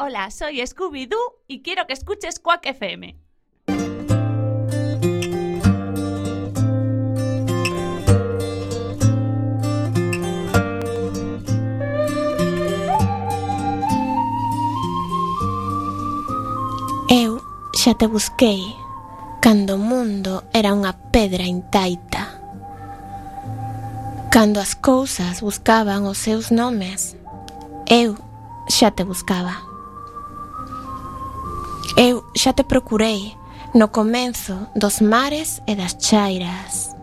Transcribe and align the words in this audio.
Hola, 0.00 0.30
soy 0.30 0.64
Scooby-Doo 0.64 1.42
y 1.48 1.60
quiero 1.62 1.88
que 1.88 1.92
escuches 1.92 2.38
Quack 2.38 2.66
FM. 2.66 3.18
Eu 17.10 17.42
xa 17.74 17.94
te 17.98 18.06
busquei 18.06 18.76
cando 19.40 19.74
o 19.74 19.78
mundo 19.78 20.44
era 20.54 20.70
unha 20.70 20.94
pedra 21.10 21.42
intaita. 21.42 22.38
Cando 24.30 24.62
as 24.62 24.78
cousas 24.78 25.42
buscaban 25.42 26.06
os 26.06 26.22
seus 26.22 26.54
nomes, 26.54 27.18
eu 27.90 28.14
xa 28.70 28.94
te 28.94 29.02
buscaba 29.02 29.67
xa 32.38 32.52
te 32.52 32.62
procurei 32.62 33.36
no 33.74 33.90
comenzo 33.90 34.70
dos 34.74 35.02
mares 35.02 35.60
e 35.66 35.74
das 35.74 35.98
chairas. 35.98 36.94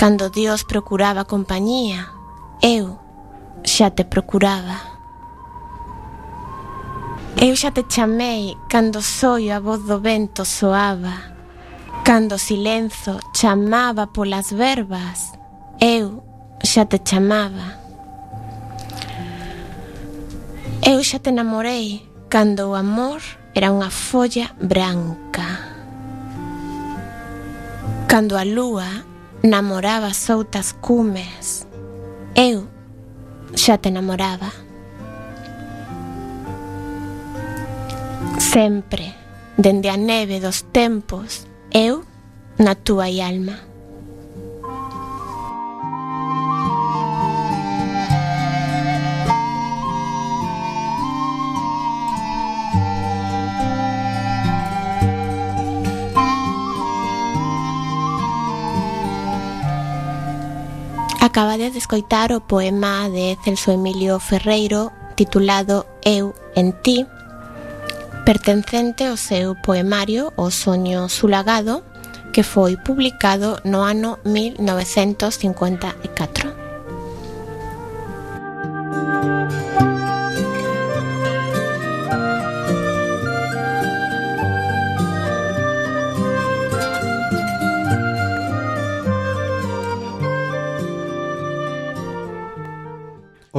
Cando 0.00 0.30
Dios 0.30 0.64
procuraba 0.64 1.28
compañía, 1.28 2.08
eu 2.62 2.98
xa 3.62 3.90
te 3.90 4.04
procuraba. 4.04 4.80
Eu 7.36 7.52
xa 7.60 7.70
te 7.76 7.84
chamei 7.84 8.56
cando 8.72 9.02
soio 9.02 9.52
a 9.54 9.60
voz 9.60 9.84
do 9.84 10.00
vento 10.00 10.46
soaba. 10.46 11.36
Cando 12.02 12.36
o 12.36 12.38
silenzo 12.38 13.20
chamaba 13.36 14.06
polas 14.06 14.48
verbas, 14.50 15.36
eu 15.78 16.24
xa 16.64 16.88
te 16.88 16.98
chamaba. 17.04 17.84
Eu 20.80 21.04
xa 21.04 21.18
te 21.20 21.30
namorei 21.32 22.08
cando 22.32 22.72
o 22.72 22.74
amor 22.74 23.20
era 23.54 23.70
unha 23.70 23.90
folla 23.90 24.50
branca. 24.58 25.70
Cando 28.10 28.36
a 28.36 28.44
lúa 28.44 29.06
namoraba 29.42 30.10
soutas 30.14 30.74
cumes, 30.74 31.66
eu 32.34 32.66
xa 33.54 33.78
te 33.78 33.90
namoraba. 33.90 34.50
Sempre, 38.38 39.14
dende 39.56 39.88
a 39.88 39.96
neve 39.96 40.40
dos 40.40 40.62
tempos, 40.74 41.46
eu 41.70 42.02
na 42.58 42.74
túa 42.74 43.06
alma. 43.06 43.73
Acabades 61.34 61.72
de 61.72 61.80
escoitar 61.80 62.30
o 62.30 62.46
poema 62.46 63.10
de 63.10 63.36
Celso 63.42 63.72
Emilio 63.72 64.20
Ferreiro 64.20 64.92
titulado 65.16 65.84
Eu 66.04 66.32
en 66.54 66.70
ti, 66.80 67.06
pertencente 68.24 69.02
ao 69.02 69.16
seu 69.16 69.56
poemario 69.58 70.32
O 70.36 70.52
soño 70.52 71.08
sulagado, 71.08 71.82
que 72.32 72.44
foi 72.44 72.76
publicado 72.76 73.58
no 73.64 73.82
ano 73.82 74.20
1954. 74.22 76.63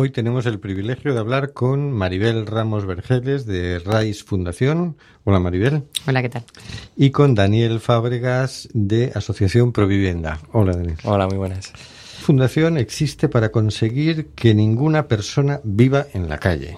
Hoy 0.05 0.11
tenemos 0.11 0.45
el 0.45 0.59
privilegio 0.59 1.15
de 1.15 1.19
hablar 1.19 1.53
con 1.53 1.91
Maribel 1.91 2.45
Ramos 2.45 2.85
Vergeles 2.85 3.47
de 3.47 3.79
RAIS 3.79 4.23
Fundación. 4.23 4.97
Hola 5.23 5.39
Maribel. 5.39 5.85
Hola, 6.05 6.21
¿qué 6.21 6.29
tal? 6.29 6.43
Y 6.95 7.09
con 7.09 7.33
Daniel 7.33 7.79
Fábregas 7.79 8.69
de 8.71 9.11
Asociación 9.15 9.71
Provivienda. 9.71 10.41
Hola 10.51 10.73
Daniel. 10.73 10.97
Hola, 11.05 11.25
muy 11.25 11.37
buenas. 11.37 11.73
Fundación 12.21 12.77
existe 12.77 13.29
para 13.29 13.49
conseguir 13.49 14.27
que 14.35 14.53
ninguna 14.53 15.07
persona 15.07 15.59
viva 15.63 16.05
en 16.13 16.29
la 16.29 16.37
calle. 16.37 16.77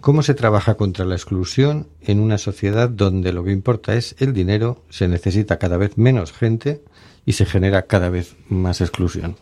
¿Cómo 0.00 0.22
se 0.22 0.34
trabaja 0.34 0.76
contra 0.76 1.06
la 1.06 1.16
exclusión 1.16 1.88
en 2.02 2.20
una 2.20 2.38
sociedad 2.38 2.88
donde 2.88 3.32
lo 3.32 3.42
que 3.42 3.50
importa 3.50 3.96
es 3.96 4.14
el 4.20 4.32
dinero, 4.32 4.84
se 4.90 5.08
necesita 5.08 5.58
cada 5.58 5.76
vez 5.76 5.98
menos 5.98 6.32
gente 6.32 6.84
y 7.24 7.32
se 7.32 7.46
genera 7.46 7.86
cada 7.86 8.10
vez 8.10 8.36
más 8.48 8.80
exclusión? 8.80 9.34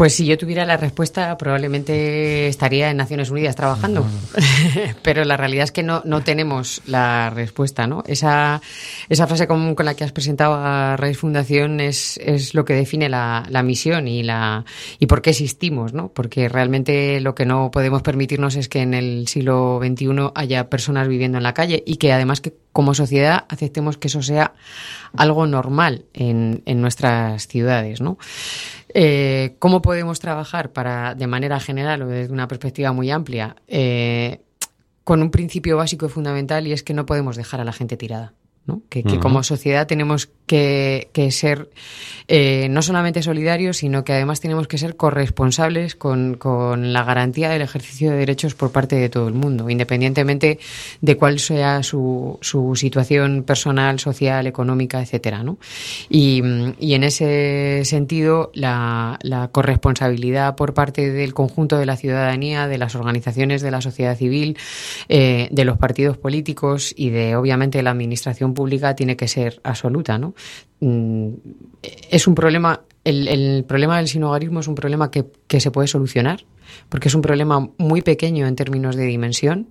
Pues 0.00 0.14
si 0.14 0.24
yo 0.24 0.38
tuviera 0.38 0.64
la 0.64 0.78
respuesta, 0.78 1.36
probablemente 1.36 2.48
estaría 2.48 2.90
en 2.90 2.96
Naciones 2.96 3.28
Unidas 3.28 3.54
trabajando. 3.54 4.06
Pero 5.02 5.26
la 5.26 5.36
realidad 5.36 5.64
es 5.64 5.72
que 5.72 5.82
no, 5.82 6.00
no 6.06 6.24
tenemos 6.24 6.80
la 6.86 7.28
respuesta, 7.28 7.86
¿no? 7.86 8.02
Esa, 8.06 8.62
esa 9.10 9.26
frase 9.26 9.46
común 9.46 9.74
con 9.74 9.84
la 9.84 9.92
que 9.92 10.04
has 10.04 10.12
presentado 10.12 10.54
a 10.54 10.96
Raíz 10.96 11.18
Fundación 11.18 11.80
es, 11.80 12.16
es 12.16 12.54
lo 12.54 12.64
que 12.64 12.72
define 12.72 13.10
la, 13.10 13.44
la 13.50 13.62
misión 13.62 14.08
y 14.08 14.22
la 14.22 14.64
y 14.98 15.04
por 15.04 15.20
qué 15.20 15.28
existimos, 15.28 15.92
¿no? 15.92 16.08
Porque 16.08 16.48
realmente 16.48 17.20
lo 17.20 17.34
que 17.34 17.44
no 17.44 17.70
podemos 17.70 18.00
permitirnos 18.00 18.56
es 18.56 18.70
que 18.70 18.80
en 18.80 18.94
el 18.94 19.28
siglo 19.28 19.80
XXI 19.84 20.30
haya 20.34 20.70
personas 20.70 21.08
viviendo 21.08 21.36
en 21.36 21.44
la 21.44 21.52
calle 21.52 21.82
y 21.84 21.96
que 21.96 22.14
además 22.14 22.40
que 22.40 22.54
como 22.72 22.94
sociedad 22.94 23.44
aceptemos 23.48 23.96
que 23.96 24.08
eso 24.08 24.22
sea 24.22 24.54
algo 25.16 25.46
normal 25.46 26.04
en, 26.14 26.62
en 26.66 26.80
nuestras 26.80 27.48
ciudades, 27.48 28.00
¿no? 28.00 28.18
Eh, 28.94 29.56
¿Cómo 29.58 29.82
podemos 29.82 30.20
trabajar 30.20 30.72
para, 30.72 31.14
de 31.14 31.26
manera 31.26 31.60
general 31.60 32.02
o 32.02 32.06
desde 32.06 32.32
una 32.32 32.48
perspectiva 32.48 32.92
muy 32.92 33.10
amplia, 33.10 33.56
eh, 33.68 34.40
con 35.04 35.22
un 35.22 35.30
principio 35.30 35.76
básico 35.76 36.06
y 36.06 36.08
fundamental 36.08 36.66
y 36.66 36.72
es 36.72 36.82
que 36.82 36.94
no 36.94 37.06
podemos 37.06 37.36
dejar 37.36 37.60
a 37.60 37.64
la 37.64 37.72
gente 37.72 37.96
tirada? 37.96 38.32
¿No? 38.66 38.82
Que, 38.88 39.02
como 39.18 39.42
sociedad 39.42 39.86
tenemos 39.86 40.28
que, 40.46 41.08
que 41.12 41.30
ser 41.30 41.70
eh, 42.28 42.68
no 42.70 42.82
solamente 42.82 43.22
solidarios, 43.22 43.78
sino 43.78 44.04
que 44.04 44.12
además 44.12 44.40
tenemos 44.40 44.68
que 44.68 44.78
ser 44.78 44.96
corresponsables 44.96 45.94
con, 45.94 46.36
con 46.36 46.92
la 46.92 47.04
garantía 47.04 47.48
del 47.48 47.62
ejercicio 47.62 48.10
de 48.10 48.16
derechos 48.16 48.54
por 48.54 48.70
parte 48.70 48.96
de 48.96 49.08
todo 49.08 49.28
el 49.28 49.34
mundo, 49.34 49.68
independientemente 49.70 50.58
de 51.00 51.16
cuál 51.16 51.38
sea 51.38 51.82
su, 51.82 52.38
su 52.40 52.76
situación 52.76 53.42
personal, 53.44 53.98
social, 53.98 54.46
económica, 54.46 55.00
etcétera, 55.00 55.42
¿no? 55.42 55.58
Y, 56.08 56.42
y 56.78 56.94
en 56.94 57.04
ese 57.04 57.82
sentido, 57.84 58.50
la, 58.54 59.18
la 59.22 59.48
corresponsabilidad 59.48 60.56
por 60.56 60.74
parte 60.74 61.10
del 61.10 61.34
conjunto 61.34 61.78
de 61.78 61.86
la 61.86 61.96
ciudadanía, 61.96 62.68
de 62.68 62.78
las 62.78 62.94
organizaciones 62.94 63.62
de 63.62 63.70
la 63.70 63.80
sociedad 63.80 64.16
civil, 64.16 64.56
eh, 65.08 65.48
de 65.50 65.64
los 65.64 65.78
partidos 65.78 66.16
políticos 66.16 66.94
y 66.96 67.10
de, 67.10 67.36
obviamente, 67.36 67.82
la 67.82 67.90
administración 67.90 68.49
pública 68.54 68.94
tiene 68.94 69.16
que 69.16 69.28
ser 69.28 69.60
absoluta, 69.64 70.18
¿no? 70.18 70.34
Mm, 70.80 71.28
Es 72.10 72.26
un 72.26 72.34
problema, 72.34 72.82
el, 73.04 73.64
problema 73.66 73.98
del 73.98 74.08
sinogarismo 74.08 74.60
es 74.60 74.68
un 74.68 74.74
problema 74.74 75.10
que, 75.10 75.60
se 75.60 75.70
puede 75.70 75.88
solucionar, 75.88 76.44
porque 76.88 77.08
es 77.08 77.14
un 77.14 77.22
problema 77.22 77.70
muy 77.78 78.02
pequeño 78.02 78.46
en 78.46 78.56
términos 78.56 78.96
de 78.96 79.04
dimensión, 79.04 79.68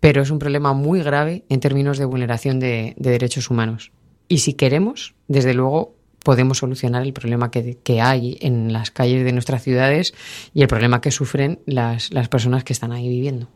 pero 0.00 0.22
es 0.22 0.30
un 0.30 0.38
problema 0.38 0.72
muy 0.72 1.02
grave 1.02 1.44
en 1.48 1.60
términos 1.60 1.98
de 1.98 2.04
vulneración 2.04 2.60
de, 2.60 2.94
de 2.96 3.10
derechos 3.10 3.50
humanos. 3.50 3.92
Y 4.28 4.38
si 4.38 4.54
queremos, 4.54 5.14
desde 5.28 5.54
luego, 5.54 5.94
podemos 6.24 6.58
solucionar 6.58 7.02
el 7.02 7.12
problema 7.12 7.52
que, 7.52 8.00
hay 8.00 8.38
en 8.40 8.72
las 8.72 8.90
calles 8.90 9.24
de 9.24 9.32
nuestras 9.32 9.62
ciudades 9.62 10.14
y 10.52 10.62
el 10.62 10.68
problema 10.68 11.00
que 11.00 11.12
sufren 11.12 11.60
las 11.66 12.10
personas 12.28 12.64
que 12.64 12.72
están 12.72 12.90
ahí 12.90 13.08
viviendo. 13.08 13.48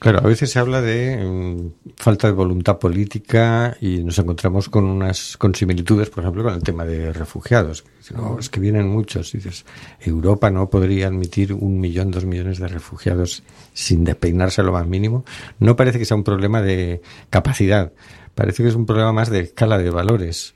Claro, 0.00 0.20
a 0.20 0.22
veces 0.22 0.50
se 0.50 0.58
habla 0.58 0.80
de 0.80 1.18
mm, 1.22 1.92
falta 1.96 2.26
de 2.26 2.32
voluntad 2.32 2.78
política 2.78 3.76
y 3.82 4.02
nos 4.02 4.18
encontramos 4.18 4.70
con 4.70 4.84
unas 4.84 5.36
con 5.36 5.54
similitudes, 5.54 6.08
por 6.08 6.24
ejemplo, 6.24 6.42
con 6.42 6.54
el 6.54 6.62
tema 6.62 6.86
de 6.86 7.12
refugiados. 7.12 7.84
"No, 8.14 8.38
es 8.38 8.48
que 8.48 8.60
vienen 8.60 8.88
muchos. 8.88 9.34
Y 9.34 9.38
dices, 9.38 9.66
Europa 10.00 10.50
no 10.50 10.70
podría 10.70 11.08
admitir 11.08 11.52
un 11.52 11.78
millón, 11.78 12.10
dos 12.10 12.24
millones 12.24 12.58
de 12.58 12.68
refugiados 12.68 13.42
sin 13.74 14.02
despeinarse 14.04 14.62
lo 14.62 14.72
más 14.72 14.86
mínimo. 14.86 15.26
No 15.58 15.76
parece 15.76 15.98
que 15.98 16.06
sea 16.06 16.16
un 16.16 16.24
problema 16.24 16.62
de 16.62 17.02
capacidad, 17.28 17.92
parece 18.34 18.62
que 18.62 18.70
es 18.70 18.74
un 18.74 18.86
problema 18.86 19.12
más 19.12 19.28
de 19.28 19.40
escala 19.40 19.76
de 19.76 19.90
valores. 19.90 20.54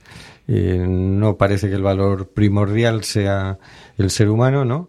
Eh, 0.48 0.86
no 0.88 1.36
parece 1.36 1.68
que 1.68 1.74
el 1.74 1.82
valor 1.82 2.28
primordial 2.28 3.04
sea 3.04 3.58
el 3.98 4.10
ser 4.10 4.30
humano, 4.30 4.64
¿no? 4.64 4.88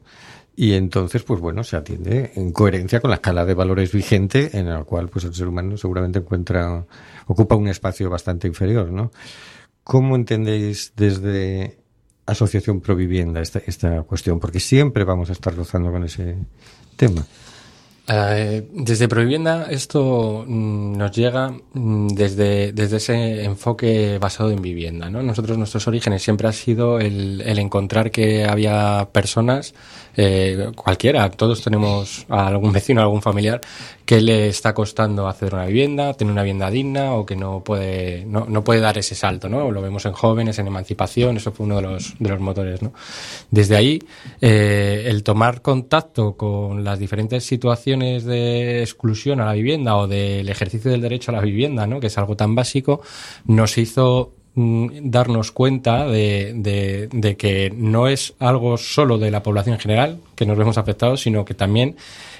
Y 0.58 0.74
entonces, 0.74 1.24
pues 1.24 1.42
bueno, 1.42 1.64
se 1.64 1.76
atiende 1.76 2.32
en 2.36 2.52
coherencia 2.52 3.02
con 3.02 3.10
la 3.10 3.16
escala 3.16 3.46
de 3.46 3.54
valores 3.54 3.92
vigente 3.92 4.58
en 4.58 4.70
la 4.70 4.84
cual 4.86 5.10
pues 5.10 5.26
el 5.26 5.34
ser 5.34 5.48
humano 5.48 5.76
seguramente 5.76 6.20
encuentra, 6.20 6.86
ocupa 7.28 7.56
un 7.56 7.68
espacio 7.68 8.10
bastante 8.10 8.48
inferior, 8.48 8.90
¿no? 8.90 9.12
¿Cómo 9.84 10.16
entendéis 10.16 10.94
desde 10.96 11.78
Asociación 12.26 12.80
Provivienda 12.80 13.42
esta, 13.42 13.60
esta 13.68 14.04
cuestión? 14.04 14.40
Porque 14.40 14.62
siempre 14.62 15.04
vamos 15.04 15.30
a 15.30 15.34
estar 15.34 15.54
rozando 15.54 15.92
con 15.92 16.06
ese 16.06 16.38
tema. 16.96 17.26
Eh, 18.08 18.68
desde 18.72 19.08
Provivienda 19.08 19.66
esto 19.70 20.46
mm, 20.48 20.96
nos 20.96 21.12
llega 21.12 21.50
mm, 21.74 22.10
desde, 22.10 22.72
desde 22.72 22.98
ese 22.98 23.44
enfoque 23.44 24.20
basado 24.20 24.52
en 24.52 24.62
vivienda. 24.62 25.10
¿no? 25.10 25.24
Nosotros, 25.24 25.58
nuestros 25.58 25.88
orígenes 25.88 26.22
siempre 26.22 26.48
ha 26.48 26.54
sido 26.54 27.00
el, 27.00 27.42
el 27.42 27.58
encontrar 27.58 28.12
que 28.12 28.46
había 28.46 29.10
personas, 29.12 29.74
eh, 30.18 30.72
cualquiera, 30.76 31.30
todos 31.32 31.62
tenemos 31.62 32.26
a 32.30 32.48
algún 32.48 32.72
vecino, 32.72 33.02
a 33.02 33.04
algún 33.04 33.22
familiar, 33.22 33.62
que 34.06 34.22
le 34.22 34.48
está 34.48 34.74
costando 34.74 35.28
hacer 35.28 35.54
una 35.54 35.66
vivienda, 35.66 36.14
tener 36.14 36.32
una 36.32 36.44
vivienda 36.44 36.70
digna 36.70 37.14
o 37.14 37.26
que 37.26 37.36
no 37.36 37.64
puede, 37.64 38.24
no, 38.26 38.46
no 38.48 38.64
puede 38.64 38.80
dar 38.80 38.98
ese 38.98 39.16
salto. 39.16 39.50
¿no? 39.50 39.72
Lo 39.72 39.82
vemos 39.82 40.06
en 40.06 40.14
jóvenes, 40.14 40.60
en 40.60 40.68
emancipación, 40.68 41.38
eso 41.38 41.52
fue 41.52 41.66
uno 41.66 41.78
de 41.78 41.82
los, 41.82 42.14
de 42.20 42.30
los 42.30 42.40
motores. 42.40 42.82
¿no? 42.82 42.94
Desde 43.50 43.76
ahí, 43.76 44.00
eh, 44.42 45.06
el 45.08 45.24
tomar 45.24 45.62
contacto 45.62 46.38
con 46.38 46.84
las 46.84 47.00
diferentes 47.00 47.44
situaciones 47.44 48.26
de 48.26 48.82
exclusión 48.82 49.42
a 49.42 49.46
la 49.46 49.54
vivienda 49.54 49.98
o 49.98 50.08
del 50.08 50.48
ejercicio 50.50 50.92
del 50.92 51.02
derecho 51.02 51.32
a 51.32 51.36
la 51.36 51.42
vivienda, 51.42 51.88
¿no? 51.88 52.00
que 52.00 52.08
es 52.08 52.18
algo 52.18 52.36
tan 52.36 52.54
básico, 52.54 53.02
nos 53.46 53.78
hizo 53.78 54.35
darnos 54.56 55.52
cuenta 55.52 56.06
de, 56.08 56.54
de, 57.12 57.38
que 57.38 57.74
no 57.76 58.08
es 58.08 58.34
algo 58.40 58.78
solo 58.78 59.18
de 59.18 59.30
la 59.30 59.44
población 59.44 59.76
en 59.76 59.82
general 59.82 60.20
que 60.36 60.46
nos 60.46 60.58
vemos 60.58 60.78
afectados, 60.78 61.22
sino 61.22 61.44
que 61.44 61.54
también 61.54 61.98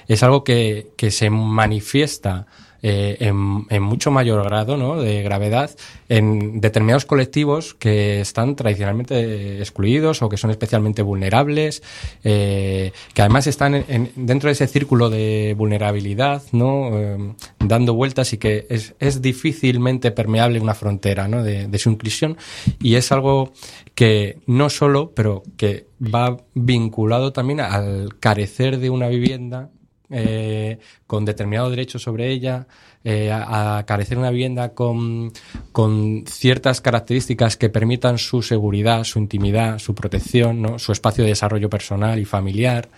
es 0.08 0.22
algo 0.22 0.42
que, 0.42 0.88
que 0.96 1.10
se 1.10 1.28
manifiesta 1.28 2.46
eh, 2.88 3.16
en, 3.18 3.66
en, 3.68 3.82
mucho 3.82 4.12
mayor 4.12 4.44
grado 4.44 4.76
¿no? 4.76 4.94
de 5.00 5.20
gravedad 5.24 5.72
en 6.08 6.60
determinados 6.60 7.04
colectivos 7.04 7.74
que 7.74 8.20
están 8.20 8.54
tradicionalmente 8.54 9.58
excluidos 9.58 10.22
o 10.22 10.28
que 10.28 10.36
son 10.36 10.52
especialmente 10.52 11.02
vulnerables, 11.02 11.82
eh, 12.22 12.92
que 13.12 13.22
además 13.22 13.48
están 13.48 13.74
en, 13.74 14.12
dentro 14.14 14.46
de 14.46 14.52
ese 14.52 14.68
círculo 14.68 15.10
de 15.10 15.56
vulnerabilidad, 15.58 16.44
¿no? 16.52 16.90
Eh, 16.96 17.34
dando 17.58 17.92
vueltas 17.94 18.32
y 18.32 18.38
que 18.38 18.68
es, 18.70 18.94
es 19.00 19.20
difícilmente 19.20 20.12
permeable 20.12 20.60
una 20.60 20.74
frontera 20.74 21.26
¿no? 21.26 21.42
de, 21.42 21.66
de 21.66 21.78
su 21.80 21.90
inclusión 21.90 22.36
y 22.80 22.94
es 22.94 23.10
algo 23.10 23.52
que 23.96 24.38
no 24.46 24.70
solo, 24.70 25.10
pero 25.12 25.42
que 25.56 25.88
va 26.00 26.36
vinculado 26.54 27.32
también 27.32 27.58
al 27.58 28.16
carecer 28.20 28.78
de 28.78 28.90
una 28.90 29.08
vivienda 29.08 29.70
eh, 30.10 30.78
con 31.06 31.24
determinado 31.24 31.70
derecho 31.70 31.98
sobre 31.98 32.30
ella, 32.30 32.66
eh, 33.04 33.30
a, 33.30 33.78
a, 33.78 33.86
carecer 33.86 34.18
una 34.18 34.30
vivienda 34.30 34.70
con, 34.70 35.32
con, 35.72 36.24
ciertas 36.26 36.80
características 36.80 37.56
que 37.56 37.68
permitan 37.68 38.18
su 38.18 38.42
seguridad, 38.42 39.04
su 39.04 39.18
intimidad, 39.18 39.78
su 39.78 39.94
protección, 39.94 40.62
¿no? 40.62 40.78
su 40.78 40.92
espacio 40.92 41.24
de 41.24 41.30
desarrollo 41.30 41.70
personal 41.70 42.18
y 42.18 42.24
familiar, 42.24 42.88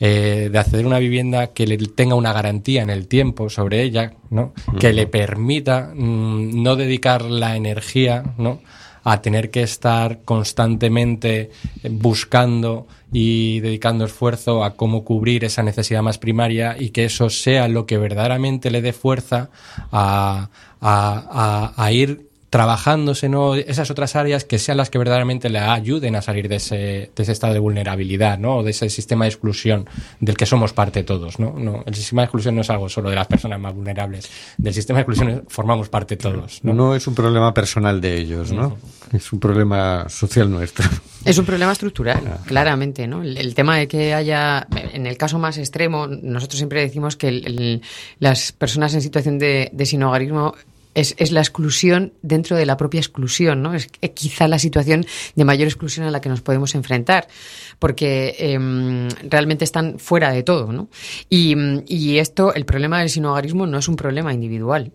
eh, 0.00 0.48
de 0.50 0.58
acceder 0.58 0.84
a 0.84 0.88
una 0.88 0.98
vivienda 0.98 1.48
que 1.48 1.66
le 1.66 1.76
tenga 1.78 2.14
una 2.14 2.32
garantía 2.32 2.82
en 2.82 2.90
el 2.90 3.08
tiempo 3.08 3.48
sobre 3.48 3.82
ella, 3.82 4.14
¿no? 4.30 4.52
que 4.78 4.92
le 4.92 5.06
permita 5.06 5.92
mmm, 5.94 6.62
no 6.62 6.76
dedicar 6.76 7.22
la 7.22 7.56
energía, 7.56 8.22
¿no? 8.38 8.60
a 9.04 9.20
tener 9.20 9.50
que 9.50 9.62
estar 9.62 10.20
constantemente 10.24 11.50
buscando 11.90 12.86
y 13.12 13.60
dedicando 13.60 14.04
esfuerzo 14.04 14.64
a 14.64 14.74
cómo 14.74 15.04
cubrir 15.04 15.44
esa 15.44 15.62
necesidad 15.62 16.02
más 16.02 16.18
primaria 16.18 16.76
y 16.78 16.90
que 16.90 17.04
eso 17.04 17.30
sea 17.30 17.68
lo 17.68 17.86
que 17.86 17.98
verdaderamente 17.98 18.70
le 18.70 18.82
dé 18.82 18.92
fuerza 18.92 19.50
a, 19.90 20.48
a, 20.80 21.72
a, 21.76 21.84
a 21.84 21.92
ir 21.92 22.31
trabajándose 22.52 23.30
¿no? 23.30 23.54
esas 23.54 23.90
otras 23.90 24.14
áreas 24.14 24.44
que 24.44 24.58
sean 24.58 24.76
las 24.76 24.90
que 24.90 24.98
verdaderamente 24.98 25.48
le 25.48 25.58
ayuden 25.58 26.16
a 26.16 26.20
salir 26.20 26.50
de 26.50 26.56
ese, 26.56 26.76
de 27.16 27.22
ese 27.22 27.32
estado 27.32 27.54
de 27.54 27.58
vulnerabilidad, 27.58 28.38
¿no? 28.38 28.58
O 28.58 28.62
de 28.62 28.72
ese 28.72 28.90
sistema 28.90 29.24
de 29.24 29.30
exclusión 29.30 29.88
del 30.20 30.36
que 30.36 30.44
somos 30.44 30.74
parte 30.74 31.02
todos, 31.02 31.38
¿no? 31.38 31.54
no 31.58 31.82
el 31.86 31.94
sistema 31.94 32.20
de 32.20 32.26
exclusión 32.26 32.54
no 32.54 32.60
es 32.60 32.68
algo 32.68 32.90
solo 32.90 33.08
de 33.08 33.16
las 33.16 33.26
personas 33.26 33.58
más 33.58 33.74
vulnerables. 33.74 34.30
Del 34.58 34.74
sistema 34.74 34.98
de 34.98 35.04
exclusión 35.04 35.44
formamos 35.48 35.88
parte 35.88 36.18
todos. 36.18 36.62
No, 36.62 36.74
no 36.74 36.94
es 36.94 37.06
un 37.06 37.14
problema 37.14 37.54
personal 37.54 38.02
de 38.02 38.18
ellos, 38.18 38.52
¿no? 38.52 38.66
Uh 38.66 38.70
-huh. 38.72 39.16
Es 39.16 39.32
un 39.32 39.40
problema 39.40 40.06
social 40.10 40.50
nuestro. 40.50 40.86
Es 41.24 41.38
un 41.38 41.46
problema 41.46 41.72
estructural, 41.72 42.22
ah. 42.26 42.38
claramente, 42.44 43.06
¿no? 43.06 43.22
El, 43.22 43.38
el, 43.38 43.54
tema 43.54 43.78
de 43.78 43.88
que 43.88 44.12
haya, 44.12 44.66
en 44.92 45.06
el 45.06 45.16
caso 45.16 45.38
más 45.38 45.56
extremo, 45.56 46.06
nosotros 46.06 46.58
siempre 46.58 46.80
decimos 46.80 47.16
que 47.16 47.28
el, 47.28 47.46
el, 47.46 47.82
las 48.18 48.52
personas 48.52 48.92
en 48.92 49.00
situación 49.00 49.38
de, 49.38 49.70
de 49.72 49.86
sinhogarismo 49.86 50.54
es, 50.94 51.14
es, 51.18 51.32
la 51.32 51.40
exclusión 51.40 52.12
dentro 52.22 52.56
de 52.56 52.66
la 52.66 52.76
propia 52.76 53.00
exclusión, 53.00 53.62
¿no? 53.62 53.74
Es 53.74 53.88
quizá 54.14 54.48
la 54.48 54.58
situación 54.58 55.06
de 55.34 55.44
mayor 55.44 55.68
exclusión 55.68 56.06
a 56.06 56.10
la 56.10 56.20
que 56.20 56.28
nos 56.28 56.42
podemos 56.42 56.74
enfrentar, 56.74 57.28
porque 57.78 58.34
eh, 58.38 59.08
realmente 59.28 59.64
están 59.64 59.98
fuera 59.98 60.30
de 60.30 60.42
todo, 60.42 60.72
¿no? 60.72 60.88
Y, 61.28 61.56
y 61.86 62.18
esto, 62.18 62.54
el 62.54 62.64
problema 62.64 63.00
del 63.00 63.10
sinogarismo 63.10 63.66
no 63.66 63.78
es 63.78 63.88
un 63.88 63.96
problema 63.96 64.32
individual. 64.32 64.92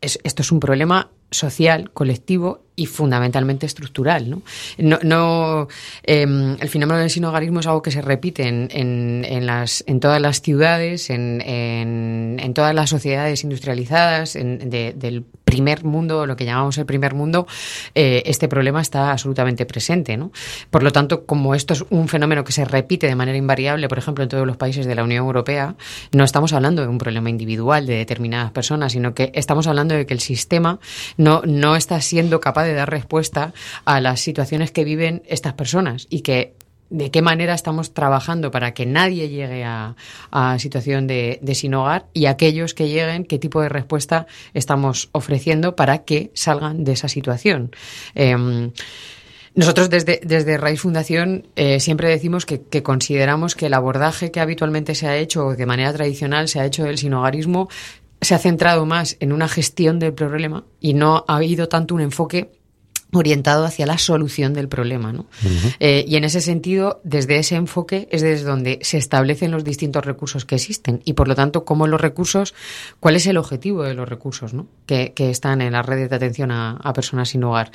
Es, 0.00 0.18
esto 0.22 0.42
es 0.42 0.52
un 0.52 0.60
problema 0.60 1.10
social, 1.34 1.90
colectivo 1.92 2.60
y 2.76 2.86
fundamentalmente 2.86 3.66
estructural. 3.66 4.42
No, 4.78 5.68
eh, 6.02 6.56
el 6.60 6.68
fenómeno 6.68 7.00
del 7.00 7.10
sinogarismo 7.10 7.60
es 7.60 7.66
algo 7.66 7.82
que 7.82 7.90
se 7.90 8.02
repite 8.02 8.48
en, 8.48 8.68
en, 8.72 10.00
todas 10.00 10.20
las 10.20 10.40
ciudades, 10.40 11.10
en, 11.10 11.40
en, 11.40 12.54
todas 12.54 12.74
las 12.74 12.90
sociedades 12.90 13.44
industrializadas 13.44 14.34
de, 14.34 14.94
del 14.96 15.24
primer 15.44 15.84
mundo, 15.84 16.26
lo 16.26 16.36
que 16.36 16.44
llamamos 16.44 16.78
el 16.78 16.86
primer 16.86 17.14
mundo, 17.14 17.46
eh, 17.94 18.22
este 18.26 18.48
problema 18.48 18.80
está 18.80 19.12
absolutamente 19.12 19.66
presente. 19.66 20.18
Por 20.70 20.82
lo 20.82 20.90
tanto, 20.90 21.26
como 21.26 21.54
esto 21.54 21.74
es 21.74 21.84
un 21.90 22.08
fenómeno 22.08 22.42
que 22.44 22.52
se 22.52 22.64
repite 22.64 23.06
de 23.06 23.14
manera 23.14 23.38
invariable, 23.38 23.88
por 23.88 23.98
ejemplo, 23.98 24.24
en 24.24 24.30
todos 24.30 24.46
los 24.46 24.56
países 24.56 24.86
de 24.86 24.94
la 24.94 25.04
Unión 25.04 25.24
Europea, 25.24 25.76
no 26.12 26.24
estamos 26.24 26.52
hablando 26.52 26.82
de 26.82 26.88
un 26.88 26.98
problema 26.98 27.30
individual 27.30 27.86
de 27.86 27.96
determinadas 27.96 28.50
personas, 28.50 28.92
sino 28.92 29.14
que 29.14 29.30
estamos 29.34 29.66
hablando 29.66 29.94
de 29.94 30.06
que 30.06 30.14
el 30.14 30.20
sistema 30.20 30.80
no, 31.24 31.42
no 31.46 31.74
está 31.74 32.00
siendo 32.00 32.38
capaz 32.38 32.64
de 32.64 32.74
dar 32.74 32.90
respuesta 32.90 33.54
a 33.86 34.00
las 34.00 34.20
situaciones 34.20 34.70
que 34.70 34.84
viven 34.84 35.22
estas 35.26 35.54
personas 35.54 36.06
y 36.10 36.20
que 36.20 36.54
de 36.90 37.10
qué 37.10 37.22
manera 37.22 37.54
estamos 37.54 37.94
trabajando 37.94 38.50
para 38.50 38.74
que 38.74 38.84
nadie 38.84 39.30
llegue 39.30 39.64
a, 39.64 39.96
situación 40.58 41.06
de, 41.06 41.40
sin 41.54 41.74
hogar 41.74 42.06
y 42.12 42.26
aquellos 42.26 42.74
que 42.74 42.88
lleguen, 42.88 43.24
qué 43.24 43.38
tipo 43.38 43.62
de 43.62 43.70
respuesta 43.70 44.26
estamos 44.52 45.08
ofreciendo 45.12 45.74
para 45.76 46.04
que 46.04 46.30
salgan 46.34 46.84
de 46.84 46.92
esa 46.92 47.08
situación. 47.08 47.70
Eh, 48.14 48.70
nosotros 49.54 49.88
desde, 49.88 50.20
desde 50.24 50.58
Raíz 50.58 50.80
Fundación 50.80 51.46
eh, 51.54 51.78
siempre 51.78 52.08
decimos 52.08 52.44
que, 52.44 52.60
que, 52.60 52.82
consideramos 52.82 53.54
que 53.54 53.66
el 53.66 53.74
abordaje 53.74 54.32
que 54.32 54.40
habitualmente 54.40 54.96
se 54.96 55.06
ha 55.06 55.16
hecho 55.16 55.50
de 55.50 55.64
manera 55.64 55.92
tradicional 55.92 56.48
se 56.48 56.58
ha 56.58 56.66
hecho 56.66 56.82
del 56.82 56.98
sinogarismo 56.98 57.68
se 58.24 58.34
ha 58.34 58.38
centrado 58.38 58.86
más 58.86 59.16
en 59.20 59.32
una 59.32 59.48
gestión 59.48 59.98
del 59.98 60.14
problema 60.14 60.64
y 60.80 60.94
no 60.94 61.24
ha 61.28 61.36
habido 61.36 61.68
tanto 61.68 61.94
un 61.94 62.00
enfoque 62.00 62.50
orientado 63.18 63.64
hacia 63.64 63.86
la 63.86 63.98
solución 63.98 64.54
del 64.54 64.68
problema. 64.68 65.12
¿no? 65.12 65.20
Uh 65.20 65.46
-huh. 65.46 65.76
eh, 65.80 66.04
y 66.06 66.16
en 66.16 66.24
ese 66.24 66.40
sentido, 66.40 67.00
desde 67.04 67.38
ese 67.38 67.56
enfoque 67.56 68.08
es 68.10 68.22
desde 68.22 68.44
donde 68.44 68.78
se 68.82 68.98
establecen 68.98 69.50
los 69.50 69.64
distintos 69.64 70.04
recursos 70.04 70.44
que 70.44 70.56
existen 70.56 71.00
y, 71.04 71.14
por 71.14 71.28
lo 71.28 71.34
tanto, 71.34 71.64
cómo 71.64 71.86
los 71.86 72.00
recursos, 72.00 72.54
cuál 73.00 73.16
es 73.16 73.26
el 73.26 73.36
objetivo 73.36 73.82
de 73.82 73.94
los 73.94 74.08
recursos 74.08 74.54
¿no? 74.54 74.66
que, 74.86 75.12
que 75.14 75.30
están 75.30 75.60
en 75.60 75.72
las 75.72 75.86
redes 75.86 76.10
de 76.10 76.16
atención 76.16 76.50
a, 76.50 76.72
a 76.72 76.92
personas 76.92 77.28
sin 77.28 77.44
hogar. 77.44 77.70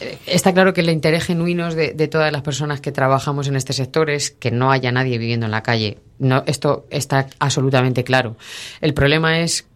Eh, 0.00 0.18
está 0.26 0.52
claro 0.52 0.72
que 0.72 0.80
el 0.80 0.90
interés 0.90 1.24
genuino 1.24 1.72
de, 1.72 1.92
de, 1.92 2.08
todas 2.08 2.32
las 2.32 2.42
personas 2.42 2.80
que 2.80 2.92
trabajamos 2.92 3.48
en 3.48 3.56
este 3.56 3.72
sector 3.72 4.10
es 4.10 4.30
que 4.30 4.50
no 4.50 4.72
haya 4.72 4.90
nadie 4.90 5.18
viviendo 5.18 5.46
en 5.46 5.52
la 5.52 5.62
calle. 5.62 5.98
No, 6.18 6.44
esto 6.46 6.86
está 6.90 7.26
absolutamente 7.38 8.04
claro. 8.04 8.36
El 8.80 8.94
problema 8.94 9.40
es 9.40 9.66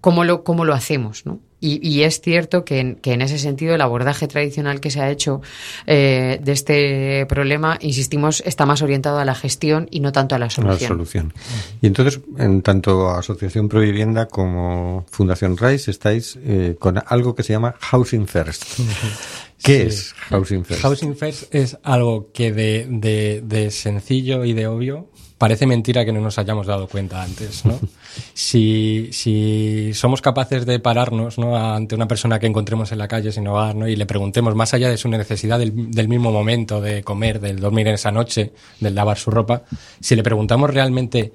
cómo 0.00 0.24
lo, 0.24 0.44
cómo 0.44 0.64
lo 0.64 0.74
hacemos, 0.74 1.26
¿no? 1.26 1.40
Y, 1.60 1.80
y 1.82 2.02
es 2.02 2.20
cierto 2.20 2.62
que 2.62 2.78
en, 2.78 2.96
que 2.96 3.14
en, 3.14 3.22
ese 3.22 3.38
sentido 3.38 3.74
el 3.74 3.80
abordaje 3.80 4.28
tradicional 4.28 4.80
que 4.80 4.90
se 4.90 5.00
ha 5.00 5.10
hecho 5.10 5.40
eh, 5.86 6.38
de 6.42 6.52
este 6.52 7.24
problema, 7.24 7.78
insistimos, 7.80 8.42
está 8.44 8.66
más 8.66 8.82
orientado 8.82 9.18
a 9.18 9.24
la 9.24 9.34
gestión 9.34 9.88
y 9.90 10.00
no 10.00 10.12
tanto 10.12 10.34
a 10.34 10.38
la 10.38 10.50
solución. 10.50 10.82
La 10.82 10.88
solución. 10.88 11.32
Y 11.80 11.86
entonces, 11.86 12.20
en 12.36 12.60
tanto 12.60 13.08
Asociación 13.08 13.70
Provivienda 13.70 14.26
como 14.26 15.06
Fundación 15.10 15.56
RAIS, 15.56 15.88
estáis 15.88 16.38
eh, 16.44 16.76
con 16.78 17.02
algo 17.06 17.34
que 17.34 17.42
se 17.42 17.54
llama 17.54 17.74
Housing 17.80 18.26
First. 18.26 18.64
¿Qué 19.62 19.80
sí. 19.80 19.86
es 19.86 20.12
Housing 20.28 20.66
First? 20.66 20.82
Housing 20.82 21.16
First 21.16 21.54
es 21.54 21.78
algo 21.82 22.30
que 22.34 22.52
de, 22.52 22.86
de, 22.90 23.42
de 23.42 23.70
sencillo 23.70 24.44
y 24.44 24.52
de 24.52 24.66
obvio 24.66 25.08
parece 25.38 25.66
mentira 25.66 26.04
que 26.04 26.12
no 26.12 26.20
nos 26.20 26.38
hayamos 26.38 26.66
dado 26.66 26.86
cuenta 26.86 27.22
antes, 27.22 27.64
¿no? 27.64 27.78
si, 28.34 29.08
si 29.12 29.92
somos 29.94 30.22
capaces 30.22 30.64
de 30.66 30.78
pararnos, 30.78 31.38
¿no? 31.38 31.56
Ante 31.56 31.94
una 31.94 32.06
persona 32.06 32.38
que 32.38 32.46
encontremos 32.46 32.92
en 32.92 32.98
la 32.98 33.08
calle 33.08 33.32
sin 33.32 33.46
hogar, 33.48 33.74
¿no? 33.74 33.88
Y 33.88 33.96
le 33.96 34.06
preguntemos 34.06 34.54
más 34.54 34.74
allá 34.74 34.88
de 34.88 34.96
su 34.96 35.08
necesidad 35.08 35.58
del, 35.58 35.90
del 35.90 36.08
mismo 36.08 36.30
momento 36.30 36.80
de 36.80 37.02
comer, 37.02 37.40
del 37.40 37.60
dormir 37.60 37.88
en 37.88 37.94
esa 37.94 38.12
noche, 38.12 38.52
del 38.80 38.94
lavar 38.94 39.18
su 39.18 39.30
ropa, 39.30 39.62
si 40.00 40.14
le 40.16 40.22
preguntamos 40.22 40.70
realmente 40.70 41.32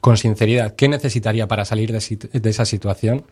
con 0.00 0.16
sinceridad 0.16 0.74
qué 0.74 0.88
necesitaría 0.88 1.46
para 1.46 1.64
salir 1.64 1.92
de, 1.92 2.40
de 2.40 2.50
esa 2.50 2.64
situación, 2.64 3.24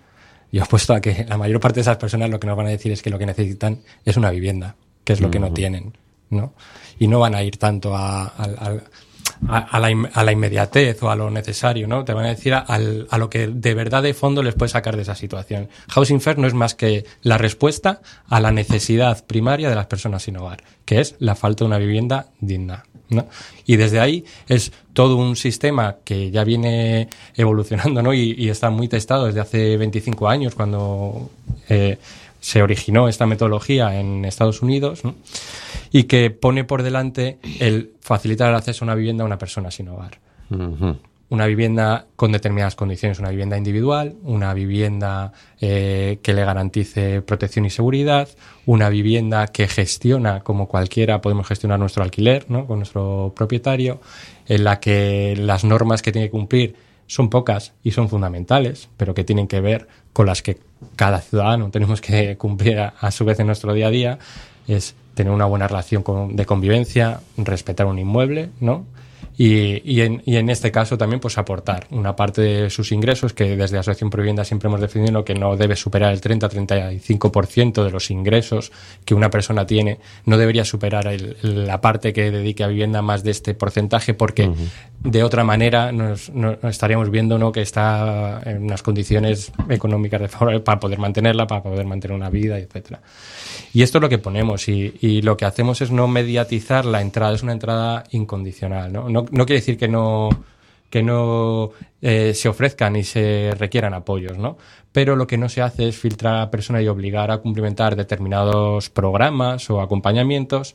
yo 0.52 0.62
apuesto 0.62 0.94
a 0.94 1.00
que 1.00 1.26
la 1.28 1.36
mayor 1.36 1.60
parte 1.60 1.76
de 1.76 1.82
esas 1.82 1.96
personas 1.96 2.30
lo 2.30 2.40
que 2.40 2.46
nos 2.46 2.56
van 2.56 2.66
a 2.66 2.70
decir 2.70 2.92
es 2.92 3.02
que 3.02 3.10
lo 3.10 3.18
que 3.18 3.26
necesitan 3.26 3.80
es 4.04 4.16
una 4.16 4.30
vivienda, 4.30 4.76
que 5.04 5.12
es 5.12 5.20
lo 5.20 5.30
que 5.30 5.38
no 5.38 5.52
tienen, 5.52 5.96
¿no? 6.30 6.52
Y 6.98 7.06
no 7.06 7.20
van 7.20 7.34
a 7.34 7.42
ir 7.42 7.56
tanto 7.58 7.94
a, 7.94 8.24
a, 8.24 8.44
a 8.44 8.76
a, 9.46 9.78
la, 9.78 10.32
inmediatez 10.32 11.02
o 11.02 11.10
a 11.10 11.16
lo 11.16 11.30
necesario, 11.30 11.86
¿no? 11.86 12.04
Te 12.04 12.12
van 12.12 12.26
a 12.26 12.28
decir 12.28 12.54
a, 12.54 13.18
lo 13.18 13.30
que 13.30 13.46
de 13.46 13.74
verdad 13.74 14.02
de 14.02 14.14
fondo 14.14 14.42
les 14.42 14.54
puede 14.54 14.70
sacar 14.70 14.96
de 14.96 15.02
esa 15.02 15.14
situación. 15.14 15.68
Housing 15.88 16.20
First 16.20 16.38
no 16.38 16.46
es 16.46 16.54
más 16.54 16.74
que 16.74 17.04
la 17.22 17.38
respuesta 17.38 18.00
a 18.28 18.40
la 18.40 18.50
necesidad 18.50 19.24
primaria 19.24 19.68
de 19.68 19.74
las 19.74 19.86
personas 19.86 20.22
sin 20.22 20.36
hogar, 20.36 20.62
que 20.84 21.00
es 21.00 21.14
la 21.18 21.34
falta 21.34 21.64
de 21.64 21.68
una 21.68 21.78
vivienda 21.78 22.26
digna. 22.40 22.84
¿no? 23.10 23.26
Y 23.64 23.76
desde 23.76 24.00
ahí 24.00 24.24
es 24.48 24.72
todo 24.92 25.16
un 25.16 25.36
sistema 25.36 25.96
que 26.04 26.30
ya 26.30 26.44
viene 26.44 27.08
evolucionando 27.36 28.02
¿no? 28.02 28.12
y, 28.12 28.48
está 28.50 28.70
muy 28.70 28.88
testado 28.88 29.26
desde 29.26 29.40
hace 29.40 29.76
25 29.76 30.28
años 30.28 30.54
cuando 30.54 31.30
eh, 31.68 31.98
se 32.40 32.62
originó 32.62 33.08
esta 33.08 33.26
metodología 33.26 33.98
en 33.98 34.24
Estados 34.24 34.62
Unidos 34.62 35.02
y 35.90 36.04
que 36.04 36.30
pone 36.30 36.64
por 36.64 36.82
delante 36.82 37.38
el 37.60 37.92
facilitar 38.00 38.50
el 38.50 38.56
acceso 38.56 38.84
a 38.84 38.86
una 38.86 38.94
vivienda 38.94 39.24
a 39.24 39.26
una 39.26 39.38
persona 39.38 39.70
sin 39.70 39.88
hogar. 39.88 40.18
Una 41.30 41.46
vivienda 41.46 42.06
con 42.16 42.32
determinadas 42.32 42.74
condiciones, 42.74 43.18
una 43.18 43.28
vivienda 43.28 43.58
individual, 43.58 44.14
una 44.22 44.54
vivienda 44.54 45.32
eh, 45.60 46.20
que 46.22 46.32
le 46.32 46.42
garantice 46.42 47.20
protección 47.20 47.66
y 47.66 47.70
seguridad, 47.70 48.30
una 48.64 48.88
vivienda 48.88 49.46
que 49.48 49.68
gestiona 49.68 50.40
como 50.40 50.68
cualquiera 50.68 51.20
podemos 51.20 51.46
gestionar 51.46 51.78
nuestro 51.78 52.02
alquiler, 52.02 52.46
¿no? 52.48 52.66
con 52.66 52.78
nuestro 52.78 53.34
propietario, 53.36 54.00
en 54.46 54.64
la 54.64 54.80
que 54.80 55.36
las 55.36 55.64
normas 55.64 56.00
que 56.00 56.12
tiene 56.12 56.28
que 56.28 56.32
cumplir 56.32 56.76
son 57.08 57.30
pocas 57.30 57.72
y 57.82 57.90
son 57.90 58.08
fundamentales, 58.08 58.88
pero 58.96 59.14
que 59.14 59.24
tienen 59.24 59.48
que 59.48 59.60
ver 59.60 59.88
con 60.12 60.26
las 60.26 60.42
que 60.42 60.58
cada 60.94 61.20
ciudadano 61.20 61.70
tenemos 61.70 62.00
que 62.00 62.36
cumplir 62.36 62.78
a, 62.78 63.10
su 63.10 63.24
vez 63.24 63.40
en 63.40 63.46
nuestro 63.46 63.72
día 63.72 63.88
a 63.88 63.90
día, 63.90 64.18
es 64.74 64.94
tener 65.14 65.32
una 65.32 65.46
buena 65.46 65.66
relación 65.66 66.04
de 66.36 66.46
convivencia, 66.46 67.20
respetar 67.36 67.86
un 67.86 67.98
inmueble, 67.98 68.50
¿no? 68.60 68.84
Y, 69.40 69.80
y, 69.88 70.00
en, 70.00 70.20
y, 70.26 70.34
en, 70.34 70.50
este 70.50 70.72
caso 70.72 70.98
también 70.98 71.20
pues 71.20 71.38
aportar 71.38 71.86
una 71.92 72.16
parte 72.16 72.42
de 72.42 72.70
sus 72.70 72.90
ingresos 72.90 73.32
que 73.32 73.56
desde 73.56 73.78
Asociación 73.78 74.10
Provienda 74.10 74.44
siempre 74.44 74.66
hemos 74.66 74.80
definido 74.80 75.24
que 75.24 75.36
no 75.36 75.56
debe 75.56 75.76
superar 75.76 76.12
el 76.12 76.20
30-35% 76.20 77.84
de 77.84 77.90
los 77.92 78.10
ingresos 78.10 78.72
que 79.04 79.14
una 79.14 79.30
persona 79.30 79.64
tiene, 79.64 80.00
no 80.24 80.38
debería 80.38 80.64
superar 80.64 81.06
el, 81.06 81.36
la 81.42 81.80
parte 81.80 82.12
que 82.12 82.32
dedique 82.32 82.64
a 82.64 82.66
vivienda 82.66 83.00
más 83.00 83.22
de 83.22 83.30
este 83.30 83.54
porcentaje 83.54 84.12
porque 84.12 84.50
de 85.04 85.22
otra 85.22 85.44
manera 85.44 85.92
nos, 85.92 86.32
estaríamos 86.64 87.08
viendo 87.08 87.38
¿no? 87.38 87.52
que 87.52 87.62
está 87.62 88.40
en 88.44 88.64
unas 88.64 88.82
condiciones 88.82 89.52
económicas 89.68 90.20
de 90.20 90.28
favor 90.28 90.64
para 90.64 90.80
poder 90.80 90.98
mantenerla, 90.98 91.46
para 91.46 91.62
poder 91.62 91.86
mantener 91.86 92.16
una 92.16 92.28
vida, 92.28 92.58
etcétera. 92.58 93.00
Y 93.72 93.82
esto 93.82 93.98
es 93.98 94.02
lo 94.02 94.08
que 94.08 94.18
ponemos 94.18 94.68
y, 94.68 94.94
y, 95.00 95.22
lo 95.22 95.36
que 95.36 95.44
hacemos 95.44 95.80
es 95.80 95.90
no 95.90 96.08
mediatizar 96.08 96.84
la 96.84 97.00
entrada, 97.00 97.34
es 97.34 97.42
una 97.42 97.52
entrada 97.52 98.04
incondicional. 98.10 98.92
No, 98.92 99.08
no, 99.08 99.27
no 99.30 99.46
quiere 99.46 99.60
decir 99.60 99.78
que 99.78 99.88
no, 99.88 100.28
que 100.90 101.02
no 101.02 101.70
eh, 102.00 102.32
se 102.34 102.48
ofrezcan 102.48 102.96
y 102.96 103.04
se 103.04 103.54
requieran 103.58 103.94
apoyos, 103.94 104.38
¿no? 104.38 104.56
Pero 104.92 105.16
lo 105.16 105.26
que 105.26 105.38
no 105.38 105.48
se 105.48 105.62
hace 105.62 105.88
es 105.88 105.96
filtrar 105.96 106.34
a 106.34 106.38
la 106.40 106.50
persona 106.50 106.80
y 106.80 106.88
obligar 106.88 107.30
a 107.30 107.38
cumplimentar 107.38 107.96
determinados 107.96 108.88
programas 108.88 109.68
o 109.70 109.80
acompañamientos. 109.80 110.74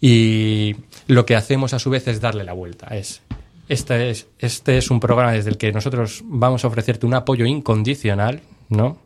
Y 0.00 0.76
lo 1.06 1.24
que 1.24 1.36
hacemos 1.36 1.72
a 1.72 1.78
su 1.78 1.90
vez 1.90 2.06
es 2.08 2.20
darle 2.20 2.44
la 2.44 2.52
vuelta. 2.52 2.88
Es, 2.94 3.22
este 3.68 4.10
es, 4.10 4.28
este 4.38 4.78
es 4.78 4.90
un 4.90 5.00
programa 5.00 5.32
desde 5.32 5.50
el 5.50 5.56
que 5.56 5.72
nosotros 5.72 6.22
vamos 6.24 6.64
a 6.64 6.68
ofrecerte 6.68 7.06
un 7.06 7.14
apoyo 7.14 7.46
incondicional, 7.46 8.42
¿no? 8.68 8.98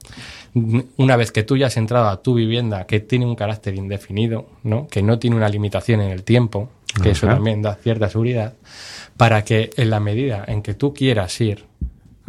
una 0.97 1.17
vez 1.17 1.31
que 1.31 1.45
tú 1.45 1.57
ya 1.57 1.69
has 1.69 1.77
entrado 1.77 2.09
a 2.09 2.23
tu 2.23 2.35
vivienda 2.35 2.87
que 2.87 3.01
tiene 3.01 3.25
un 3.25 3.37
carácter 3.37 3.75
indefinido, 3.77 4.49
¿no? 4.65 4.89
que 4.89 5.03
no 5.03 5.19
tiene 5.19 5.37
una 5.37 5.49
limitación 5.49 6.01
en 6.01 6.11
el 6.11 6.25
tiempo, 6.25 6.69
que 7.03 7.11
eso 7.11 7.27
también 7.27 7.63
da 7.63 7.77
cierta 7.77 8.09
seguridad, 8.09 8.55
para 9.17 9.45
que 9.45 9.71
en 9.77 9.91
la 9.91 10.01
medida 10.01 10.45
en 10.47 10.63
que 10.63 10.75
tú 10.75 10.93
quieras 10.93 11.41
ir 11.41 11.70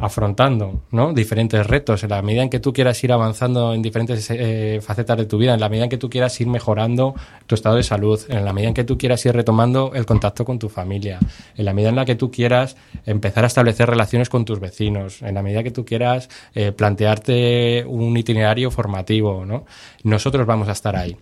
afrontando 0.01 0.81
¿no? 0.91 1.13
diferentes 1.13 1.65
retos, 1.65 2.03
en 2.03 2.09
la 2.09 2.21
medida 2.21 2.43
en 2.43 2.49
que 2.49 2.59
tú 2.59 2.73
quieras 2.73 3.01
ir 3.03 3.11
avanzando 3.11 3.73
en 3.73 3.81
diferentes 3.81 4.29
eh, 4.31 4.79
facetas 4.81 5.17
de 5.17 5.25
tu 5.25 5.37
vida, 5.37 5.53
en 5.53 5.59
la 5.59 5.69
medida 5.69 5.85
en 5.85 5.89
que 5.89 5.97
tú 5.97 6.09
quieras 6.09 6.39
ir 6.41 6.47
mejorando 6.47 7.13
tu 7.45 7.55
estado 7.55 7.75
de 7.75 7.83
salud, 7.83 8.19
en 8.29 8.43
la 8.43 8.51
medida 8.51 8.69
en 8.69 8.73
que 8.73 8.83
tú 8.83 8.97
quieras 8.97 9.25
ir 9.25 9.33
retomando 9.33 9.91
el 9.93 10.05
contacto 10.05 10.43
con 10.43 10.59
tu 10.59 10.69
familia, 10.69 11.19
en 11.55 11.65
la 11.65 11.73
medida 11.73 11.89
en 11.89 11.95
la 11.95 12.05
que 12.05 12.15
tú 12.15 12.31
quieras 12.31 12.75
empezar 13.05 13.43
a 13.43 13.47
establecer 13.47 13.89
relaciones 13.89 14.29
con 14.29 14.43
tus 14.43 14.59
vecinos, 14.59 15.21
en 15.21 15.35
la 15.35 15.43
medida 15.43 15.63
que 15.63 15.71
tú 15.71 15.85
quieras 15.85 16.29
eh, 16.55 16.71
plantearte 16.71 17.85
un 17.87 18.17
itinerario 18.17 18.71
formativo, 18.71 19.45
¿no? 19.45 19.65
nosotros 20.03 20.45
vamos 20.47 20.67
a 20.67 20.71
estar 20.71 20.95
ahí. 20.95 21.15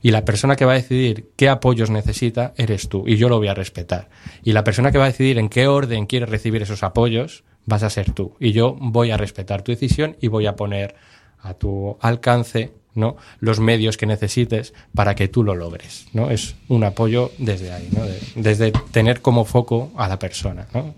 Y 0.00 0.10
la 0.10 0.24
persona 0.24 0.56
que 0.56 0.64
va 0.64 0.72
a 0.72 0.76
decidir 0.76 1.30
qué 1.36 1.48
apoyos 1.48 1.90
necesita 1.90 2.52
eres 2.56 2.88
tú, 2.88 3.04
y 3.06 3.16
yo 3.16 3.28
lo 3.28 3.38
voy 3.38 3.48
a 3.48 3.54
respetar. 3.54 4.08
Y 4.42 4.52
la 4.52 4.64
persona 4.64 4.92
que 4.92 4.98
va 4.98 5.04
a 5.04 5.08
decidir 5.08 5.38
en 5.38 5.48
qué 5.48 5.66
orden 5.66 6.06
quiere 6.06 6.26
recibir 6.26 6.62
esos 6.62 6.82
apoyos 6.82 7.44
vas 7.68 7.82
a 7.82 7.90
ser 7.90 8.12
tú. 8.12 8.32
Y 8.40 8.52
yo 8.52 8.76
voy 8.80 9.10
a 9.10 9.18
respetar 9.18 9.62
tu 9.62 9.72
decisión 9.72 10.16
y 10.20 10.28
voy 10.28 10.46
a 10.46 10.56
poner 10.56 10.96
a 11.40 11.54
tu 11.54 11.98
alcance 12.00 12.72
¿no? 12.94 13.16
los 13.40 13.60
medios 13.60 13.96
que 13.98 14.06
necesites 14.06 14.72
para 14.94 15.14
que 15.14 15.28
tú 15.28 15.44
lo 15.44 15.54
logres. 15.54 16.06
¿no? 16.14 16.30
Es 16.30 16.56
un 16.68 16.82
apoyo 16.82 17.30
desde 17.38 17.70
ahí, 17.70 17.88
¿no? 17.92 18.02
desde 18.34 18.72
tener 18.90 19.20
como 19.20 19.44
foco 19.44 19.92
a 19.96 20.08
la 20.08 20.18
persona. 20.18 20.66
¿no? 20.72 20.94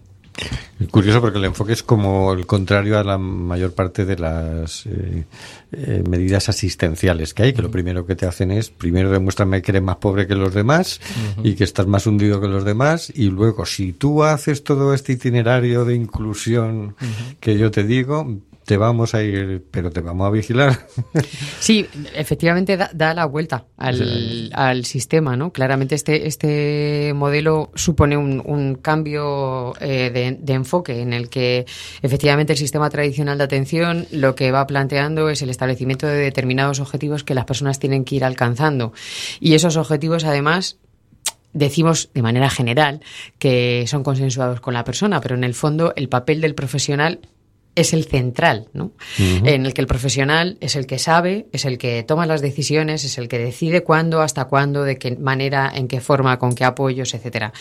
Curioso 0.90 1.20
porque 1.20 1.38
el 1.38 1.44
enfoque 1.44 1.74
es 1.74 1.82
como 1.82 2.32
el 2.32 2.46
contrario 2.46 2.98
a 2.98 3.04
la 3.04 3.18
mayor 3.18 3.74
parte 3.74 4.04
de 4.04 4.16
las 4.16 4.86
eh, 4.86 5.26
eh, 5.72 6.02
medidas 6.08 6.48
asistenciales 6.48 7.34
que 7.34 7.42
hay, 7.42 7.52
que 7.52 7.62
lo 7.62 7.70
primero 7.70 8.06
que 8.06 8.16
te 8.16 8.26
hacen 8.26 8.50
es, 8.50 8.70
primero 8.70 9.10
demuéstrame 9.10 9.60
que 9.60 9.72
eres 9.72 9.82
más 9.82 9.96
pobre 9.96 10.26
que 10.26 10.34
los 10.34 10.54
demás 10.54 11.00
y 11.44 11.54
que 11.54 11.64
estás 11.64 11.86
más 11.86 12.06
hundido 12.06 12.40
que 12.40 12.48
los 12.48 12.64
demás 12.64 13.12
y 13.14 13.30
luego 13.30 13.66
si 13.66 13.92
tú 13.92 14.24
haces 14.24 14.64
todo 14.64 14.94
este 14.94 15.12
itinerario 15.12 15.84
de 15.84 15.94
inclusión 15.94 16.96
que 17.40 17.58
yo 17.58 17.70
te 17.70 17.84
digo, 17.84 18.40
te 18.70 18.76
vamos 18.76 19.16
a 19.16 19.22
ir, 19.24 19.64
pero 19.68 19.90
te 19.90 20.00
vamos 20.00 20.28
a 20.28 20.30
vigilar. 20.30 20.86
Sí, 21.58 21.86
efectivamente 22.14 22.76
da, 22.76 23.14
la 23.14 23.24
vuelta 23.26 23.66
al, 23.76 24.84
sistema, 24.84 25.36
¿no? 25.36 25.52
Claramente 25.52 25.96
este, 25.96 26.28
este 26.28 27.12
modelo 27.12 27.72
supone 27.74 28.16
un, 28.16 28.78
cambio 28.80 29.74
eh, 29.80 30.38
de, 30.40 30.54
enfoque 30.54 31.02
en 31.02 31.12
el 31.12 31.28
que 31.28 31.66
efectivamente 32.00 32.52
el 32.52 32.58
sistema 32.60 32.88
tradicional 32.90 33.38
de 33.38 33.44
atención 33.44 34.06
lo 34.12 34.36
que 34.36 34.52
va 34.52 34.66
planteando 34.68 35.30
es 35.30 35.42
el 35.42 35.50
establecimiento 35.50 36.06
de 36.06 36.18
determinados 36.18 36.78
objetivos 36.78 37.24
que 37.24 37.34
las 37.34 37.46
personas 37.46 37.80
tienen 37.80 38.04
que 38.04 38.14
ir 38.14 38.24
alcanzando. 38.24 38.92
Y 39.40 39.54
esos 39.54 39.76
objetivos, 39.76 40.22
además, 40.22 40.78
decimos 41.52 42.10
de 42.14 42.22
manera 42.22 42.48
general 42.48 43.00
que 43.40 43.84
son 43.88 44.04
consensuados 44.04 44.60
con 44.60 44.74
la 44.74 44.84
persona, 44.84 45.20
pero 45.20 45.34
en 45.34 45.42
el 45.42 45.54
fondo 45.54 45.92
el 45.96 46.08
papel 46.08 46.40
del 46.40 46.54
profesional 46.54 47.18
es 47.80 47.92
el 47.92 48.04
central, 48.04 48.68
¿no? 48.72 48.92
En 49.18 49.66
el 49.66 49.74
que 49.74 49.80
el 49.80 49.86
profesional 49.86 50.58
es 50.60 50.76
el 50.76 50.86
que 50.86 50.98
sabe, 50.98 51.46
es 51.52 51.64
el 51.64 51.78
que 51.78 52.02
toma 52.02 52.26
las 52.26 52.40
decisiones, 52.40 53.04
es 53.04 53.18
el 53.18 53.28
que 53.28 53.38
decide 53.38 53.82
cuándo, 53.82 54.20
hasta 54.20 54.44
cuándo, 54.46 54.84
de 54.84 54.98
qué 54.98 55.16
manera, 55.16 55.70
en 55.74 55.88
qué 55.88 56.00
forma, 56.00 56.38
con 56.38 56.54
qué 56.54 56.64
apoyos, 56.64 57.14
etcétera. 57.14 57.52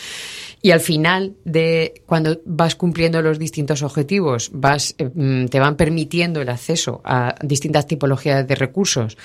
Y 0.62 0.72
al 0.72 0.80
final 0.80 1.36
de 1.44 2.02
cuando 2.04 2.40
vas 2.44 2.74
cumpliendo 2.74 3.22
los 3.22 3.38
distintos 3.38 3.82
objetivos, 3.82 4.50
vas, 4.52 4.94
eh, 4.98 5.08
mm, 5.12 5.46
te 5.46 5.58
van 5.58 5.76
permitiendo 5.76 6.42
el 6.42 6.50
acceso 6.50 7.00
a 7.04 7.34
distintas 7.42 7.86
tipologías 7.86 8.46
de 8.46 8.54
recursos, 8.54 9.16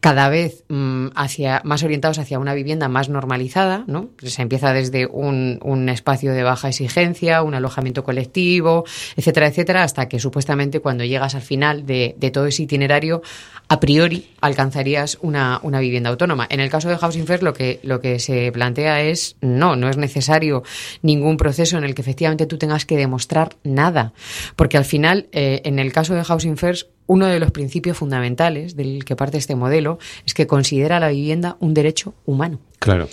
cada 0.00 0.28
vez 0.28 0.64
mm, 0.68 1.08
hacia, 1.14 1.62
más 1.64 1.84
orientados 1.84 2.18
hacia 2.18 2.40
una 2.40 2.54
vivienda 2.54 2.88
más 2.88 3.08
normalizada, 3.08 3.84
¿no? 3.86 4.10
Se 4.22 4.42
empieza 4.42 4.72
desde 4.72 5.06
un, 5.06 5.60
un 5.62 5.88
espacio 5.88 6.32
de 6.32 6.42
baja 6.42 6.68
exigencia, 6.68 7.42
un 7.42 7.54
alojamiento 7.54 8.02
colectivo, 8.02 8.84
etcétera, 9.16 9.46
etcétera, 9.46 9.84
hasta 9.84 10.08
que 10.08 10.18
supuestamente 10.18 10.39
cuando 10.80 11.04
llegas 11.04 11.34
al 11.34 11.42
final 11.42 11.86
de, 11.86 12.14
de 12.18 12.30
todo 12.30 12.46
ese 12.46 12.62
itinerario, 12.62 13.22
a 13.70 13.78
priori 13.78 14.26
alcanzarías 14.40 15.16
una, 15.22 15.60
una, 15.62 15.78
vivienda 15.78 16.10
autónoma. 16.10 16.46
En 16.50 16.58
el 16.58 16.68
caso 16.68 16.88
de 16.88 16.96
Housing 16.96 17.26
First 17.26 17.44
lo 17.44 17.54
que, 17.54 17.78
lo 17.84 18.00
que 18.00 18.18
se 18.18 18.50
plantea 18.50 19.02
es 19.02 19.36
no, 19.40 19.76
no 19.76 19.88
es 19.88 19.96
necesario 19.96 20.64
ningún 21.02 21.36
proceso 21.36 21.78
en 21.78 21.84
el 21.84 21.94
que 21.94 22.02
efectivamente 22.02 22.46
tú 22.46 22.58
tengas 22.58 22.84
que 22.84 22.96
demostrar 22.96 23.56
nada. 23.62 24.12
Porque 24.56 24.76
al 24.76 24.84
final, 24.84 25.28
eh, 25.30 25.62
en 25.64 25.78
el 25.78 25.92
caso 25.92 26.14
de 26.14 26.24
Housing 26.24 26.56
First, 26.56 26.88
uno 27.06 27.26
de 27.26 27.38
los 27.38 27.52
principios 27.52 27.96
fundamentales 27.96 28.74
del 28.74 29.04
que 29.04 29.14
parte 29.14 29.38
este 29.38 29.54
modelo 29.54 30.00
es 30.26 30.34
que 30.34 30.48
considera 30.48 30.98
la 30.98 31.10
vivienda 31.10 31.56
un 31.60 31.72
derecho 31.72 32.14
humano. 32.26 32.58
Claro. 32.80 33.08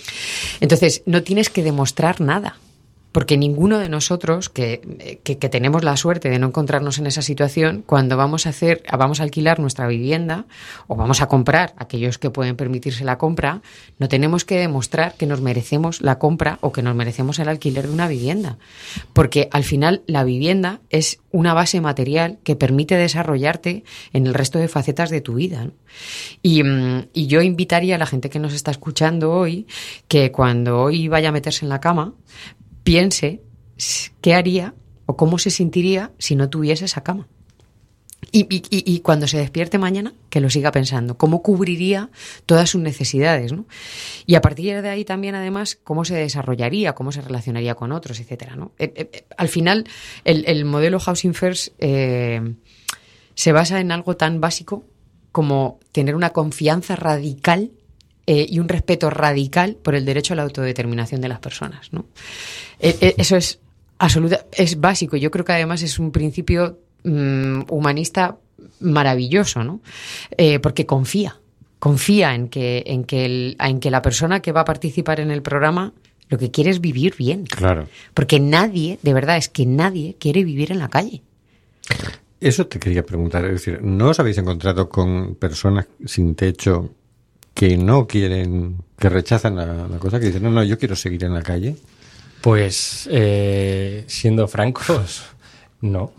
Entonces, 0.60 1.02
no 1.06 1.22
tienes 1.22 1.50
que 1.50 1.62
demostrar 1.62 2.20
nada 2.20 2.56
porque 3.18 3.36
ninguno 3.36 3.80
de 3.80 3.88
nosotros 3.88 4.48
que, 4.48 5.18
que, 5.24 5.34
tenemos 5.48 5.82
la 5.82 5.96
suerte 5.96 6.30
de 6.30 6.38
no 6.38 6.46
encontrarnos 6.46 7.00
en 7.00 7.08
esa 7.08 7.20
situación, 7.20 7.82
cuando 7.84 8.16
vamos 8.16 8.46
a 8.46 8.50
hacer, 8.50 8.84
vamos 8.96 9.18
a 9.18 9.24
alquilar 9.24 9.58
nuestra 9.58 9.88
vivienda 9.88 10.46
o 10.86 10.94
vamos 10.94 11.20
a 11.20 11.26
comprar, 11.26 11.74
aquellos 11.78 12.16
que 12.18 12.30
pueden 12.30 12.54
permitirse 12.54 13.04
la 13.04 13.18
compra, 13.18 13.60
no 13.98 14.06
tenemos 14.06 14.44
que 14.44 14.60
demostrar 14.60 15.14
que 15.14 15.26
nos 15.26 15.40
merecemos 15.40 16.00
la 16.00 16.20
compra 16.20 16.58
o 16.60 16.70
que 16.70 16.80
nos 16.84 16.94
merecemos 16.94 17.40
el 17.40 17.48
alquiler 17.48 17.88
de 17.88 17.92
una 17.92 18.06
vivienda. 18.06 18.56
Porque 19.14 19.48
al 19.50 19.64
final 19.64 20.04
la 20.06 20.22
vivienda 20.22 20.78
es 20.88 21.18
una 21.32 21.54
base 21.54 21.80
material 21.80 22.38
que 22.44 22.54
permite 22.54 22.94
desarrollarte 22.94 23.82
en 24.12 24.28
el 24.28 24.34
resto 24.34 24.60
de 24.60 24.68
facetas 24.68 25.10
de 25.10 25.20
tu 25.20 25.34
vida. 25.34 25.70
Mm, 26.44 27.08
y 27.12 27.26
yo 27.26 27.42
invitaría 27.42 27.96
a 27.96 27.98
la 27.98 28.06
gente 28.06 28.30
que 28.30 28.38
nos 28.38 28.54
está 28.54 28.70
escuchando 28.70 29.32
hoy 29.32 29.66
que 30.06 30.30
cuando 30.30 30.80
hoy 30.80 31.08
vaya 31.08 31.30
a 31.30 31.32
meterse 31.32 31.64
en 31.64 31.68
la 31.68 31.80
cama, 31.80 32.14
piense 32.88 33.42
qué 34.22 34.32
haría 34.32 34.72
o 35.04 35.14
cómo 35.14 35.38
se 35.38 35.50
sentiría 35.50 36.10
si 36.18 36.36
no 36.36 36.48
tuviese 36.48 36.86
esa 36.86 37.02
cama. 37.02 37.28
Y, 38.32 39.00
cuando 39.00 39.28
se 39.28 39.36
despierte 39.36 39.76
mañana, 39.76 40.14
que 40.30 40.40
lo 40.40 40.48
siga 40.48 40.72
pensando, 40.72 41.18
cómo 41.18 41.42
cubriría 41.42 42.08
todas 42.46 42.70
sus 42.70 42.80
necesidades, 42.80 43.52
¿no? 43.52 43.66
Y 44.24 44.36
a 44.36 44.40
partir 44.40 44.80
de 44.80 44.88
ahí 44.88 45.04
también, 45.04 45.34
además, 45.34 45.78
cómo 45.84 46.06
se 46.06 46.14
desarrollaría, 46.14 46.94
cómo 46.94 47.12
se 47.12 47.20
relacionaría 47.20 47.74
con 47.74 47.92
otros, 47.92 48.20
etcétera. 48.20 48.56
Eh, 48.78 48.92
eh, 48.96 49.10
eh, 49.12 49.24
al 49.36 49.48
final, 49.48 49.84
el, 50.24 50.44
el, 50.46 50.64
modelo 50.64 50.98
Housing 50.98 51.34
First 51.34 51.74
se 51.78 53.52
basa 53.52 53.80
en 53.80 53.92
algo 53.92 54.16
tan 54.16 54.40
básico 54.40 54.86
como 55.30 55.78
tener 55.92 56.16
una 56.16 56.30
confianza 56.30 56.96
radical 56.96 57.70
eh, 58.30 58.46
y 58.46 58.58
un 58.58 58.68
respeto 58.68 59.08
radical 59.08 59.76
por 59.82 59.94
el 59.94 60.04
derecho 60.04 60.34
a 60.34 60.36
la 60.36 60.42
autodeterminación 60.42 61.22
de 61.22 61.28
las 61.28 61.38
personas, 61.38 61.90
¿no? 61.94 62.04
Eh, 62.78 63.14
eso 63.16 63.36
es 63.36 63.58
absoluta, 63.96 64.44
es 64.52 64.78
básico. 64.78 65.16
Yo 65.16 65.30
creo 65.30 65.46
que 65.46 65.52
además 65.52 65.82
es 65.82 65.98
un 65.98 66.12
principio 66.12 66.78
mmm, 67.04 67.62
humanista 67.70 68.36
maravilloso, 68.80 69.64
¿no? 69.64 69.80
Eh, 70.36 70.58
porque 70.58 70.84
confía, 70.84 71.40
confía 71.78 72.34
en 72.34 72.48
que, 72.48 72.82
en, 72.84 73.04
que 73.04 73.24
el, 73.24 73.56
en 73.60 73.80
que 73.80 73.90
la 73.90 74.02
persona 74.02 74.40
que 74.40 74.52
va 74.52 74.60
a 74.60 74.66
participar 74.66 75.20
en 75.20 75.30
el 75.30 75.40
programa 75.40 75.94
lo 76.28 76.36
que 76.36 76.50
quiere 76.50 76.68
es 76.68 76.82
vivir 76.82 77.14
bien. 77.16 77.44
Claro. 77.44 77.88
Porque 78.12 78.40
nadie, 78.40 78.98
de 79.02 79.14
verdad, 79.14 79.38
es 79.38 79.48
que 79.48 79.64
nadie 79.64 80.16
quiere 80.20 80.44
vivir 80.44 80.70
en 80.70 80.80
la 80.80 80.90
calle. 80.90 81.22
Eso 82.42 82.66
te 82.66 82.78
quería 82.78 83.06
preguntar. 83.06 83.46
Es 83.46 83.52
decir, 83.52 83.80
¿no 83.80 84.10
os 84.10 84.20
habéis 84.20 84.36
encontrado 84.36 84.90
con 84.90 85.34
personas 85.36 85.86
sin 86.04 86.34
techo 86.34 86.90
que 87.58 87.76
no 87.76 88.06
quieren, 88.06 88.76
que 88.96 89.08
rechazan 89.08 89.56
la, 89.56 89.66
la 89.88 89.98
cosa, 89.98 90.20
que 90.20 90.26
dicen, 90.26 90.44
no, 90.44 90.50
no, 90.50 90.62
yo 90.62 90.78
quiero 90.78 90.94
seguir 90.94 91.24
en 91.24 91.34
la 91.34 91.42
calle? 91.42 91.74
Pues, 92.40 93.08
eh, 93.10 94.04
siendo 94.06 94.46
francos, 94.46 95.24
no. 95.80 96.12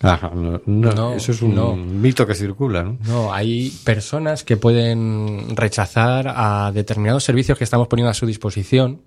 Ajá, 0.00 0.30
no, 0.34 0.62
no, 0.64 0.92
No, 0.92 1.12
eso 1.14 1.32
es 1.32 1.42
un 1.42 1.54
no. 1.54 1.76
mito 1.76 2.26
que 2.26 2.34
circula, 2.34 2.82
¿no? 2.82 2.96
No, 3.04 3.32
hay 3.34 3.68
personas 3.84 4.42
que 4.42 4.56
pueden 4.56 5.54
rechazar 5.54 6.32
a 6.34 6.72
determinados 6.72 7.24
servicios 7.24 7.58
que 7.58 7.64
estamos 7.64 7.88
poniendo 7.88 8.10
a 8.10 8.14
su 8.14 8.24
disposición 8.24 9.02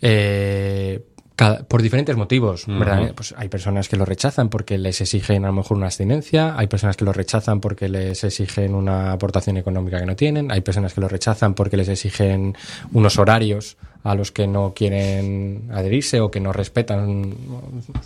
eh, 0.00 1.04
cada- 1.42 1.62
por 1.64 1.82
diferentes 1.82 2.16
motivos, 2.16 2.64
¿verdad? 2.66 3.12
Pues 3.14 3.34
hay 3.36 3.48
personas 3.48 3.88
que 3.88 3.96
lo 3.96 4.04
rechazan 4.04 4.48
porque 4.48 4.78
les 4.78 5.00
exigen 5.00 5.44
a 5.44 5.48
lo 5.48 5.54
mejor 5.54 5.76
una 5.76 5.86
abstinencia, 5.86 6.56
hay 6.56 6.66
personas 6.66 6.96
que 6.96 7.04
lo 7.04 7.12
rechazan 7.12 7.60
porque 7.60 7.88
les 7.88 8.22
exigen 8.24 8.74
una 8.74 9.12
aportación 9.12 9.56
económica 9.56 9.98
que 9.98 10.06
no 10.06 10.16
tienen, 10.16 10.50
hay 10.50 10.60
personas 10.60 10.94
que 10.94 11.00
lo 11.00 11.08
rechazan 11.08 11.54
porque 11.54 11.76
les 11.76 11.88
exigen 11.88 12.56
unos 12.92 13.18
horarios 13.18 13.76
a 14.04 14.14
los 14.14 14.32
que 14.32 14.46
no 14.46 14.72
quieren 14.74 15.68
adherirse 15.72 16.20
o 16.20 16.30
que 16.30 16.40
no 16.40 16.52
respetan 16.52 17.34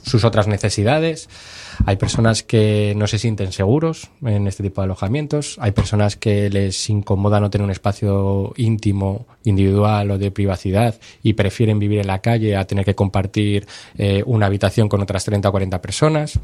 sus 0.03 0.25
otras 0.25 0.47
necesidades. 0.47 1.29
Hay 1.85 1.97
personas 1.97 2.43
que 2.43 2.95
no 2.97 3.07
se 3.07 3.19
sienten 3.19 3.53
seguros 3.53 4.11
en 4.25 4.47
este 4.47 4.62
tipo 4.62 4.81
de 4.81 4.87
alojamientos. 4.87 5.57
Hay 5.61 5.73
personas 5.73 6.17
que 6.17 6.50
les 6.50 6.88
incomoda 6.91 7.41
no 7.41 7.50
tener 7.50 7.65
un 7.65 7.71
espacio 7.71 8.53
íntimo, 8.57 9.26
individual 9.45 10.11
o 10.11 10.19
de 10.19 10.31
privacidad 10.31 10.95
y 11.23 11.33
prefieren 11.35 11.79
vivir 11.79 12.00
en 12.00 12.07
la 12.07 12.21
calle 12.21 12.57
a 12.57 12.67
tener 12.67 12.85
que 12.85 12.95
compartir 12.95 13.67
eh, 13.97 14.23
una 14.26 14.47
habitación 14.47 14.88
con 14.88 15.03
otras 15.03 15.25
30 15.25 15.49
o 15.49 15.53
40 15.53 15.81
personas. 15.81 16.38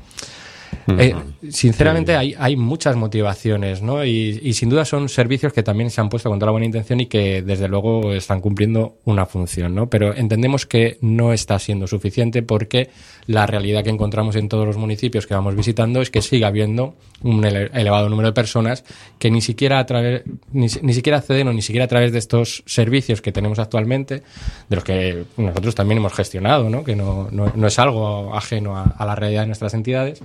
Eh, 0.98 1.14
sinceramente 1.48 2.16
hay, 2.16 2.34
hay 2.38 2.56
muchas 2.56 2.96
motivaciones, 2.96 3.82
¿no? 3.82 4.04
Y, 4.04 4.40
y 4.42 4.52
sin 4.54 4.68
duda 4.68 4.84
son 4.84 5.08
servicios 5.08 5.52
que 5.52 5.62
también 5.62 5.90
se 5.90 6.00
han 6.00 6.08
puesto 6.08 6.28
con 6.28 6.38
toda 6.38 6.46
la 6.46 6.52
buena 6.52 6.66
intención 6.66 7.00
y 7.00 7.06
que 7.06 7.42
desde 7.42 7.68
luego 7.68 8.12
están 8.12 8.40
cumpliendo 8.40 8.96
una 9.04 9.26
función, 9.26 9.74
¿no? 9.74 9.88
Pero 9.88 10.14
entendemos 10.14 10.66
que 10.66 10.98
no 11.00 11.32
está 11.32 11.58
siendo 11.58 11.86
suficiente 11.86 12.42
porque 12.42 12.90
la 13.26 13.46
realidad 13.46 13.84
que 13.84 13.90
encontramos 13.90 14.36
en 14.36 14.48
todos 14.48 14.66
los 14.66 14.76
municipios 14.76 15.26
que 15.26 15.34
vamos 15.34 15.54
visitando 15.54 16.02
es 16.02 16.10
que 16.10 16.22
sigue 16.22 16.44
habiendo 16.44 16.94
un 17.24 17.44
ele- 17.44 17.70
elevado 17.74 18.08
número 18.08 18.28
de 18.28 18.32
personas 18.32 18.84
que 19.18 19.30
ni 19.30 19.40
siquiera 19.40 19.78
a 19.78 19.86
través, 19.86 20.22
ni, 20.52 20.66
ni 20.82 20.92
siquiera 20.94 21.18
acceden 21.18 21.48
o 21.48 21.52
ni 21.52 21.62
siquiera 21.62 21.84
a 21.84 21.88
través 21.88 22.12
de 22.12 22.18
estos 22.18 22.62
servicios 22.66 23.20
que 23.22 23.32
tenemos 23.32 23.58
actualmente, 23.58 24.22
de 24.68 24.76
los 24.76 24.84
que 24.84 25.24
nosotros 25.36 25.74
también 25.74 25.98
hemos 25.98 26.12
gestionado, 26.12 26.68
¿no? 26.70 26.84
Que 26.84 26.96
no, 26.96 27.28
no, 27.30 27.52
no 27.54 27.66
es 27.66 27.78
algo 27.78 28.34
ajeno 28.36 28.76
a, 28.76 28.82
a 28.84 29.06
la 29.06 29.14
realidad 29.14 29.42
de 29.42 29.46
nuestras 29.48 29.74
entidades 29.74 30.20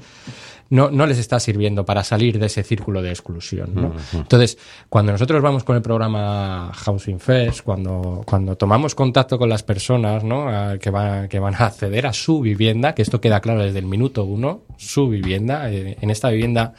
no, 0.69 0.89
no 0.91 1.05
les 1.05 1.17
está 1.17 1.39
sirviendo 1.39 1.85
para 1.85 2.03
salir 2.03 2.39
de 2.39 2.47
ese 2.47 2.63
círculo 2.63 3.01
de 3.01 3.09
exclusión. 3.09 3.71
¿no? 3.73 3.93
Entonces, 4.13 4.57
cuando 4.89 5.11
nosotros 5.11 5.41
vamos 5.41 5.63
con 5.63 5.75
el 5.75 5.81
programa 5.81 6.71
Housing 6.73 7.19
First, 7.19 7.61
cuando, 7.61 8.23
cuando 8.25 8.55
tomamos 8.57 8.93
contacto 8.95 9.37
con 9.37 9.49
las 9.49 9.63
personas 9.63 10.23
¿no? 10.23 10.49
a- 10.49 10.77
que, 10.77 10.89
van, 10.89 11.27
que 11.29 11.39
van 11.39 11.55
a 11.55 11.65
acceder 11.67 12.05
a 12.07 12.13
su 12.13 12.41
vivienda, 12.41 12.93
que 12.95 13.01
esto 13.01 13.21
queda 13.21 13.39
claro 13.39 13.63
desde 13.63 13.79
el 13.79 13.85
minuto 13.85 14.23
uno, 14.25 14.63
su 14.77 15.07
vivienda, 15.09 15.71
eh, 15.71 15.97
en 16.01 16.09
esta 16.09 16.29
vivienda 16.29 16.73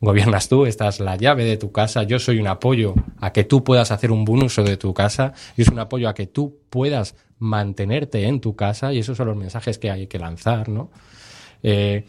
gobiernas 0.00 0.48
tú, 0.48 0.66
esta 0.66 0.88
es 0.88 0.98
la 0.98 1.14
llave 1.14 1.44
de 1.44 1.56
tu 1.56 1.70
casa, 1.70 2.02
yo 2.02 2.18
soy 2.18 2.40
un 2.40 2.48
apoyo 2.48 2.92
a 3.20 3.32
que 3.32 3.44
tú 3.44 3.62
puedas 3.62 3.92
hacer 3.92 4.10
un 4.10 4.24
buen 4.24 4.42
uso 4.42 4.64
de 4.64 4.76
tu 4.76 4.92
casa, 4.92 5.32
y 5.56 5.62
es 5.62 5.68
un 5.68 5.78
apoyo 5.78 6.08
a 6.08 6.14
que 6.14 6.26
tú 6.26 6.58
puedas 6.70 7.14
mantenerte 7.38 8.24
en 8.26 8.40
tu 8.40 8.56
casa, 8.56 8.92
y 8.92 8.98
esos 8.98 9.16
son 9.16 9.28
los 9.28 9.36
mensajes 9.36 9.78
que 9.78 9.92
hay 9.92 10.08
que 10.08 10.18
lanzar, 10.18 10.68
¿no? 10.68 10.90
Eh, 11.62 12.04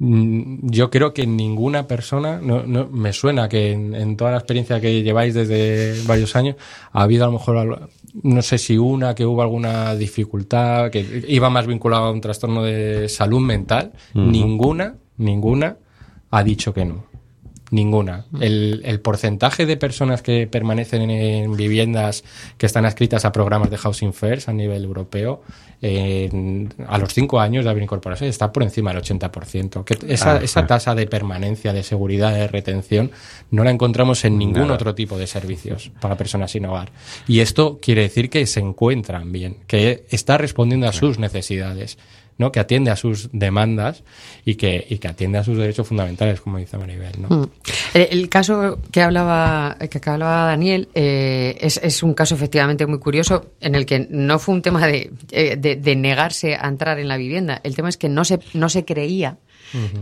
Yo 0.00 0.90
creo 0.90 1.12
que 1.12 1.26
ninguna 1.26 1.88
persona, 1.88 2.40
no, 2.40 2.62
no, 2.62 2.88
me 2.88 3.12
suena 3.12 3.48
que 3.48 3.72
en, 3.72 3.94
en 3.96 4.16
toda 4.16 4.30
la 4.30 4.38
experiencia 4.38 4.80
que 4.80 5.02
lleváis 5.02 5.34
desde 5.34 6.00
varios 6.06 6.36
años, 6.36 6.54
ha 6.92 7.02
habido 7.02 7.24
a 7.24 7.26
lo 7.26 7.32
mejor, 7.32 7.90
no 8.22 8.42
sé 8.42 8.58
si 8.58 8.78
una, 8.78 9.16
que 9.16 9.26
hubo 9.26 9.42
alguna 9.42 9.96
dificultad, 9.96 10.90
que 10.90 11.24
iba 11.26 11.50
más 11.50 11.66
vinculada 11.66 12.06
a 12.06 12.10
un 12.12 12.20
trastorno 12.20 12.62
de 12.62 13.08
salud 13.08 13.40
mental. 13.40 13.92
Ninguna, 14.14 14.94
ninguna 15.16 15.78
ha 16.30 16.44
dicho 16.44 16.72
que 16.72 16.84
no. 16.84 17.07
Ninguna. 17.70 18.24
El, 18.40 18.80
el 18.84 19.00
porcentaje 19.00 19.66
de 19.66 19.76
personas 19.76 20.22
que 20.22 20.46
permanecen 20.46 21.10
en 21.10 21.54
viviendas 21.56 22.24
que 22.56 22.64
están 22.66 22.86
adscritas 22.86 23.24
a 23.26 23.32
programas 23.32 23.70
de 23.70 23.76
Housing 23.76 24.14
First 24.14 24.48
a 24.48 24.52
nivel 24.54 24.84
europeo, 24.84 25.42
en- 25.82 26.72
a 26.86 26.98
los 26.98 27.12
cinco 27.14 27.40
años 27.40 27.64
de 27.64 27.70
haber 27.70 27.82
incorporado 27.82 28.24
está 28.26 28.50
por 28.52 28.62
encima 28.62 28.90
del 28.92 29.02
80%. 29.02 29.84
Que 29.84 29.96
esa, 30.12 30.36
Ah, 30.36 30.40
esa 30.42 30.60
ah. 30.60 30.66
tasa 30.66 30.94
de 30.94 31.06
permanencia, 31.06 31.72
de 31.72 31.82
seguridad, 31.82 32.32
de 32.32 32.48
retención, 32.48 33.10
no 33.50 33.64
la 33.64 33.70
encontramos 33.70 34.24
en 34.24 34.38
ningún 34.38 34.62
Nada. 34.62 34.74
otro 34.74 34.94
tipo 34.94 35.18
de 35.18 35.26
servicios 35.26 35.90
para 36.00 36.16
personas 36.16 36.50
sin 36.50 36.64
hogar. 36.66 36.90
Y 37.26 37.40
esto 37.40 37.78
quiere 37.80 38.02
decir 38.02 38.30
que 38.30 38.46
se 38.46 38.60
encuentran 38.60 39.30
bien, 39.30 39.58
que 39.66 40.04
está 40.10 40.38
respondiendo 40.38 40.88
a 40.88 40.92
sus 40.92 41.18
necesidades. 41.18 41.98
¿No? 42.38 42.50
que 42.52 42.60
atiende 42.60 42.90
a 42.90 42.96
sus 42.96 43.28
demandas 43.32 44.02
y 44.44 44.54
que, 44.54 44.86
y 44.88 44.98
que 44.98 45.08
atiende 45.08 45.38
a 45.38 45.44
sus 45.44 45.58
derechos 45.58 45.86
fundamentales, 45.86 46.40
como 46.40 46.58
dice 46.58 46.78
Maribel. 46.78 47.12
¿no? 47.20 47.28
Mm. 47.28 47.50
El, 47.94 48.08
el 48.10 48.28
caso 48.28 48.78
que 48.90 49.02
hablaba, 49.02 49.76
que 49.90 50.00
hablaba 50.10 50.46
Daniel 50.46 50.88
eh, 50.94 51.56
es, 51.60 51.78
es 51.82 52.02
un 52.02 52.14
caso 52.14 52.34
efectivamente 52.34 52.86
muy 52.86 52.98
curioso 52.98 53.52
en 53.60 53.74
el 53.74 53.84
que 53.84 54.06
no 54.10 54.38
fue 54.38 54.54
un 54.54 54.62
tema 54.62 54.86
de, 54.86 55.10
eh, 55.32 55.56
de, 55.56 55.76
de 55.76 55.96
negarse 55.96 56.54
a 56.54 56.68
entrar 56.68 56.98
en 56.98 57.08
la 57.08 57.16
vivienda. 57.16 57.60
El 57.64 57.74
tema 57.76 57.88
es 57.88 57.96
que 57.96 58.08
no 58.08 58.24
se, 58.24 58.38
no 58.54 58.68
se 58.68 58.84
creía 58.84 59.36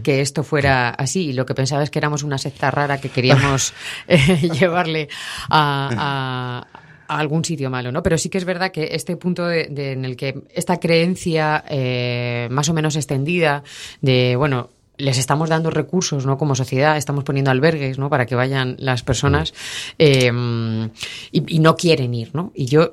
que 0.04 0.20
esto 0.20 0.44
fuera 0.44 0.90
así. 0.90 1.30
Y 1.30 1.32
lo 1.32 1.44
que 1.44 1.52
pensaba 1.54 1.82
es 1.82 1.90
que 1.90 1.98
éramos 1.98 2.22
una 2.22 2.38
secta 2.38 2.70
rara 2.70 3.00
que 3.00 3.08
queríamos 3.08 3.72
eh, 4.06 4.48
llevarle 4.50 5.08
a, 5.50 6.62
a- 6.70 6.82
a 7.08 7.18
algún 7.18 7.44
sitio 7.44 7.70
malo, 7.70 7.92
¿no? 7.92 8.02
Pero 8.02 8.18
sí 8.18 8.28
que 8.28 8.38
es 8.38 8.44
verdad 8.44 8.70
que 8.70 8.88
este 8.92 9.16
punto 9.16 9.46
de, 9.46 9.92
en 9.92 10.04
el 10.04 10.16
que 10.16 10.42
esta 10.54 10.78
creencia 10.78 11.64
eh, 11.68 12.48
más 12.50 12.68
o 12.68 12.74
menos 12.74 12.96
extendida 12.96 13.62
de, 14.00 14.36
bueno, 14.36 14.70
les 14.98 15.18
estamos 15.18 15.48
dando 15.48 15.70
recursos, 15.70 16.24
¿no? 16.24 16.38
Como 16.38 16.54
sociedad, 16.54 16.96
estamos 16.96 17.24
poniendo 17.24 17.50
albergues, 17.50 17.98
¿no? 17.98 18.08
Para 18.08 18.26
que 18.26 18.34
vayan 18.34 18.76
las 18.78 19.02
personas 19.02 19.52
eh, 19.98 20.32
y, 21.32 21.58
no 21.58 21.76
quieren 21.76 22.14
ir, 22.14 22.34
¿no? 22.34 22.52
Y 22.54 22.66
yo 22.66 22.90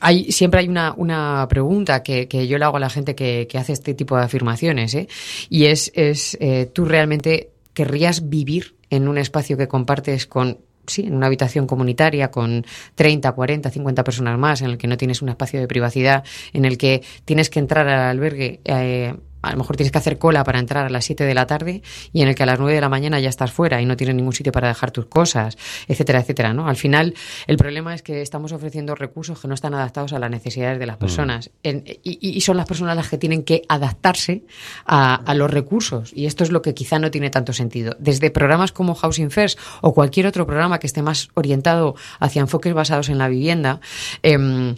hay 0.00 0.30
siempre 0.32 0.60
hay 0.60 0.68
una, 0.68 0.92
una 0.96 1.46
pregunta 1.48 2.02
que, 2.02 2.28
que 2.28 2.46
yo 2.46 2.58
le 2.58 2.64
hago 2.64 2.76
a 2.76 2.80
la 2.80 2.90
gente 2.90 3.14
que, 3.14 3.46
que 3.48 3.58
hace 3.58 3.72
este 3.72 3.94
tipo 3.94 4.16
de 4.16 4.24
afirmaciones, 4.24 4.94
¿eh? 4.94 5.08
Y 5.48 5.66
es, 5.66 5.90
es 5.94 6.36
eh, 6.40 6.68
¿tú 6.72 6.84
realmente 6.84 7.50
querrías 7.72 8.28
vivir 8.28 8.74
en 8.90 9.08
un 9.08 9.18
espacio 9.18 9.56
que 9.56 9.68
compartes 9.68 10.26
con 10.26 10.58
sí, 10.86 11.02
en 11.06 11.14
una 11.14 11.26
habitación 11.26 11.66
comunitaria 11.66 12.30
con 12.30 12.64
30, 12.94 13.32
40, 13.32 13.70
50 13.70 14.04
personas 14.04 14.38
más, 14.38 14.62
en 14.62 14.70
el 14.70 14.78
que 14.78 14.86
no 14.86 14.96
tienes 14.96 15.22
un 15.22 15.28
espacio 15.28 15.60
de 15.60 15.68
privacidad, 15.68 16.24
en 16.52 16.64
el 16.64 16.78
que 16.78 17.02
tienes 17.24 17.50
que 17.50 17.58
entrar 17.58 17.88
al 17.88 18.10
albergue, 18.10 18.60
eh, 18.64 19.14
a 19.44 19.52
lo 19.52 19.58
mejor 19.58 19.76
tienes 19.76 19.92
que 19.92 19.98
hacer 19.98 20.18
cola 20.18 20.44
para 20.44 20.58
entrar 20.58 20.86
a 20.86 20.90
las 20.90 21.04
7 21.04 21.24
de 21.24 21.34
la 21.34 21.46
tarde 21.46 21.82
y 22.12 22.22
en 22.22 22.28
el 22.28 22.34
que 22.34 22.42
a 22.42 22.46
las 22.46 22.58
9 22.58 22.74
de 22.74 22.80
la 22.80 22.88
mañana 22.88 23.20
ya 23.20 23.28
estás 23.28 23.52
fuera 23.52 23.80
y 23.80 23.86
no 23.86 23.96
tienes 23.96 24.14
ningún 24.16 24.32
sitio 24.32 24.52
para 24.52 24.68
dejar 24.68 24.90
tus 24.90 25.06
cosas, 25.06 25.56
etcétera, 25.88 26.20
etcétera, 26.20 26.52
¿no? 26.54 26.68
Al 26.68 26.76
final, 26.76 27.14
el 27.46 27.56
problema 27.56 27.94
es 27.94 28.02
que 28.02 28.22
estamos 28.22 28.52
ofreciendo 28.52 28.94
recursos 28.94 29.40
que 29.40 29.48
no 29.48 29.54
están 29.54 29.74
adaptados 29.74 30.12
a 30.12 30.18
las 30.18 30.30
necesidades 30.30 30.78
de 30.78 30.86
las 30.86 30.96
personas 30.96 31.50
En- 31.62 31.84
y, 32.02 32.18
y 32.36 32.40
son 32.40 32.56
las 32.56 32.66
personas 32.66 32.96
las 32.96 33.08
que 33.08 33.18
tienen 33.18 33.42
que 33.44 33.62
adaptarse 33.68 34.44
a, 34.86 35.14
a 35.14 35.34
los 35.34 35.50
recursos 35.50 36.12
y 36.14 36.26
esto 36.26 36.44
es 36.44 36.50
lo 36.50 36.62
que 36.62 36.74
quizá 36.74 36.98
no 36.98 37.10
tiene 37.10 37.30
tanto 37.30 37.52
sentido. 37.52 37.96
Desde 37.98 38.30
programas 38.30 38.72
como 38.72 38.94
Housing 38.94 39.30
First 39.30 39.58
o 39.82 39.92
cualquier 39.94 40.26
otro 40.26 40.46
programa 40.46 40.78
que 40.78 40.86
esté 40.86 41.02
más 41.02 41.28
orientado 41.34 41.94
hacia 42.20 42.40
enfoques 42.40 42.74
basados 42.74 43.08
en 43.08 43.18
la 43.18 43.28
vivienda, 43.28 43.80
em, 44.22 44.74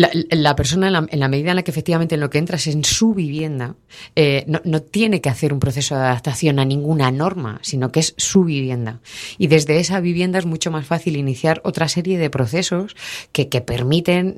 la, 0.00 0.56
persona, 0.56 0.86
en 0.88 1.20
la, 1.20 1.28
medida 1.28 1.50
en 1.50 1.56
la 1.56 1.62
que 1.62 1.70
efectivamente 1.70 2.14
en 2.14 2.20
lo 2.20 2.30
que 2.30 2.38
entras 2.38 2.66
en 2.66 2.84
su 2.84 3.14
vivienda, 3.14 3.74
eh, 4.16 4.46
no, 4.46 4.80
tiene 4.80 5.20
que 5.20 5.28
hacer 5.28 5.52
un 5.52 5.60
proceso 5.60 5.94
de 5.94 6.02
adaptación 6.02 6.58
a 6.58 6.64
ninguna 6.64 7.10
norma, 7.10 7.58
sino 7.62 7.92
que 7.92 8.00
es 8.00 8.14
su 8.16 8.44
vivienda. 8.44 9.00
Y 9.36 9.48
desde 9.48 9.78
esa 9.78 10.00
vivienda 10.00 10.38
es 10.38 10.46
mucho 10.46 10.70
más 10.70 10.86
fácil 10.86 11.16
iniciar 11.16 11.60
otra 11.64 11.88
serie 11.88 12.18
de 12.18 12.30
procesos 12.30 12.96
que, 13.32 13.50
permiten 13.60 14.36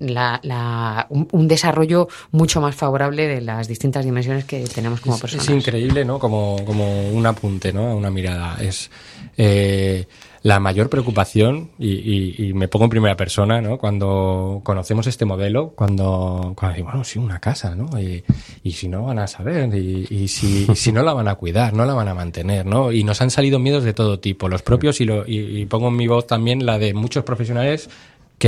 un, 1.08 1.48
desarrollo 1.48 2.08
mucho 2.32 2.60
más 2.60 2.74
favorable 2.74 3.28
de 3.28 3.40
las 3.40 3.68
distintas 3.68 4.04
dimensiones 4.04 4.44
que 4.44 4.64
tenemos 4.64 5.00
como 5.00 5.18
personas. 5.18 5.48
Es, 5.48 5.54
increíble, 5.54 6.04
¿no? 6.04 6.18
Como, 6.18 6.64
como 6.64 7.08
un 7.08 7.24
apunte, 7.24 7.72
¿no? 7.72 7.94
Una 7.94 8.10
mirada. 8.10 8.56
Es. 8.60 8.90
Eh, 9.36 10.06
la 10.42 10.58
mayor 10.58 10.90
preocupación, 10.90 11.70
y, 11.78 12.52
me 12.54 12.68
pongo 12.68 12.84
en 12.84 12.90
primera 12.90 13.16
persona, 13.16 13.60
¿no? 13.60 13.78
Cuando 13.78 14.60
conocemos 14.64 15.06
este 15.06 15.24
modelo, 15.24 15.70
cuando, 15.76 16.52
cuando 16.56 16.72
decimos, 16.72 16.92
bueno, 16.92 17.04
sí, 17.04 17.18
una 17.18 17.38
casa, 17.38 17.76
¿no? 17.76 17.88
Y, 18.00 18.72
si 18.72 18.88
no 18.88 19.04
van 19.04 19.18
a 19.20 19.26
saber, 19.26 19.72
y, 19.74 20.28
si, 20.28 20.66
si 20.74 20.92
no 20.92 21.02
la 21.02 21.12
van 21.12 21.28
a 21.28 21.36
cuidar, 21.36 21.74
no 21.74 21.84
la 21.84 21.94
van 21.94 22.08
a 22.08 22.14
mantener, 22.14 22.66
¿no? 22.66 22.90
Y 22.92 23.04
nos 23.04 23.20
han 23.22 23.30
salido 23.30 23.58
miedos 23.58 23.84
de 23.84 23.94
todo 23.94 24.18
tipo, 24.18 24.48
los 24.48 24.62
propios, 24.62 25.00
y, 25.00 25.04
lo, 25.04 25.24
y 25.26 25.64
pongo 25.66 25.88
en 25.88 25.96
mi 25.96 26.08
voz 26.08 26.26
también 26.26 26.66
la 26.66 26.78
de 26.78 26.92
muchos 26.92 27.24
profesionales 27.24 27.88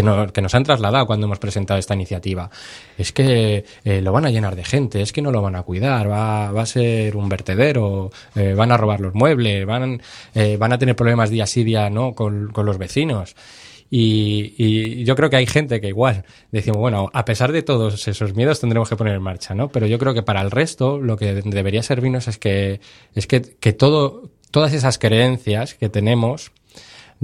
que, 0.02 0.42
nos 0.42 0.54
han 0.54 0.64
trasladado 0.64 1.06
cuando 1.06 1.26
hemos 1.26 1.38
presentado 1.38 1.78
esta 1.78 1.94
iniciativa. 1.94 2.50
Es 2.98 3.12
que 3.12 3.64
eh, 3.84 4.00
lo 4.00 4.10
van 4.12 4.26
a 4.26 4.30
llenar 4.30 4.56
de 4.56 4.64
gente, 4.64 5.00
es 5.00 5.12
que 5.12 5.22
no 5.22 5.30
lo 5.30 5.40
van 5.40 5.54
a 5.54 5.62
cuidar, 5.62 6.10
va, 6.10 6.50
va 6.50 6.62
a 6.62 6.66
ser 6.66 7.16
un 7.16 7.28
vertedero, 7.28 8.10
eh, 8.34 8.54
van 8.54 8.72
a 8.72 8.76
robar 8.76 9.00
los 9.00 9.14
muebles, 9.14 9.64
van, 9.64 10.02
eh, 10.34 10.56
van 10.56 10.72
a 10.72 10.78
tener 10.78 10.96
problemas 10.96 11.30
día 11.30 11.46
sí 11.46 11.62
día 11.62 11.90
no 11.90 12.12
con, 12.14 12.52
los 12.52 12.78
vecinos. 12.78 13.36
Y, 13.88 15.04
yo 15.04 15.14
creo 15.14 15.30
que 15.30 15.36
hay 15.36 15.46
gente 15.46 15.80
que 15.80 15.88
igual 15.88 16.24
decimos, 16.50 16.78
bueno, 16.78 17.10
a 17.12 17.24
pesar 17.24 17.52
de 17.52 17.62
todos 17.62 18.08
esos 18.08 18.34
miedos 18.34 18.58
tendremos 18.58 18.88
que 18.88 18.96
poner 18.96 19.14
en 19.14 19.22
marcha, 19.22 19.54
¿no? 19.54 19.68
Pero 19.68 19.86
yo 19.86 19.98
creo 19.98 20.14
que 20.14 20.22
para 20.22 20.40
el 20.40 20.50
resto 20.50 20.98
lo 20.98 21.16
que 21.16 21.34
debería 21.34 21.84
servirnos 21.84 22.26
es 22.26 22.38
que, 22.38 22.80
es 23.14 23.28
que, 23.28 23.42
que 23.42 23.72
todo, 23.72 24.30
todas 24.50 24.72
esas 24.72 24.98
creencias 24.98 25.74
que 25.74 25.88
tenemos 25.88 26.50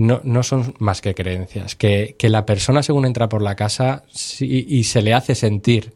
no, 0.00 0.22
no 0.24 0.42
son 0.42 0.74
más 0.78 1.02
que 1.02 1.14
creencias. 1.14 1.76
Que, 1.76 2.16
que 2.18 2.30
la 2.30 2.46
persona 2.46 2.82
según 2.82 3.04
entra 3.04 3.28
por 3.28 3.42
la 3.42 3.54
casa 3.54 4.02
y 4.40 4.84
se 4.84 5.02
le 5.02 5.12
hace 5.12 5.34
sentir 5.34 5.92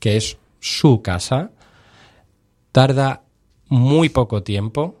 que 0.00 0.16
es 0.16 0.38
su 0.58 1.02
casa, 1.02 1.50
tarda 2.72 3.24
muy 3.68 4.08
poco 4.08 4.42
tiempo 4.42 4.96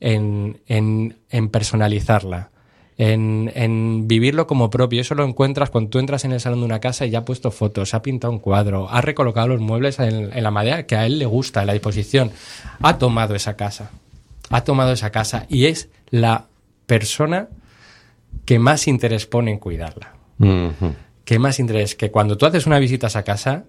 en, 0.00 0.62
en, 0.66 1.18
en 1.28 1.50
personalizarla. 1.50 2.50
En, 2.96 3.52
en, 3.54 4.08
vivirlo 4.08 4.46
como 4.46 4.70
propio. 4.70 5.02
Eso 5.02 5.14
lo 5.14 5.24
encuentras 5.24 5.68
cuando 5.68 5.90
tú 5.90 5.98
entras 5.98 6.24
en 6.24 6.32
el 6.32 6.40
salón 6.40 6.60
de 6.60 6.66
una 6.66 6.80
casa 6.80 7.04
y 7.04 7.10
ya 7.10 7.18
ha 7.18 7.24
puesto 7.26 7.50
fotos, 7.50 7.92
ha 7.92 8.00
pintado 8.00 8.32
un 8.32 8.38
cuadro, 8.38 8.88
ha 8.88 9.02
recolocado 9.02 9.48
los 9.48 9.60
muebles 9.60 9.98
en, 9.98 10.32
en, 10.32 10.42
la 10.42 10.50
madera 10.50 10.86
que 10.86 10.96
a 10.96 11.04
él 11.04 11.18
le 11.18 11.26
gusta, 11.26 11.60
en 11.60 11.66
la 11.66 11.72
disposición. 11.74 12.30
Ha 12.80 12.96
tomado 12.96 13.34
esa 13.34 13.56
casa. 13.56 13.90
Ha 14.48 14.62
tomado 14.62 14.92
esa 14.92 15.10
casa 15.10 15.44
y 15.50 15.66
es 15.66 15.90
la 16.10 16.46
persona 16.86 17.48
que 18.44 18.58
más 18.58 18.88
interés 18.88 19.26
pone 19.26 19.50
en 19.50 19.58
cuidarla. 19.58 20.14
Que 21.24 21.38
más 21.38 21.58
interés, 21.58 21.94
que 21.94 22.10
cuando 22.10 22.36
tú 22.36 22.46
haces 22.46 22.66
una 22.66 22.78
visita 22.78 23.06
a 23.06 23.08
esa 23.08 23.22
casa, 23.22 23.64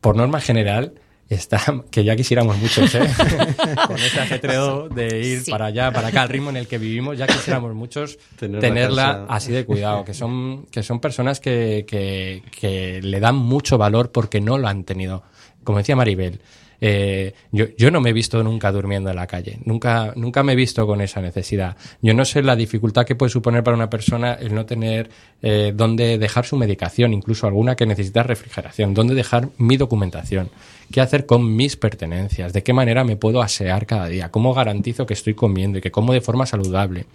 por 0.00 0.16
norma 0.16 0.40
general, 0.40 0.94
está, 1.28 1.60
que 1.90 2.04
ya 2.04 2.16
quisiéramos 2.16 2.56
muchos, 2.58 2.94
¿eh? 2.94 3.00
con 3.86 3.96
ese 3.96 4.20
ajetreo 4.20 4.88
de 4.88 5.20
ir 5.20 5.44
para 5.48 5.66
allá, 5.66 5.92
para 5.92 6.08
acá, 6.08 6.22
al 6.22 6.28
ritmo 6.28 6.50
en 6.50 6.56
el 6.56 6.66
que 6.66 6.78
vivimos, 6.78 7.18
ya 7.18 7.26
quisiéramos 7.26 7.74
muchos 7.74 8.18
tenerla 8.38 9.26
así 9.28 9.52
de 9.52 9.64
cuidado, 9.64 10.04
que 10.04 10.14
son, 10.14 10.66
que 10.66 10.82
son 10.82 11.00
personas 11.00 11.40
que, 11.40 11.84
que, 11.86 12.42
que 12.50 13.00
le 13.02 13.20
dan 13.20 13.36
mucho 13.36 13.78
valor 13.78 14.10
porque 14.12 14.40
no 14.40 14.58
lo 14.58 14.68
han 14.68 14.84
tenido. 14.84 15.22
Como 15.64 15.78
decía 15.78 15.96
Maribel, 15.96 16.40
eh, 16.80 17.34
yo, 17.50 17.66
yo 17.76 17.90
no 17.90 18.00
me 18.00 18.10
he 18.10 18.12
visto 18.12 18.42
nunca 18.42 18.70
durmiendo 18.70 19.10
en 19.10 19.16
la 19.16 19.26
calle, 19.26 19.58
nunca, 19.64 20.12
nunca 20.14 20.42
me 20.42 20.52
he 20.52 20.56
visto 20.56 20.86
con 20.86 21.00
esa 21.00 21.20
necesidad. 21.20 21.76
Yo 22.02 22.14
no 22.14 22.24
sé 22.24 22.42
la 22.42 22.54
dificultad 22.54 23.04
que 23.04 23.16
puede 23.16 23.30
suponer 23.30 23.64
para 23.64 23.76
una 23.76 23.90
persona 23.90 24.34
el 24.34 24.54
no 24.54 24.64
tener 24.64 25.10
eh, 25.42 25.72
dónde 25.74 26.18
dejar 26.18 26.46
su 26.46 26.56
medicación, 26.56 27.12
incluso 27.12 27.46
alguna 27.46 27.74
que 27.74 27.86
necesita 27.86 28.22
refrigeración, 28.22 28.94
dónde 28.94 29.14
dejar 29.14 29.48
mi 29.58 29.76
documentación, 29.76 30.50
qué 30.92 31.00
hacer 31.00 31.26
con 31.26 31.56
mis 31.56 31.76
pertenencias, 31.76 32.52
de 32.52 32.62
qué 32.62 32.72
manera 32.72 33.02
me 33.02 33.16
puedo 33.16 33.42
asear 33.42 33.86
cada 33.86 34.06
día, 34.06 34.30
cómo 34.30 34.54
garantizo 34.54 35.06
que 35.06 35.14
estoy 35.14 35.34
comiendo 35.34 35.78
y 35.78 35.80
que 35.80 35.90
como 35.90 36.12
de 36.12 36.20
forma 36.20 36.46
saludable, 36.46 37.06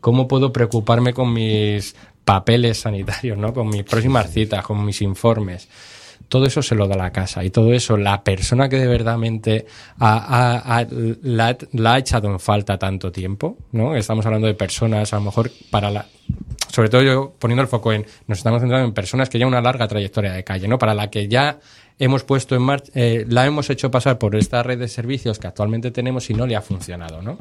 cómo 0.00 0.28
puedo 0.28 0.52
preocuparme 0.52 1.12
con 1.12 1.32
mis 1.32 1.96
papeles 2.24 2.78
sanitarios, 2.78 3.36
¿no? 3.36 3.52
con 3.52 3.68
mis 3.68 3.82
próximas 3.82 4.30
citas, 4.30 4.64
con 4.64 4.84
mis 4.84 5.02
informes 5.02 5.68
todo 6.28 6.46
eso 6.46 6.62
se 6.62 6.74
lo 6.74 6.86
da 6.86 6.96
la 6.96 7.10
casa 7.10 7.44
y 7.44 7.50
todo 7.50 7.72
eso 7.72 7.96
la 7.96 8.22
persona 8.22 8.68
que 8.68 8.78
de 8.78 8.86
verdadmente 8.86 9.66
la, 9.98 10.86
ha 11.84 11.98
echado 11.98 12.28
en 12.30 12.40
falta 12.40 12.78
tanto 12.78 13.12
tiempo, 13.12 13.56
¿no? 13.72 13.94
Estamos 13.94 14.24
hablando 14.26 14.46
de 14.46 14.54
personas, 14.54 15.12
a 15.12 15.16
lo 15.16 15.22
mejor 15.22 15.50
para 15.70 15.90
la, 15.90 16.06
sobre 16.68 16.88
todo 16.88 17.02
yo 17.02 17.34
poniendo 17.38 17.62
el 17.62 17.68
foco 17.68 17.92
en, 17.92 18.06
nos 18.26 18.38
estamos 18.38 18.60
centrando 18.60 18.86
en 18.86 18.94
personas 18.94 19.28
que 19.28 19.38
ya 19.38 19.46
una 19.46 19.60
larga 19.60 19.86
trayectoria 19.86 20.32
de 20.32 20.44
calle, 20.44 20.68
¿no? 20.68 20.78
Para 20.78 20.94
la 20.94 21.10
que 21.10 21.28
ya 21.28 21.58
hemos 21.98 22.24
puesto 22.24 22.56
en 22.56 22.62
marcha, 22.62 22.90
eh, 22.94 23.24
la 23.28 23.46
hemos 23.46 23.68
hecho 23.70 23.90
pasar 23.90 24.18
por 24.18 24.34
esta 24.36 24.62
red 24.62 24.78
de 24.78 24.88
servicios 24.88 25.38
que 25.38 25.46
actualmente 25.46 25.90
tenemos 25.90 26.30
y 26.30 26.34
no 26.34 26.46
le 26.46 26.56
ha 26.56 26.62
funcionado, 26.62 27.22
¿no? 27.22 27.38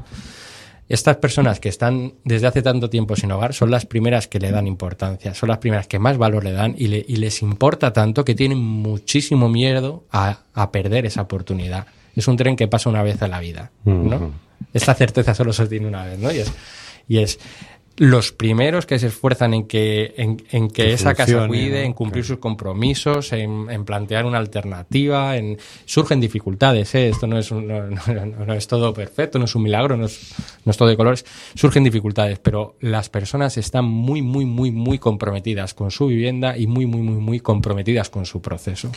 Estas 0.89 1.17
personas 1.17 1.59
que 1.59 1.69
están 1.69 2.15
desde 2.23 2.47
hace 2.47 2.61
tanto 2.61 2.89
tiempo 2.89 3.15
sin 3.15 3.31
hogar 3.31 3.53
son 3.53 3.71
las 3.71 3.85
primeras 3.85 4.27
que 4.27 4.39
le 4.39 4.51
dan 4.51 4.67
importancia, 4.67 5.33
son 5.33 5.49
las 5.49 5.59
primeras 5.59 5.87
que 5.87 5.99
más 5.99 6.17
valor 6.17 6.43
le 6.43 6.51
dan 6.51 6.75
y, 6.77 6.87
les 6.87 7.41
importa 7.41 7.93
tanto 7.93 8.25
que 8.25 8.35
tienen 8.35 8.57
muchísimo 8.57 9.47
miedo 9.47 10.03
a, 10.11 10.39
perder 10.71 11.05
esa 11.05 11.21
oportunidad. 11.21 11.87
Es 12.15 12.27
un 12.27 12.35
tren 12.35 12.55
que 12.55 12.67
pasa 12.67 12.89
una 12.89 13.03
vez 13.03 13.21
en 13.21 13.31
la 13.31 13.39
vida, 13.39 13.71
¿no? 13.85 14.33
Esta 14.73 14.93
certeza 14.93 15.33
solo 15.33 15.53
se 15.53 15.67
tiene 15.67 15.87
una 15.87 16.05
vez, 16.05 16.19
¿no? 16.19 16.31
Y 16.31 16.39
es, 16.39 16.51
y 17.07 17.19
es 17.19 17.39
los 17.97 18.31
primeros 18.31 18.85
que 18.85 18.97
se 18.99 19.07
esfuerzan 19.07 19.53
en 19.53 19.67
que, 19.67 20.13
en, 20.17 20.69
que, 20.69 20.93
esa 20.93 21.13
casa 21.13 21.47
cuide, 21.47 21.83
en 21.83 21.93
cumplir 21.93 22.23
sus 22.23 22.37
compromisos, 22.37 23.31
en, 23.33 23.85
plantear 23.85 24.25
una 24.25 24.37
alternativa, 24.37 25.37
en 25.37 25.57
surgen 25.85 26.19
dificultades, 26.19 26.95
¿eh? 26.95 27.09
esto 27.09 27.27
no 27.27 27.37
es, 27.37 27.51
no, 27.51 28.53
es 28.53 28.67
todo 28.67 28.93
perfecto, 28.93 29.37
no 29.39 29.45
es 29.45 29.55
un 29.55 29.63
milagro, 29.63 29.97
no 29.97 30.05
es, 30.05 30.33
no 30.65 30.71
es 30.71 30.77
todo 30.77 30.89
de 30.89 30.97
colores, 30.97 31.25
surgen 31.53 31.83
dificultades, 31.83 32.39
pero 32.39 32.75
las 32.79 33.09
personas 33.09 33.57
están 33.57 33.85
muy, 33.85 34.21
muy, 34.21 34.45
muy, 34.45 34.71
muy 34.71 34.97
comprometidas 34.97 35.73
con 35.73 35.91
su 35.91 36.07
vivienda 36.07 36.57
y 36.57 36.67
muy, 36.67 36.85
muy, 36.85 37.01
muy, 37.01 37.17
muy 37.17 37.39
comprometidas 37.39 38.09
con 38.09 38.25
su 38.25 38.41
proceso. 38.41 38.91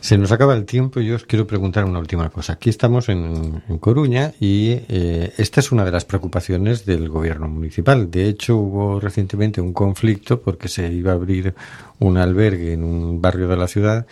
Se 0.00 0.18
nos 0.18 0.32
acaba 0.32 0.54
el 0.54 0.64
tiempo 0.64 1.00
y 1.00 1.06
yo 1.06 1.16
os 1.16 1.24
quiero 1.24 1.46
preguntar 1.46 1.84
una 1.84 1.98
última 1.98 2.30
cosa. 2.30 2.54
Aquí 2.54 2.70
estamos 2.70 3.08
en, 3.08 3.62
Coruña 3.80 4.32
y 4.40 4.70
eh, 4.88 5.32
esta 5.36 5.60
es 5.60 5.70
una 5.70 5.84
de 5.84 5.92
las 5.92 6.04
preocupaciones 6.04 6.84
del 6.84 7.08
gobierno 7.08 7.48
municipal. 7.48 8.10
De 8.10 8.28
hecho, 8.28 8.37
hubo 8.48 9.00
recientemente 9.00 9.60
un 9.60 9.72
conflicto 9.72 10.40
porque 10.40 10.68
se 10.68 10.92
iba 10.92 11.12
a 11.12 11.14
abrir 11.14 11.54
un 11.98 12.16
albergue 12.16 12.72
en 12.72 12.84
un 12.84 13.20
barrio 13.20 13.48
de 13.48 13.56
la 13.56 13.68
ciudad 13.68 14.06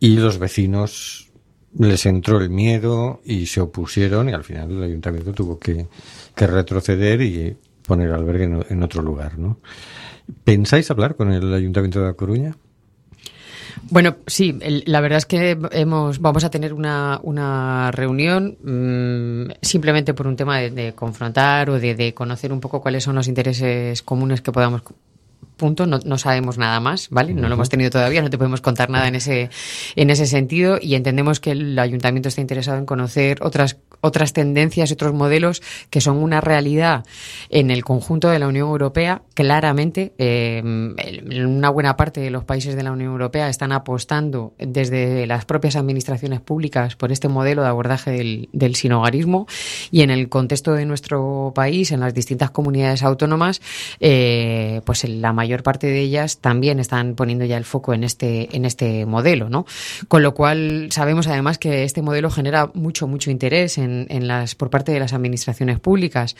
y 0.00 0.16
los 0.16 0.38
vecinos 0.38 1.30
les 1.78 2.06
entró 2.06 2.38
el 2.38 2.50
miedo 2.50 3.20
y 3.24 3.46
se 3.46 3.60
opusieron 3.60 4.28
y 4.28 4.32
al 4.32 4.44
final 4.44 4.70
el 4.70 4.82
ayuntamiento 4.82 5.32
tuvo 5.32 5.58
que, 5.58 5.86
retroceder 6.36 7.20
y 7.22 7.56
poner 7.86 8.12
albergue 8.12 8.44
en, 8.68 8.82
otro 8.82 9.02
lugar, 9.02 9.38
¿no? 9.38 9.58
¿Pensáis 10.44 10.90
hablar 10.90 11.16
con 11.16 11.32
el 11.32 11.52
ayuntamiento 11.52 12.00
de 12.00 12.06
La 12.06 12.14
Coruña? 12.14 12.56
Bueno, 13.90 14.16
sí, 14.26 14.58
la 14.86 15.00
verdad 15.00 15.18
es 15.18 15.26
que 15.26 15.58
hemos, 15.72 16.20
vamos 16.20 16.44
a 16.44 16.50
tener 16.50 16.72
una, 16.72 17.20
una 17.22 17.90
reunión 17.90 18.56
mm, 18.62 19.52
simplemente 19.60 20.14
por 20.14 20.26
un 20.26 20.36
tema 20.36 20.58
de, 20.58 20.92
confrontar 20.94 21.68
o 21.70 21.78
de, 21.78 22.14
conocer 22.14 22.52
un 22.52 22.60
poco 22.60 22.80
cuáles 22.80 23.04
son 23.04 23.16
los 23.16 23.28
intereses 23.28 24.02
comunes 24.02 24.40
que 24.40 24.52
podamos 24.52 24.82
punto, 25.62 25.86
no, 25.86 26.00
no, 26.04 26.18
sabemos 26.18 26.58
nada 26.58 26.80
más, 26.80 27.08
¿vale? 27.08 27.34
No 27.34 27.46
lo 27.46 27.54
hemos 27.54 27.68
tenido 27.68 27.88
todavía, 27.88 28.20
no 28.20 28.30
te 28.30 28.36
podemos 28.36 28.60
contar 28.60 28.90
nada 28.90 29.06
en 29.06 29.14
ese, 29.14 29.48
en 29.94 30.10
ese 30.10 30.26
sentido 30.26 30.76
y 30.82 30.96
entendemos 30.96 31.38
que 31.38 31.52
el 31.52 31.78
ayuntamiento 31.78 32.28
está 32.28 32.40
interesado 32.40 32.78
en 32.78 32.86
conocer 32.86 33.38
otras 33.42 33.78
otras 34.02 34.32
tendencias 34.32 34.90
y 34.90 34.94
otros 34.94 35.14
modelos 35.14 35.62
que 35.88 36.00
son 36.00 36.16
una 36.16 36.40
realidad 36.40 37.04
en 37.50 37.70
el 37.70 37.84
conjunto 37.84 38.28
de 38.28 38.40
la 38.40 38.48
Unión 38.48 38.68
Europea. 38.68 39.22
Claramente, 39.34 40.12
eh, 40.18 40.60
una 40.64 41.70
buena 41.70 41.96
parte 41.96 42.20
de 42.20 42.30
los 42.30 42.44
países 42.44 42.74
de 42.74 42.82
la 42.82 42.90
Unión 42.90 43.12
Europea 43.12 43.48
están 43.48 43.70
apostando 43.70 44.54
desde 44.58 45.26
las 45.26 45.44
propias 45.44 45.76
administraciones 45.76 46.40
públicas 46.40 46.96
por 46.96 47.12
este 47.12 47.28
modelo 47.28 47.62
de 47.62 47.68
abordaje 47.68 48.10
del, 48.10 48.48
del 48.52 48.74
sinogarismo 48.74 49.46
y 49.92 50.02
en 50.02 50.10
el 50.10 50.28
contexto 50.28 50.72
de 50.72 50.84
nuestro 50.84 51.52
país, 51.54 51.92
en 51.92 52.00
las 52.00 52.12
distintas 52.12 52.50
comunidades 52.50 53.04
autónomas, 53.04 53.62
eh, 54.00 54.80
pues 54.84 55.08
la 55.08 55.32
mayor 55.32 55.51
parte 55.62 55.86
de 55.86 56.00
ellas 56.00 56.38
también 56.38 56.80
están 56.80 57.14
poniendo 57.14 57.44
ya 57.44 57.56
el 57.56 57.64
foco 57.64 57.94
en 57.94 58.04
este, 58.04 58.54
en 58.56 58.64
este 58.64 59.06
modelo, 59.06 59.48
¿no? 59.48 59.66
Con 60.08 60.22
lo 60.22 60.34
cual 60.34 60.88
sabemos 60.90 61.26
además 61.26 61.58
que 61.58 61.84
este 61.84 62.02
modelo 62.02 62.30
genera 62.30 62.70
mucho, 62.74 63.06
mucho 63.06 63.30
interés 63.30 63.78
en 63.78 63.92
en, 64.08 64.28
las, 64.28 64.54
por 64.54 64.70
parte 64.70 64.92
de 64.92 65.00
las 65.00 65.12
administraciones 65.12 65.80
públicas, 65.80 66.36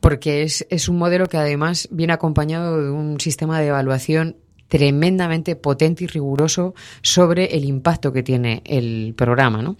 porque 0.00 0.42
es, 0.42 0.66
es 0.70 0.88
un 0.88 0.98
modelo 0.98 1.26
que 1.26 1.36
además 1.36 1.88
viene 1.90 2.12
acompañado 2.12 2.82
de 2.82 2.90
un 2.90 3.20
sistema 3.20 3.60
de 3.60 3.68
evaluación 3.68 4.36
tremendamente 4.68 5.54
potente 5.54 6.04
y 6.04 6.06
riguroso 6.08 6.74
sobre 7.00 7.56
el 7.56 7.64
impacto 7.64 8.12
que 8.12 8.24
tiene 8.24 8.62
el 8.64 9.14
programa. 9.16 9.62
¿no? 9.62 9.76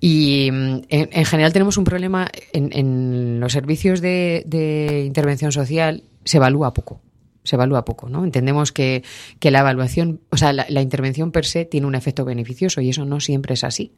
Y 0.00 0.50
mm, 0.52 0.80
en, 0.88 1.24
general 1.24 1.52
tenemos 1.52 1.78
un 1.78 1.84
problema 1.84 2.28
en, 2.52 3.40
los 3.40 3.52
servicios 3.52 4.00
de 4.00 5.04
intervención 5.06 5.52
social, 5.52 6.02
se 6.24 6.36
evalúa 6.36 6.74
poco 6.74 7.00
se 7.46 7.56
evalúa 7.56 7.84
poco, 7.84 8.08
¿no? 8.08 8.24
Entendemos 8.24 8.72
que, 8.72 9.02
la 9.40 9.60
evaluación, 9.60 10.20
o 10.30 10.36
sea, 10.36 10.52
la, 10.52 10.82
intervención 10.82 11.30
per 11.30 11.46
se 11.46 11.64
tiene 11.64 11.86
un 11.86 11.94
efecto 11.94 12.24
beneficioso 12.24 12.80
y 12.80 12.90
eso 12.90 13.04
no 13.04 13.20
siempre 13.20 13.54
es 13.54 13.64
así. 13.64 13.92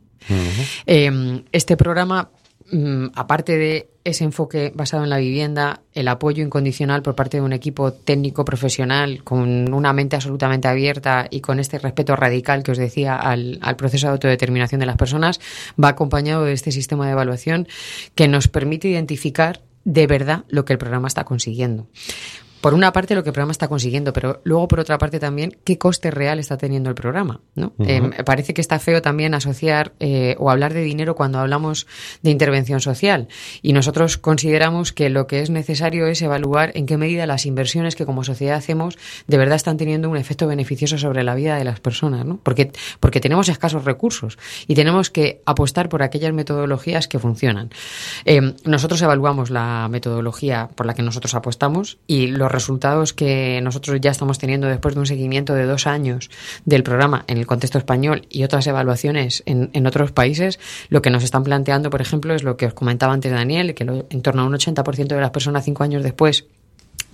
Em, 0.85 1.45
este 1.53 1.77
programa, 1.77 2.31
mm, 2.71 3.07
aparte 3.15 3.57
de 3.57 3.89
ese 4.05 4.25
enfoque 4.25 4.73
basado 4.75 5.05
en 5.05 5.11
la 5.11 5.19
vivienda, 5.19 5.81
el 5.95 6.09
apoyo 6.09 6.45
incondicional 6.45 7.03
por 7.03 7.15
parte 7.15 7.39
de 7.39 7.43
un 7.43 7.53
equipo 7.53 7.93
técnico 7.93 8.45
profesional 8.45 9.25
con 9.25 9.73
una 9.73 9.93
mente 9.93 10.17
absolutamente 10.17 10.69
abierta 10.69 11.29
y 11.31 11.41
con 11.41 11.61
este 11.61 11.79
respeto 11.79 12.15
radical 12.15 12.63
que 12.63 12.73
os 12.73 12.79
decía 12.79 13.17
al, 13.17 13.59
al 13.63 13.77
proceso 13.77 14.07
de 14.07 14.13
autodeterminación 14.13 14.81
de 14.81 14.87
las 14.87 14.97
personas, 14.97 15.41
va 15.83 15.89
acompañado 15.89 16.45
de 16.45 16.53
este 16.53 16.73
sistema 16.73 17.07
de 17.07 17.13
evaluación 17.13 17.69
que 18.15 18.29
nos 18.29 18.49
permite 18.49 18.89
identificar 18.89 19.61
de 19.85 20.07
verdad 20.07 20.45
lo 20.49 20.65
que 20.65 20.75
el 20.75 20.79
programa 20.79 21.09
está 21.09 21.25
consiguiendo 21.25 21.87
por 22.61 22.75
una 22.75 22.93
parte 22.93 23.15
lo 23.15 23.23
que 23.23 23.31
el 23.31 23.33
programa 23.33 23.53
está 23.53 23.69
consiguiendo, 23.69 24.13
pero 24.13 24.41
luego 24.45 24.69
por 24.69 24.81
otra 24.81 24.99
parte 24.99 25.19
también 25.21 25.57
qué 25.65 25.79
coste 25.79 26.11
real 26.11 26.39
está 26.39 26.57
teniendo 26.57 26.89
el 26.89 26.95
programa. 26.95 27.41
¿no? 27.55 27.73
Eh, 27.81 28.01
parece 28.25 28.55
que 28.55 28.61
está 28.61 28.79
feo 28.79 29.03
también 29.03 29.35
asociar 29.35 29.93
eh, 30.01 30.37
o 30.39 30.51
hablar 30.51 30.75
de 30.75 30.83
dinero 30.83 31.15
cuando 31.15 31.39
hablamos 31.39 31.87
de 32.23 32.31
intervención 32.31 32.81
social. 32.81 33.29
Y 33.63 33.73
nosotros 33.73 34.19
consideramos 34.19 34.93
que 34.93 35.09
lo 35.09 35.27
que 35.27 35.41
es 35.41 35.51
necesario 35.51 36.07
es 36.07 36.21
evaluar 36.23 36.73
en 36.75 36.87
qué 36.87 36.97
medida 36.97 37.27
las 37.27 37.47
inversiones 37.47 37.95
que 37.95 38.07
como 38.07 38.25
sociedad 38.25 38.57
hacemos 38.57 38.99
de 39.27 39.39
verdad 39.39 39.57
están 39.57 39.77
teniendo 39.77 40.11
un 40.11 40.17
efecto 40.17 40.47
beneficioso 40.47 40.99
sobre 40.99 41.23
la 41.23 41.35
vida 41.35 41.57
de 41.57 41.65
las 41.65 41.81
personas. 41.81 42.25
¿no? 42.25 42.39
Porque, 42.43 42.73
porque 43.01 43.21
tenemos 43.21 43.49
escasos 43.49 43.85
recursos 43.85 44.39
y 44.67 44.75
tenemos 44.75 45.11
que 45.11 45.43
apostar 45.47 45.89
por 45.89 46.03
aquellas 46.03 46.33
metodologías 46.33 47.09
que 47.09 47.19
funcionan. 47.19 47.71
Eh, 48.25 48.55
nosotros 48.65 49.01
evaluamos 49.03 49.51
la 49.51 49.89
metodología 49.91 50.69
por 50.75 50.87
la 50.87 50.95
que 50.95 51.03
nosotros 51.03 51.35
apostamos 51.35 51.99
y 52.07 52.29
lo 52.29 52.49
resultados 52.63 53.13
que 53.13 53.61
nosotros 53.63 54.01
ya 54.01 54.11
estamos 54.11 54.39
teniendo 54.39 54.67
después 54.67 54.95
de 54.95 55.01
un 55.01 55.07
seguimiento 55.07 55.55
de 55.55 55.65
dos 55.65 55.87
años 55.87 56.31
del 56.65 56.83
programa 56.83 57.25
en 57.27 57.39
el 57.39 57.47
contexto 57.47 57.79
español 57.79 58.27
y 58.29 58.45
otras 58.45 58.67
evaluaciones 58.67 59.43
en, 59.47 59.71
en 59.73 59.87
otros 59.87 60.13
países, 60.13 60.59
lo 60.89 61.03
que 61.03 61.11
nos 61.11 61.25
están 61.25 61.45
planteando, 61.45 61.91
por 61.91 62.01
ejemplo, 62.01 62.35
es 62.35 62.43
lo 62.43 62.57
que 62.57 62.67
os 62.67 62.75
comentaba 62.75 63.13
antes 63.13 63.33
Daniel, 63.33 63.75
que 63.75 63.85
en 63.85 64.23
torno 64.23 64.43
a 64.43 64.45
un 64.45 64.53
80% 64.53 65.07
de 65.07 65.21
las 65.21 65.31
personas 65.31 65.65
cinco 65.65 65.85
años 65.85 66.03
después 66.03 66.47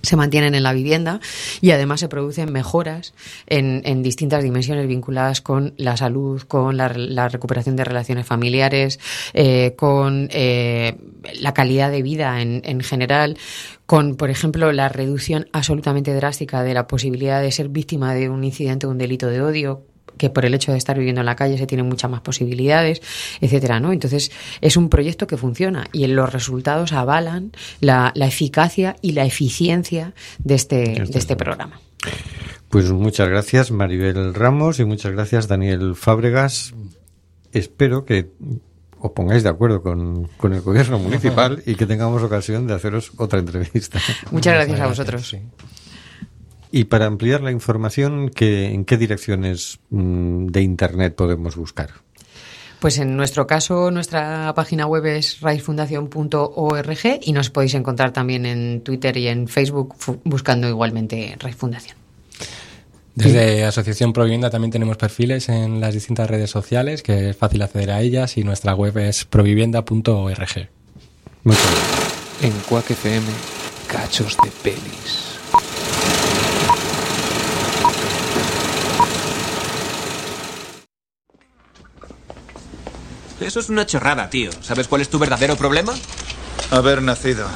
se 0.05 0.15
mantienen 0.15 0.55
en 0.55 0.63
la 0.63 0.73
vivienda 0.73 1.19
y 1.61 1.71
además 1.71 1.99
se 1.99 2.07
producen 2.07 2.51
mejoras 2.51 3.13
en, 3.47 4.03
distintas 4.03 4.43
dimensiones 4.43 4.87
vinculadas 4.87 5.41
con 5.41 5.73
la 5.77 5.97
salud, 5.97 6.41
con 6.43 6.77
la, 6.77 6.89
la 6.89 7.27
recuperación 7.27 7.75
de 7.75 7.83
relaciones 7.83 8.25
familiares, 8.25 8.99
eh, 9.33 9.73
con 9.75 10.29
eh, 10.31 10.97
la 11.39 11.53
calidad 11.53 11.91
de 11.91 12.01
vida 12.01 12.41
en, 12.41 12.61
en 12.65 12.81
general, 12.81 13.37
con, 13.85 14.15
por 14.15 14.29
ejemplo, 14.29 14.71
la 14.71 14.89
reducción 14.89 15.47
absolutamente 15.51 16.13
drástica 16.13 16.63
de 16.63 16.73
la 16.73 16.87
posibilidad 16.87 17.41
de 17.41 17.51
ser 17.51 17.69
víctima 17.69 18.13
de 18.13 18.29
un 18.29 18.43
incidente 18.43 18.87
o 18.87 18.91
un 18.91 18.97
delito 18.97 19.27
de 19.27 19.41
odio, 19.41 19.83
que 20.17 20.29
por 20.29 20.45
el 20.45 20.53
hecho 20.53 20.71
de 20.71 20.77
estar 20.77 20.97
viviendo 20.97 21.21
en 21.21 21.25
la 21.25 21.35
calle 21.35 21.57
se 21.57 21.67
tienen 21.67 21.87
muchas 21.87 22.09
más 22.09 22.21
posibilidades, 22.21 23.01
etcétera, 23.41 23.79
¿no? 23.79 23.91
Entonces, 23.91 24.31
es 24.61 24.77
un 24.77 24.89
proyecto 24.89 25.27
que 25.27 25.37
funciona 25.37 25.85
y 25.91 26.05
los 26.07 26.31
resultados 26.31 26.93
avalan 26.93 27.51
la, 27.79 28.13
eficacia 28.15 28.95
y 29.01 29.11
la 29.11 29.25
eficiencia 29.25 30.13
de 30.39 30.55
este, 30.55 31.05
de 31.07 31.19
este 31.19 31.35
programa. 31.35 31.79
Pues 32.69 32.91
muchas 32.91 33.29
gracias, 33.29 33.71
Maribel 33.71 34.33
Ramos, 34.33 34.79
y 34.79 34.85
muchas 34.85 35.11
gracias, 35.11 35.47
Daniel 35.47 35.95
Fábregas. 35.95 36.73
Espero 37.53 38.03
que 38.03 38.31
os 38.99 39.11
pongáis 39.11 39.43
de 39.43 39.49
acuerdo 39.49 39.81
con, 39.81 40.27
con 40.37 40.53
el 40.53 40.61
gobierno 40.61 40.99
municipal 40.99 41.61
y 41.65 41.75
que 41.75 41.85
tengamos 41.85 42.21
ocasión 42.23 42.67
de 42.67 42.73
haceros 42.73 43.11
otra 43.17 43.39
entrevista. 43.39 43.99
Muchas 44.31 44.55
gracias 44.55 44.79
a 44.79 44.87
vosotros. 44.87 45.35
Y 46.71 46.85
para 46.85 47.05
ampliar 47.05 47.41
la 47.41 47.51
información, 47.51 48.29
¿qué, 48.29 48.73
¿en 48.73 48.85
qué 48.85 48.97
direcciones 48.97 49.79
mm, 49.89 50.47
de 50.47 50.61
Internet 50.61 51.15
podemos 51.15 51.55
buscar? 51.55 51.89
Pues 52.79 52.99
en 52.99 53.15
nuestro 53.15 53.47
caso, 53.47 53.89
nuestra 53.89 54.53
página 54.53 54.85
web 54.85 55.05
es 55.05 55.39
raizfundación.org 55.41 57.19
y 57.21 57.31
nos 57.31 57.49
podéis 57.49 57.73
encontrar 57.73 58.11
también 58.11 58.45
en 58.45 58.81
Twitter 58.81 59.17
y 59.17 59.27
en 59.27 59.47
Facebook 59.47 59.95
buscando 60.23 60.67
igualmente 60.67 61.35
Raiz 61.39 61.55
Fundación. 61.55 61.97
Desde 63.15 63.63
Asociación 63.63 64.11
Provivienda 64.11 64.49
también 64.49 64.71
tenemos 64.71 64.97
perfiles 64.97 65.47
en 65.47 65.79
las 65.79 65.93
distintas 65.93 66.29
redes 66.29 66.51
sociales, 66.51 67.01
que 67.01 67.29
es 67.29 67.37
fácil 67.37 67.61
acceder 67.61 67.91
a 67.91 68.01
ellas 68.01 68.37
y 68.37 68.43
nuestra 68.43 68.75
web 68.75 68.97
es 68.97 69.23
provivienda.org. 69.23 70.69
En 72.41 72.51
Quack 72.67 72.91
FM, 72.91 73.25
cachos 73.87 74.35
de 74.43 74.51
pelis. 74.61 75.34
Eso 83.45 83.59
es 83.59 83.69
una 83.69 83.85
chorrada, 83.85 84.27
tío. 84.31 84.49
¿Sabes 84.61 84.87
cuál 84.87 85.01
es 85.01 85.09
tu 85.09 85.19
verdadero 85.19 85.55
problema? 85.55 85.93
Haber 86.71 87.03
nacido. 87.03 87.47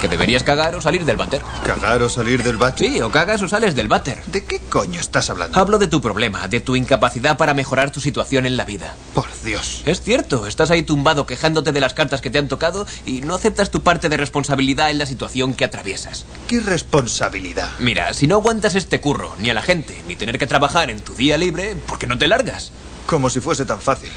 Que 0.00 0.06
deberías 0.06 0.44
cagar 0.44 0.76
o 0.76 0.80
salir 0.80 1.04
del 1.04 1.16
váter. 1.16 1.42
¿Cagar 1.66 2.00
o 2.02 2.08
salir 2.08 2.44
del 2.44 2.56
váter? 2.56 2.88
Sí, 2.88 3.00
o 3.00 3.10
cagas 3.10 3.42
o 3.42 3.48
sales 3.48 3.74
del 3.74 3.88
váter. 3.88 4.22
¿De 4.26 4.44
qué 4.44 4.60
coño 4.60 5.00
estás 5.00 5.28
hablando? 5.28 5.58
Hablo 5.58 5.78
de 5.78 5.88
tu 5.88 6.00
problema, 6.00 6.46
de 6.46 6.60
tu 6.60 6.76
incapacidad 6.76 7.36
para 7.36 7.54
mejorar 7.54 7.90
tu 7.90 8.00
situación 8.00 8.46
en 8.46 8.56
la 8.56 8.64
vida. 8.64 8.94
Por 9.12 9.26
Dios. 9.44 9.82
Es 9.84 10.00
cierto, 10.00 10.46
estás 10.46 10.70
ahí 10.70 10.84
tumbado 10.84 11.26
quejándote 11.26 11.72
de 11.72 11.80
las 11.80 11.92
cartas 11.92 12.20
que 12.20 12.30
te 12.30 12.38
han 12.38 12.46
tocado 12.46 12.86
y 13.04 13.22
no 13.22 13.34
aceptas 13.34 13.72
tu 13.72 13.82
parte 13.82 14.08
de 14.08 14.16
responsabilidad 14.16 14.90
en 14.90 14.98
la 14.98 15.06
situación 15.06 15.54
que 15.54 15.64
atraviesas. 15.64 16.24
¿Qué 16.46 16.60
responsabilidad? 16.60 17.68
Mira, 17.80 18.14
si 18.14 18.28
no 18.28 18.36
aguantas 18.36 18.76
este 18.76 19.00
curro, 19.00 19.34
ni 19.40 19.50
a 19.50 19.54
la 19.54 19.62
gente, 19.62 20.00
ni 20.06 20.14
tener 20.14 20.38
que 20.38 20.46
trabajar 20.46 20.88
en 20.88 21.00
tu 21.00 21.14
día 21.14 21.36
libre, 21.36 21.74
¿por 21.74 21.98
qué 21.98 22.06
no 22.06 22.16
te 22.16 22.28
largas? 22.28 22.70
Como 23.06 23.28
si 23.28 23.40
fuese 23.40 23.64
tan 23.64 23.80
fácil. 23.80 24.12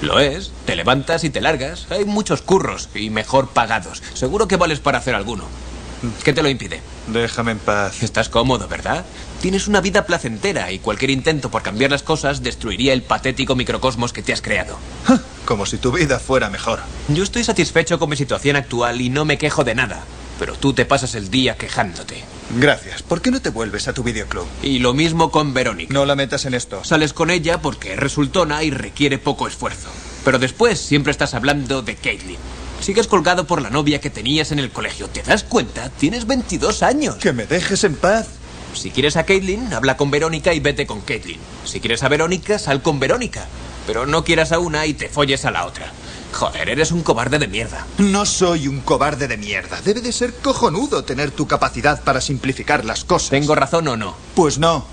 Lo 0.00 0.20
es. 0.20 0.52
Te 0.64 0.76
levantas 0.76 1.24
y 1.24 1.30
te 1.30 1.40
largas. 1.40 1.86
Hay 1.90 2.04
muchos 2.04 2.42
curros 2.42 2.88
y 2.94 3.10
mejor 3.10 3.48
pagados. 3.48 4.02
Seguro 4.14 4.46
que 4.46 4.56
vales 4.56 4.80
para 4.80 4.98
hacer 4.98 5.14
alguno. 5.14 5.44
¿Qué 6.22 6.32
te 6.32 6.42
lo 6.42 6.48
impide? 6.48 6.80
Déjame 7.08 7.52
en 7.52 7.58
paz. 7.58 8.02
Estás 8.04 8.28
cómodo, 8.28 8.68
¿verdad? 8.68 9.04
Tienes 9.40 9.66
una 9.66 9.80
vida 9.80 10.06
placentera 10.06 10.70
y 10.70 10.78
cualquier 10.78 11.10
intento 11.10 11.50
por 11.50 11.62
cambiar 11.62 11.90
las 11.90 12.04
cosas 12.04 12.42
destruiría 12.42 12.92
el 12.92 13.02
patético 13.02 13.56
microcosmos 13.56 14.12
que 14.12 14.22
te 14.22 14.32
has 14.32 14.42
creado. 14.42 14.78
Como 15.44 15.66
si 15.66 15.78
tu 15.78 15.90
vida 15.90 16.20
fuera 16.20 16.50
mejor. 16.50 16.80
Yo 17.08 17.24
estoy 17.24 17.42
satisfecho 17.42 17.98
con 17.98 18.10
mi 18.10 18.16
situación 18.16 18.54
actual 18.54 19.00
y 19.00 19.10
no 19.10 19.24
me 19.24 19.38
quejo 19.38 19.64
de 19.64 19.74
nada. 19.74 20.04
Pero 20.38 20.54
tú 20.54 20.72
te 20.72 20.84
pasas 20.84 21.14
el 21.14 21.30
día 21.30 21.56
quejándote. 21.56 22.22
Gracias. 22.56 23.02
¿Por 23.02 23.20
qué 23.20 23.30
no 23.30 23.42
te 23.42 23.50
vuelves 23.50 23.88
a 23.88 23.92
tu 23.92 24.02
videoclub? 24.02 24.46
Y 24.62 24.78
lo 24.78 24.94
mismo 24.94 25.30
con 25.30 25.52
Verónica. 25.52 25.92
No 25.92 26.06
la 26.06 26.14
metas 26.14 26.44
en 26.46 26.54
esto. 26.54 26.84
Sales 26.84 27.12
con 27.12 27.30
ella 27.30 27.60
porque 27.60 27.96
resultona 27.96 28.62
y 28.62 28.70
requiere 28.70 29.18
poco 29.18 29.48
esfuerzo. 29.48 29.88
Pero 30.24 30.38
después 30.38 30.78
siempre 30.78 31.10
estás 31.10 31.34
hablando 31.34 31.82
de 31.82 31.96
Caitlin. 31.96 32.38
Sigues 32.80 33.08
colgado 33.08 33.46
por 33.46 33.60
la 33.60 33.70
novia 33.70 34.00
que 34.00 34.10
tenías 34.10 34.52
en 34.52 34.60
el 34.60 34.70
colegio. 34.70 35.08
¿Te 35.08 35.22
das 35.22 35.42
cuenta? 35.42 35.90
Tienes 35.90 36.26
22 36.26 36.82
años. 36.82 37.16
Que 37.16 37.32
me 37.32 37.46
dejes 37.46 37.82
en 37.84 37.96
paz. 37.96 38.28
Si 38.74 38.90
quieres 38.90 39.16
a 39.16 39.24
Caitlin, 39.24 39.72
habla 39.72 39.96
con 39.96 40.10
Verónica 40.10 40.54
y 40.54 40.60
vete 40.60 40.86
con 40.86 41.00
Caitlin. 41.00 41.40
Si 41.64 41.80
quieres 41.80 42.02
a 42.02 42.08
Verónica, 42.08 42.58
sal 42.58 42.82
con 42.82 43.00
Verónica. 43.00 43.46
Pero 43.86 44.06
no 44.06 44.22
quieras 44.22 44.52
a 44.52 44.58
una 44.58 44.86
y 44.86 44.94
te 44.94 45.08
folles 45.08 45.44
a 45.44 45.50
la 45.50 45.66
otra. 45.66 45.92
Joder, 46.32 46.68
eres 46.68 46.92
un 46.92 47.02
cobarde 47.02 47.38
de 47.38 47.48
mierda. 47.48 47.86
No 47.98 48.26
soy 48.26 48.68
un 48.68 48.80
cobarde 48.80 49.28
de 49.28 49.36
mierda. 49.36 49.80
Debe 49.82 50.00
de 50.00 50.12
ser 50.12 50.34
cojonudo 50.34 51.04
tener 51.04 51.30
tu 51.30 51.46
capacidad 51.46 52.02
para 52.02 52.20
simplificar 52.20 52.84
las 52.84 53.04
cosas. 53.04 53.30
¿Tengo 53.30 53.54
razón 53.54 53.88
o 53.88 53.96
no? 53.96 54.14
Pues 54.34 54.58
no. 54.58 54.84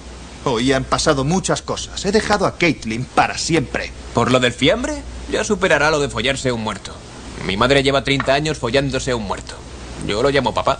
Hoy 0.45 0.71
han 0.73 0.83
pasado 0.83 1.23
muchas 1.23 1.61
cosas. 1.61 2.05
He 2.05 2.11
dejado 2.11 2.45
a 2.45 2.57
Caitlin 2.57 3.05
para 3.05 3.37
siempre. 3.37 3.91
¿Por 4.13 4.31
lo 4.31 4.39
del 4.39 4.53
fiambre? 4.53 5.01
Ya 5.31 5.43
superará 5.43 5.91
lo 5.91 5.99
de 5.99 6.09
follarse 6.09 6.51
un 6.51 6.61
muerto. 6.61 6.93
Mi 7.45 7.57
madre 7.57 7.83
lleva 7.83 8.03
30 8.03 8.33
años 8.33 8.57
follándose 8.57 9.13
un 9.13 9.23
muerto. 9.23 9.55
Yo 10.07 10.21
lo 10.21 10.29
llamo 10.29 10.53
papá. 10.53 10.79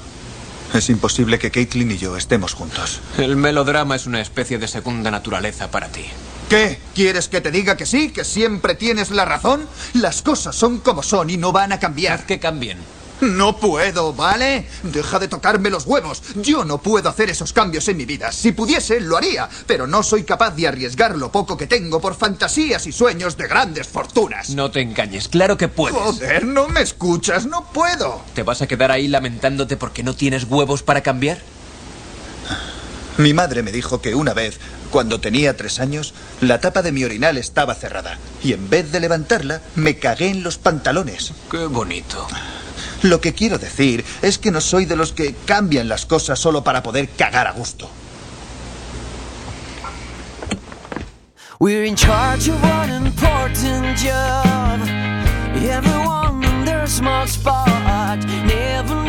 Es 0.74 0.90
imposible 0.90 1.40
que 1.40 1.52
Caitlin 1.52 1.92
y 1.92 1.98
yo 1.98 2.18
estemos 2.18 2.54
juntos. 2.54 3.00
El 3.18 3.36
melodrama 3.36 3.96
es 3.96 4.08
una 4.08 4.22
especie 4.22 4.58
de 4.58 4.68
segunda 4.68 5.10
naturaleza 5.12 5.72
para 5.72 5.90
ti. 5.90 6.06
¿Qué? 6.50 6.80
¿Quieres 6.94 7.28
que 7.28 7.42
te 7.42 7.50
diga 7.50 7.76
que 7.76 7.86
sí? 7.86 8.12
¿Que 8.12 8.24
siempre 8.24 8.76
tienes 8.76 9.10
la 9.10 9.26
razón? 9.26 9.68
Las 9.94 10.22
cosas 10.22 10.56
son 10.56 10.80
como 10.80 11.02
son 11.02 11.30
y 11.30 11.38
no 11.38 11.52
van 11.52 11.72
a 11.72 11.80
cambiar. 11.80 12.26
Que 12.26 12.40
cambien. 12.40 12.78
No 13.22 13.58
puedo, 13.58 14.14
¿vale? 14.14 14.68
Deja 14.84 15.20
de 15.20 15.28
tocarme 15.28 15.70
los 15.70 15.86
huevos. 15.86 16.22
Yo 16.36 16.66
no 16.66 16.80
puedo 16.80 17.10
hacer 17.10 17.30
esos 17.30 17.54
cambios 17.54 17.88
en 17.88 17.98
mi 17.98 18.06
vida. 18.06 18.32
Si 18.32 18.52
pudiese, 18.52 19.00
lo 19.00 19.18
haría, 19.18 19.50
pero 19.66 19.88
no 19.88 20.04
soy 20.04 20.24
capaz 20.24 20.52
de 20.52 20.68
arriesgar 20.68 21.18
lo 21.18 21.32
poco 21.32 21.58
que 21.58 21.66
tengo 21.66 22.02
por 22.02 22.16
fantasías 22.16 22.86
y 22.86 22.92
sueños 22.92 23.38
de 23.38 23.48
grandes 23.48 23.88
fortunas. 23.88 24.50
No 24.50 24.70
te 24.70 24.82
engañes, 24.82 25.30
claro 25.30 25.58
que 25.58 25.70
puedes. 25.70 25.98
Joder, 25.98 26.46
no 26.46 26.68
me 26.68 26.82
escuchas, 26.82 27.46
no 27.46 27.72
puedo. 27.72 28.22
¿Te 28.34 28.44
vas 28.44 28.62
a 28.62 28.68
quedar 28.68 28.92
ahí 28.92 29.08
lamentándote 29.08 29.78
porque 29.78 30.04
no 30.04 30.14
tienes 30.14 30.44
huevos 30.44 30.84
para 30.84 31.02
cambiar? 31.02 31.40
Mi 33.18 33.34
madre 33.34 33.64
me 33.64 33.72
dijo 33.72 34.02
que 34.02 34.14
una 34.14 34.34
vez 34.34 34.60
cuando 34.96 35.20
tenía 35.20 35.58
tres 35.58 35.82
años, 35.82 36.14
la 36.40 36.62
tapa 36.62 36.82
de 36.82 36.94
mi 36.94 37.04
orinal 37.04 37.36
estaba 37.36 37.76
cerrada 37.76 38.18
y 38.42 38.54
en 38.54 38.70
vez 38.70 38.94
de 38.94 39.02
levantarla, 39.02 39.60
me 39.76 39.98
cagué 39.98 40.30
en 40.30 40.42
los 40.42 40.58
pantalones. 40.58 41.34
Qué 41.52 41.66
bonito. 41.66 42.26
Lo 43.02 43.20
que 43.20 43.34
quiero 43.34 43.58
decir 43.58 44.06
es 44.22 44.38
que 44.38 44.52
no 44.52 44.62
soy 44.62 44.86
de 44.86 44.96
los 44.96 45.12
que 45.12 45.36
cambian 45.44 45.90
las 45.90 46.06
cosas 46.06 46.40
solo 46.40 46.64
para 46.64 46.82
poder 46.82 47.10
cagar 47.10 47.46
a 47.46 47.52
gusto. 47.52 47.90
Everyone 55.58 56.44
in 56.44 56.64
their 56.64 56.88
spot. 57.28 59.05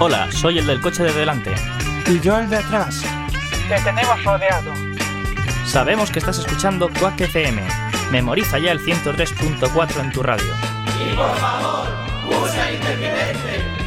Hola, 0.00 0.30
soy 0.30 0.58
el 0.58 0.66
del 0.68 0.80
coche 0.80 1.02
de 1.02 1.12
delante. 1.12 1.52
Y 2.06 2.20
yo 2.20 2.38
el 2.38 2.48
de 2.48 2.58
atrás. 2.58 3.02
Te 3.68 3.80
tenemos 3.80 4.22
rodeado. 4.22 4.72
Sabemos 5.66 6.12
que 6.12 6.20
estás 6.20 6.38
escuchando 6.38 6.88
Quack 7.00 7.22
FM. 7.22 7.60
Memoriza 8.12 8.60
ya 8.60 8.70
el 8.70 8.78
103.4 8.78 10.00
en 10.00 10.12
tu 10.12 10.22
radio. 10.22 10.54
Y 11.04 11.16
por 11.16 11.36
favor, 11.38 11.88
usa 12.30 12.72
intermitente. 12.72 13.77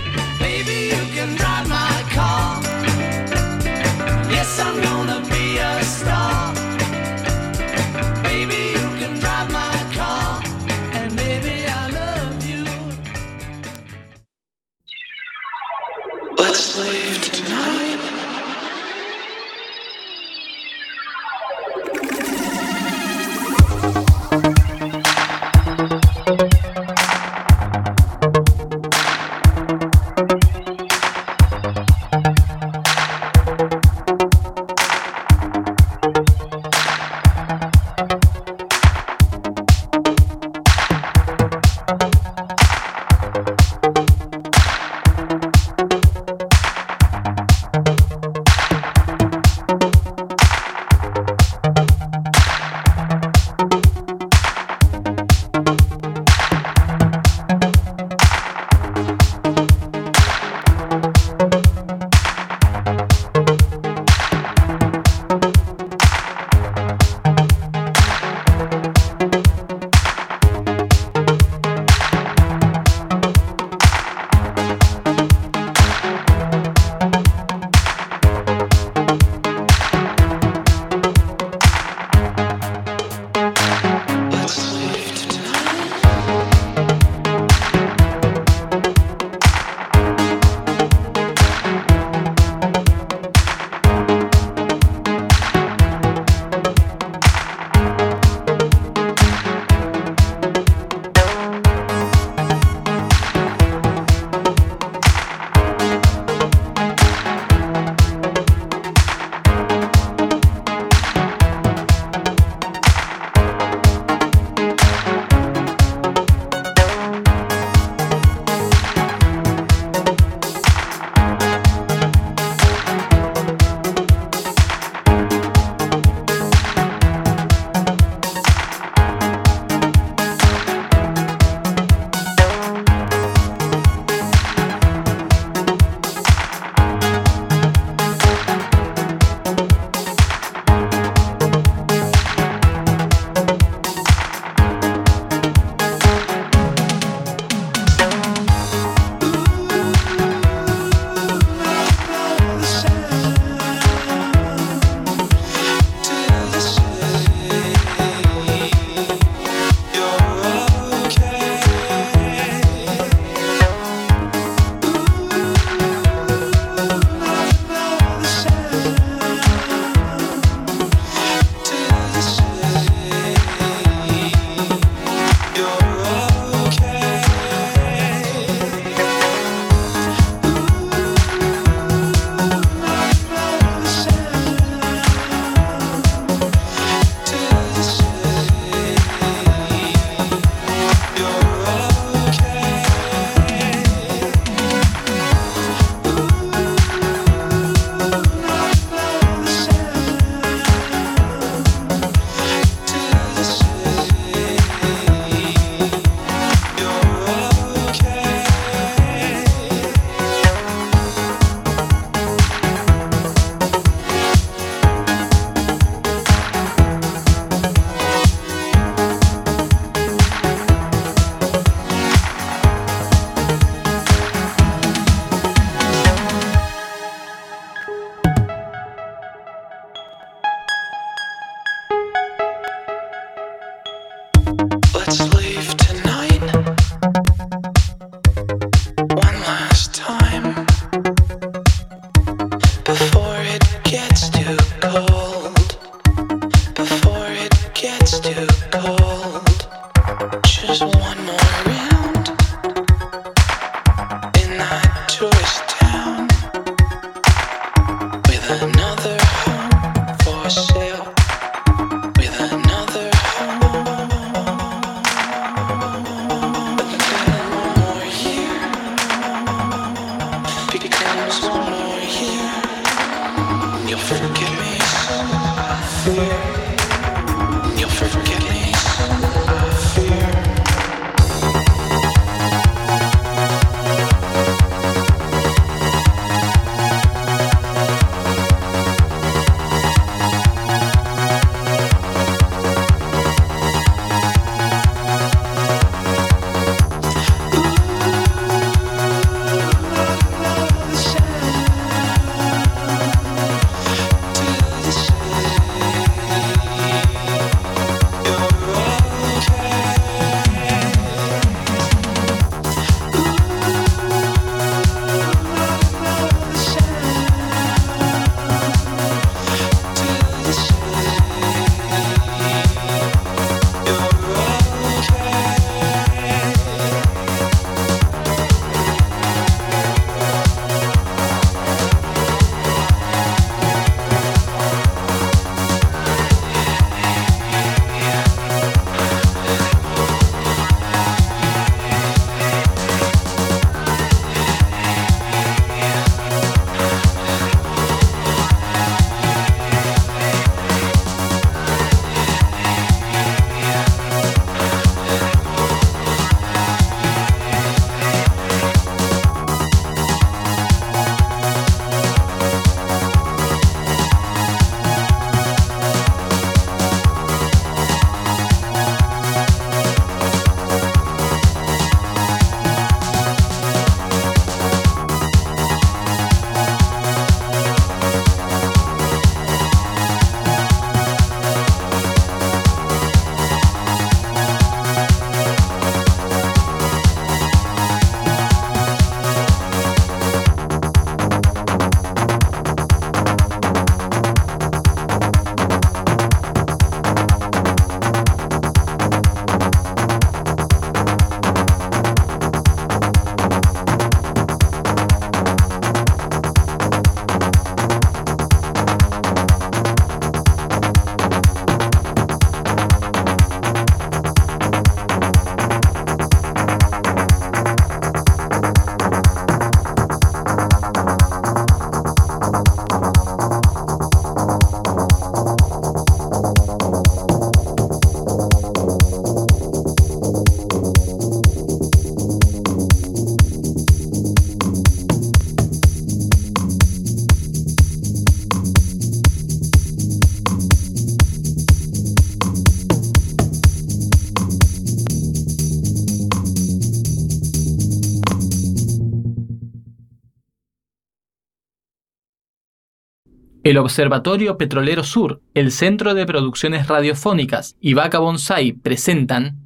El 453.64 453.78
Observatorio 453.78 454.58
Petrolero 454.58 455.04
Sur, 455.04 455.40
el 455.54 455.72
Centro 455.72 456.16
de 456.16 456.26
Producciones 456.26 456.88
Radiofónicas 456.88 457.78
y 457.80 457.94
Vaca 457.94 458.18
Bonsai 458.18 458.72
presentan 458.72 459.60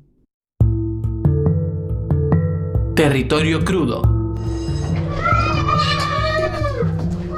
Territorio 2.93 3.63
Crudo. 3.63 4.01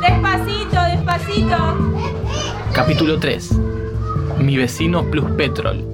Despacito, 0.01 0.81
despacito. 0.81 1.57
Capítulo 2.73 3.19
3. 3.19 3.59
Mi 4.39 4.57
vecino 4.57 5.03
Plus 5.11 5.29
Petrol. 5.33 5.85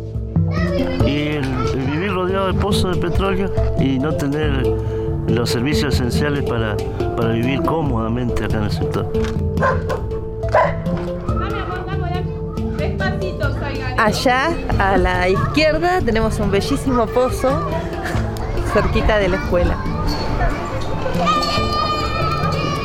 Y 1.05 1.11
el, 1.11 1.43
el 1.43 1.91
vivir 1.91 2.13
rodeado 2.13 2.47
de 2.47 2.53
pozos 2.53 2.95
de 2.95 3.01
petróleo 3.09 3.53
y 3.81 3.99
no 3.99 4.15
tener 4.15 4.65
los 5.27 5.49
servicios 5.49 5.95
esenciales 5.95 6.45
para, 6.45 6.77
para 7.17 7.33
vivir 7.33 7.61
cómodamente 7.63 8.45
acá 8.45 8.59
en 8.59 8.63
el 8.63 8.71
sector. 8.71 9.11
Allá 14.03 14.49
a 14.79 14.97
la 14.97 15.29
izquierda 15.29 16.01
tenemos 16.01 16.37
un 16.39 16.51
bellísimo 16.51 17.07
pozo 17.07 17.69
cerquita 18.73 19.17
de 19.17 19.29
la 19.29 19.37
escuela. 19.37 19.77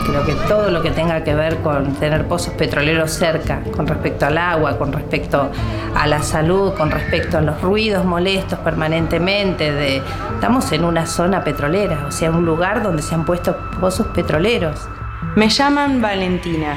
Creo 0.07 0.25
que 0.25 0.35
todo 0.47 0.71
lo 0.71 0.81
que 0.81 0.93
tenga 0.93 1.25
que 1.25 1.35
ver 1.35 1.57
con 1.57 1.93
tener 1.97 2.29
pozos 2.29 2.55
petroleros 2.55 3.11
cerca, 3.11 3.63
con 3.77 3.89
respecto 3.89 4.27
al 4.27 4.39
agua, 4.39 4.79
con 4.79 4.93
respecto 4.93 5.51
a 5.93 6.07
la 6.07 6.23
salud, 6.23 6.75
con 6.75 6.93
respecto 6.93 7.39
a 7.39 7.41
los 7.41 7.61
ruidos 7.63 8.05
molestos 8.05 8.61
permanentemente, 8.61 9.73
de, 9.73 10.01
estamos 10.35 10.71
en 10.71 10.85
una 10.85 11.05
zona 11.05 11.43
petrolera, 11.43 12.07
o 12.07 12.13
sea, 12.13 12.31
un 12.31 12.47
lugar 12.47 12.85
donde 12.85 13.03
se 13.03 13.17
han 13.17 13.25
puesto 13.25 13.57
pozos 13.81 14.07
petroleros. 14.15 14.89
Me 15.35 15.49
llaman 15.49 16.01
Valentina, 16.01 16.77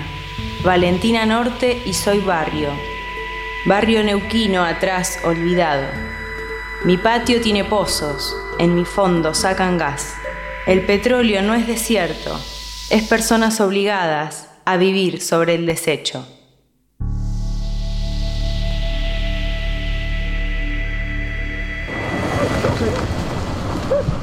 Valentina 0.66 1.28
Norte 1.28 1.80
y 1.86 1.94
soy 1.94 2.22
barrio. 2.22 2.70
Barrio 3.64 4.04
neuquino 4.04 4.64
atrás, 4.64 5.20
olvidado. 5.24 5.84
Mi 6.84 6.98
patio 6.98 7.42
tiene 7.42 7.64
pozos, 7.64 8.36
en 8.58 8.74
mi 8.74 8.86
fondo 8.86 9.36
sacan 9.36 9.78
gas. 9.78 10.16
El 10.66 10.84
petróleo 10.84 11.44
no 11.44 11.54
es 11.54 11.68
desierto, 11.68 12.40
es 12.90 13.04
personas 13.08 13.62
obligadas 13.62 14.50
a 14.66 14.78
vivir 14.78 15.22
sobre 15.22 15.54
el 15.54 15.68
desecho. 15.68 16.26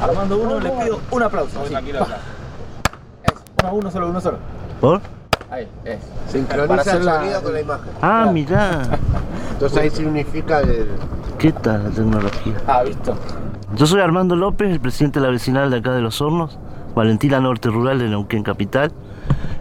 Armando 0.01 0.39
uno, 0.39 0.59
le 0.59 0.71
pido 0.71 1.01
un 1.13 1.23
aplauso. 1.23 1.61
así. 1.63 1.75
Uno, 3.63 3.73
uno 3.73 3.91
solo, 3.93 4.09
uno 4.09 4.21
solo. 4.21 4.39
¿Por? 4.81 5.01
Ahí, 5.51 5.67
es. 5.85 5.99
Sincroniza 6.31 6.97
el 6.97 7.05
la- 7.05 7.17
sonido 7.21 7.43
con 7.43 7.53
la 7.55 7.61
imagen. 7.61 7.93
Ah, 8.03 8.31
mirá. 8.33 8.83
Entonces 9.53 9.79
ahí 9.79 9.91
significa 9.91 10.61
el... 10.61 10.89
¿Qué 11.39 11.53
tal 11.53 11.85
la 11.85 11.91
tecnología? 11.91 12.55
Ah, 12.67 12.83
visto. 12.85 13.15
Yo 13.75 13.87
soy 13.87 14.01
Armando 14.01 14.37
López, 14.37 14.71
el 14.71 14.81
presidente 14.81 15.21
de 15.21 15.27
la 15.27 15.33
vecinal 15.33 15.71
de 15.71 15.79
acá 15.79 15.93
de 15.93 16.01
Los 16.01 16.21
Hornos, 16.21 16.59
Valentina 16.95 17.41
Norte 17.41 17.71
Rural 17.71 17.99
de 17.99 18.09
Neuquén 18.09 18.43
Capital. 18.43 18.93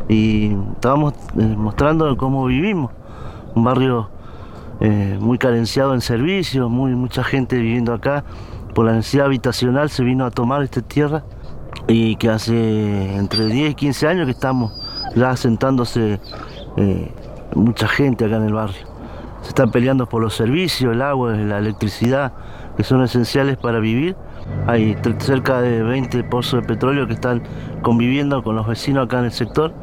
Y 0.10 0.54
estábamos 0.74 1.14
eh, 1.38 1.42
mostrando 1.58 2.16
cómo 2.18 2.46
vivimos. 2.46 2.92
Un 3.56 3.64
barrio 3.64 4.10
eh, 4.80 5.18
muy 5.20 5.38
carenciado 5.38 5.94
en 5.94 6.02
servicios, 6.02 6.70
muy, 6.70 6.96
mucha 6.96 7.24
gente 7.24 7.58
viviendo 7.58 7.94
acá. 7.94 8.24
Por 8.74 8.86
la 8.86 8.94
necesidad 8.94 9.26
habitacional 9.26 9.90
se 9.90 10.04
vino 10.04 10.26
a 10.26 10.32
tomar 10.32 10.64
esta 10.64 10.82
tierra 10.82 11.24
y 11.88 12.16
que 12.18 12.30
hace 12.30 13.16
entre 13.16 13.46
10 13.46 13.72
y 13.72 13.76
15 13.76 14.08
años 14.08 14.26
que 14.26 14.32
estamos 14.32 14.72
ya 15.18 15.32
asentándose 15.32 16.20
eh, 16.78 17.12
mucha 17.56 17.88
gente 17.88 18.26
acá 18.26 18.38
en 18.38 18.44
el 18.44 18.54
barrio. 18.54 18.86
Se 19.42 19.50
están 19.50 19.72
peleando 19.72 20.08
por 20.08 20.22
los 20.22 20.36
servicios, 20.36 20.94
el 20.94 21.02
agua, 21.02 21.34
la 21.34 21.60
electricidad, 21.60 22.34
que 22.76 22.84
son 22.84 23.02
esenciales 23.04 23.58
para 23.58 23.80
vivir. 23.80 24.16
Hay 24.66 24.98
cerca 25.20 25.62
de 25.62 25.84
20 25.84 26.24
pozos 26.26 26.62
de 26.62 26.68
petróleo 26.68 27.08
que 27.08 27.14
están 27.14 27.44
conviviendo 27.82 28.44
con 28.44 28.56
los 28.56 28.68
vecinos 28.68 29.06
acá 29.06 29.20
en 29.20 29.26
el 29.26 29.32
sector. 29.32 29.74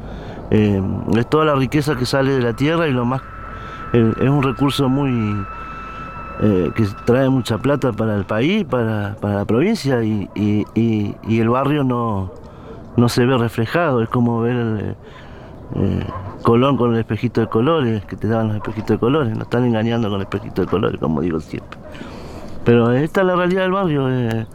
Eh, 0.50 0.82
es 1.16 1.26
toda 1.28 1.44
la 1.46 1.54
riqueza 1.54 1.94
que 1.96 2.04
sale 2.06 2.32
de 2.32 2.40
la 2.42 2.52
tierra 2.54 2.86
y 2.88 2.92
lo 2.92 3.04
más 3.04 3.22
eh, 3.92 4.12
es 4.20 4.28
un 4.28 4.42
recurso 4.42 4.88
muy 4.88 5.10
eh, 6.40 6.70
que 6.74 6.84
trae 7.06 7.28
mucha 7.28 7.58
plata 7.58 7.92
para 7.92 8.14
el 8.16 8.24
país, 8.24 8.64
para, 8.64 9.16
para 9.20 9.34
la 9.36 9.44
provincia 9.44 10.02
y- 10.02 10.28
y 10.34 11.38
el 11.38 11.48
barrio 11.48 11.84
no, 11.84 12.30
no 12.96 13.08
se 13.08 13.24
ve 13.24 13.38
reflejado. 13.38 14.02
Es 14.02 14.08
como 14.08 14.40
ver 14.40 14.56
el, 14.56 14.96
eh, 15.76 16.06
Colón 16.42 16.76
con 16.76 16.92
el 16.92 17.00
espejito 17.00 17.40
de 17.40 17.46
colores, 17.46 18.04
que 18.04 18.16
te 18.16 18.28
daban 18.28 18.48
los 18.48 18.56
espejitos 18.56 18.90
de 18.90 18.98
colores. 18.98 19.32
Nos 19.32 19.44
están 19.44 19.64
engañando 19.64 20.08
con 20.08 20.16
el 20.16 20.22
espejito 20.22 20.62
de 20.62 20.68
colores, 20.68 21.00
como 21.00 21.20
digo 21.22 21.40
siempre. 21.40 21.78
Pero 22.64 22.92
esta 22.92 23.22
es 23.22 23.26
la 23.26 23.36
realidad 23.36 23.62
del 23.62 23.72
barrio. 23.72 24.08
eh, 24.10 24.46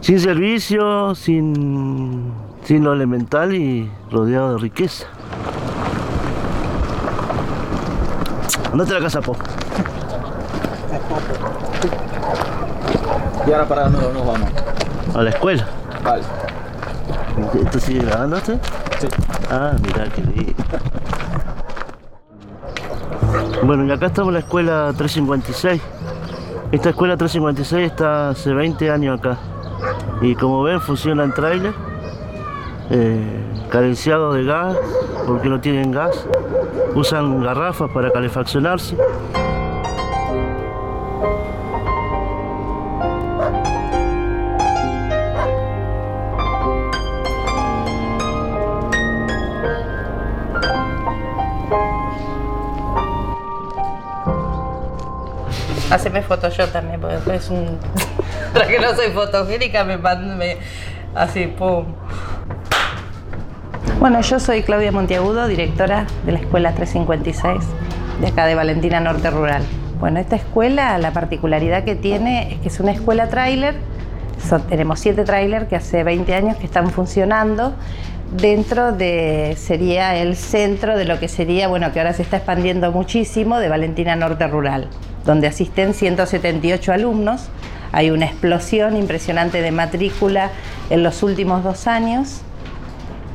sin 0.00 0.18
servicio, 0.18 1.14
sin, 1.14 2.32
sin 2.64 2.82
lo 2.82 2.92
elemental 2.92 3.54
y 3.54 3.88
rodeado 4.10 4.54
de 4.54 4.58
riqueza. 4.58 5.06
Andate 8.72 8.92
a 8.92 8.94
la 8.94 9.00
casa, 9.00 9.20
Po. 9.20 9.36
¿Y 13.46 13.52
ahora 13.52 13.68
para 13.68 13.88
dónde 13.88 14.12
nos 14.12 14.26
vamos? 14.26 14.50
A 15.14 15.22
la 15.22 15.30
escuela. 15.30 15.66
Vale. 16.02 16.22
¿Esto 17.62 17.78
sigue 17.78 18.04
grabando 18.04 18.38
Ah, 19.50 19.72
mira 19.82 20.04
qué 20.14 20.22
lindo. 20.22 20.54
Bueno, 23.64 23.84
y 23.86 23.90
acá 23.90 24.06
estamos 24.06 24.30
en 24.30 24.34
la 24.34 24.40
escuela 24.40 24.92
356. 24.96 25.80
Esta 26.72 26.90
escuela 26.90 27.16
356 27.16 27.90
está 27.90 28.30
hace 28.30 28.52
20 28.52 28.90
años 28.90 29.18
acá. 29.18 29.38
Y 30.20 30.34
como 30.34 30.62
ven, 30.62 30.80
funciona 30.80 31.24
en 31.24 31.32
trailer. 31.32 31.74
Eh, 32.90 33.44
carenciado 33.70 34.32
de 34.32 34.44
gas, 34.44 34.76
porque 35.26 35.48
no 35.48 35.60
tienen 35.60 35.92
gas. 35.92 36.26
Usan 36.94 37.42
garrafas 37.42 37.90
para 37.90 38.10
calefaccionarse. 38.10 38.96
Haceme 56.02 56.22
foto 56.22 56.48
yo 56.48 56.66
también, 56.66 57.00
porque 57.00 57.14
después 57.14 57.44
es 57.44 57.50
un. 57.50 57.78
Tras 58.52 58.66
que 58.66 58.80
no 58.80 58.92
soy 58.96 59.12
fotogénica, 59.12 59.84
me 59.84 59.98
mando 59.98 60.34
me- 60.34 60.56
así, 61.14 61.46
pum. 61.46 61.84
Bueno, 64.00 64.20
yo 64.20 64.40
soy 64.40 64.64
Claudia 64.64 64.90
Montiagudo, 64.90 65.46
directora 65.46 66.08
de 66.26 66.32
la 66.32 66.40
Escuela 66.40 66.72
356, 66.74 67.62
de 68.20 68.26
acá 68.26 68.46
de 68.46 68.56
Valentina 68.56 68.98
Norte 68.98 69.30
Rural. 69.30 69.62
Bueno, 70.00 70.18
esta 70.18 70.34
escuela, 70.34 70.98
la 70.98 71.12
particularidad 71.12 71.84
que 71.84 71.94
tiene 71.94 72.54
es 72.54 72.58
que 72.58 72.66
es 72.66 72.80
una 72.80 72.90
escuela 72.90 73.28
tráiler. 73.28 73.76
Tenemos 74.68 74.98
siete 74.98 75.22
tráiler 75.22 75.68
que 75.68 75.76
hace 75.76 76.02
20 76.02 76.34
años 76.34 76.56
que 76.56 76.66
están 76.66 76.90
funcionando 76.90 77.74
dentro 78.32 78.90
de, 78.90 79.54
sería 79.56 80.16
el 80.16 80.34
centro 80.34 80.98
de 80.98 81.04
lo 81.04 81.20
que 81.20 81.28
sería, 81.28 81.68
bueno, 81.68 81.92
que 81.92 82.00
ahora 82.00 82.12
se 82.12 82.22
está 82.22 82.38
expandiendo 82.38 82.90
muchísimo, 82.90 83.58
de 83.60 83.68
Valentina 83.68 84.16
Norte 84.16 84.48
Rural, 84.48 84.88
donde 85.24 85.46
asisten 85.46 85.94
178 85.94 86.92
alumnos. 86.92 87.48
Hay 87.92 88.10
una 88.10 88.26
explosión 88.26 88.96
impresionante 88.96 89.60
de 89.60 89.70
matrícula 89.70 90.50
en 90.90 91.02
los 91.02 91.22
últimos 91.22 91.62
dos 91.62 91.86
años 91.86 92.40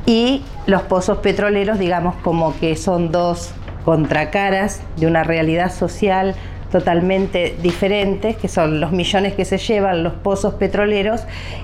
y 0.06 0.42
los 0.66 0.82
pozos 0.82 1.18
petroleros, 1.18 1.78
digamos, 1.78 2.14
como 2.16 2.58
que 2.58 2.76
son 2.76 3.12
dos 3.12 3.52
contracaras 3.84 4.80
de 4.96 5.06
una 5.06 5.22
realidad 5.22 5.72
social 5.72 6.34
totalmente 6.70 7.56
diferentes, 7.62 8.36
que 8.36 8.48
son 8.48 8.80
los 8.80 8.92
millones 8.92 9.34
que 9.34 9.44
se 9.44 9.58
llevan 9.58 10.02
los 10.02 10.12
pozos 10.14 10.54
petroleros 10.54 11.22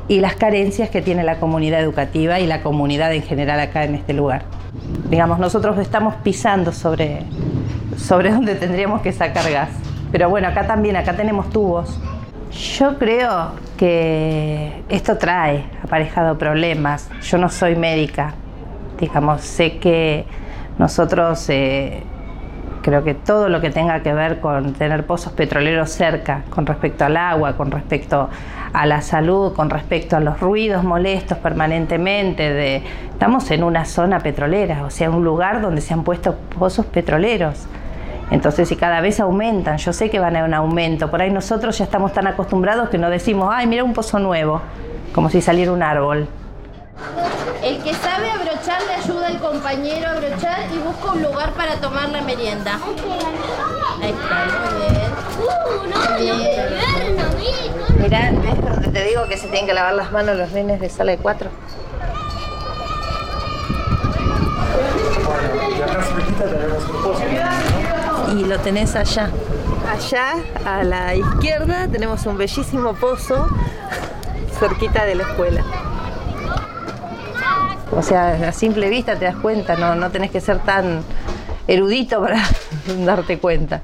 y 0.09 0.20
las 0.20 0.35
carencias 0.35 0.89
que 0.89 1.03
tiene 1.03 1.22
la 1.25 1.39
comunidad 1.39 1.81
educativa 1.81 2.41
y 2.41 2.47
la 2.47 2.62
comunidad 2.62 3.12
en 3.12 3.22
general 3.22 3.61
acá 3.61 3.85
en 3.85 3.95
este 3.95 4.14
lugar. 4.14 4.45
Digamos, 5.11 5.39
nosotros 5.39 5.79
estamos 5.79 6.14
pisando 6.16 6.72
sobre, 6.72 7.20
sobre 7.97 8.31
donde 8.33 8.55
tendríamos 8.55 9.03
que 9.03 9.12
sacar 9.12 9.51
gas. 9.51 9.70
Pero 10.15 10.31
bueno, 10.31 10.47
acá 10.47 10.65
también, 10.65 10.95
acá 10.95 11.15
tenemos 11.15 11.51
tubos. 11.51 11.99
Yo 12.79 13.01
creo 13.01 13.51
que 13.77 14.85
esto 14.89 15.19
trae 15.19 15.65
aparejado 15.83 16.39
problemas. 16.39 17.11
Yo 17.23 17.37
no 17.37 17.49
soy 17.49 17.75
médica, 17.75 18.35
digamos, 19.01 19.41
sé 19.41 19.79
que 19.79 20.25
nosotros 20.79 21.51
eh, 21.51 22.05
creo 22.83 23.03
que 23.03 23.15
todo 23.15 23.49
lo 23.49 23.61
que 23.61 23.71
tenga 23.71 24.05
que 24.05 24.15
ver 24.15 24.39
con 24.39 24.75
tener 24.75 25.05
pozos 25.05 25.33
petroleros 25.33 25.91
cerca, 25.91 26.45
con 26.49 26.65
respecto 26.65 27.05
al 27.05 27.17
agua, 27.17 27.57
con 27.57 27.73
respecto 27.73 28.29
a 28.73 28.87
la 28.87 29.01
salud, 29.01 29.53
con 29.53 29.69
respecto 29.69 30.17
a 30.17 30.21
los 30.21 30.39
ruidos 30.39 30.85
molestos 30.85 31.39
permanentemente, 31.39 32.53
de, 32.53 32.85
estamos 33.11 33.51
en 33.51 33.65
una 33.65 33.85
zona 33.85 34.21
petrolera, 34.21 34.85
o 34.85 34.91
sea, 34.91 35.11
un 35.11 35.25
lugar 35.25 35.61
donde 35.61 35.81
se 35.81 35.93
han 35.93 36.05
puesto 36.05 36.37
pozos 36.57 36.87
petroleros. 36.87 37.67
Entonces, 38.31 38.68
si 38.68 38.77
cada 38.77 39.01
vez 39.01 39.20
aumentan, 39.20 39.77
yo 39.79 39.93
sé 39.93 40.11
que 40.11 40.18
van 40.18 40.35
a 40.37 40.41
haber 40.41 40.49
un 40.51 40.55
aumento. 40.55 41.11
Por 41.11 41.20
ahí 41.22 41.31
nosotros 41.31 41.77
ya 41.79 41.85
estamos 41.85 42.12
tan 42.12 42.27
acostumbrados 42.27 42.89
que 42.89 42.99
no 42.99 43.11
decimos, 43.11 43.51
ay, 43.53 43.66
mira 43.66 43.85
un 43.85 43.93
pozo 43.93 44.18
nuevo, 44.18 44.61
como 45.14 45.31
si 45.31 45.41
saliera 45.41 45.72
un 45.72 45.83
árbol. 45.83 46.27
El 47.62 47.83
que 47.83 47.95
sabe 47.95 48.31
abrochar 48.31 48.83
le 48.83 48.95
ayuda 48.95 49.27
al 49.29 49.39
compañero 49.39 50.09
a 50.09 50.12
abrochar 50.12 50.61
y 50.72 50.79
busca 50.79 51.12
un 51.12 51.22
lugar 51.22 51.53
para 51.53 51.77
tomar 51.77 52.09
la 52.11 52.20
merienda. 52.22 52.79
Ahí 54.03 54.11
está, 54.11 54.47
muy 54.64 54.75
bien. 54.91 55.14
Bien. 56.18 57.16
Mirá, 57.99 58.31
¿ves 58.33 58.61
donde 58.61 58.89
te 58.89 59.05
digo 59.05 59.27
que 59.29 59.37
se 59.37 59.49
tienen 59.49 59.66
que 59.66 59.75
lavar 59.75 59.95
las 59.95 60.12
manos 60.12 60.37
los 60.37 60.53
nenes 60.53 60.81
de 60.81 60.89
sala 60.89 61.12
de 61.12 61.18
cuatro? 61.18 61.51
Y 65.77 65.83
acá 65.83 66.03
cerquita 66.03 66.45
tenemos 66.45 66.85
un 66.85 67.03
pozo. 67.03 67.22
Y 68.35 68.45
lo 68.45 68.59
tenés 68.59 68.97
allá. 68.97 69.30
Allá, 69.89 70.35
a 70.64 70.82
la 70.82 71.14
izquierda, 71.14 71.87
tenemos 71.89 72.26
un 72.26 72.37
bellísimo 72.37 72.95
pozo 72.95 73.49
cerquita 74.59 75.05
de 75.05 75.14
la 75.14 75.22
escuela. 75.22 75.62
O 77.93 78.03
sea, 78.03 78.49
a 78.49 78.53
simple 78.53 78.89
vista 78.89 79.16
te 79.16 79.26
das 79.26 79.37
cuenta, 79.37 79.76
no, 79.76 79.95
no 79.95 80.11
tenés 80.11 80.32
que 80.32 80.41
ser 80.41 80.59
tan 80.59 81.05
erudito 81.68 82.20
para 82.20 82.43
darte 83.05 83.39
cuenta. 83.39 83.82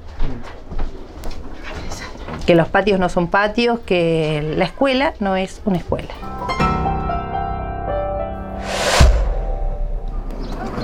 Que 2.44 2.56
los 2.56 2.66
patios 2.68 2.98
no 2.98 3.08
son 3.08 3.28
patios, 3.28 3.78
que 3.80 4.54
la 4.56 4.64
escuela 4.64 5.14
no 5.20 5.36
es 5.36 5.60
una 5.64 5.78
escuela. 5.78 6.08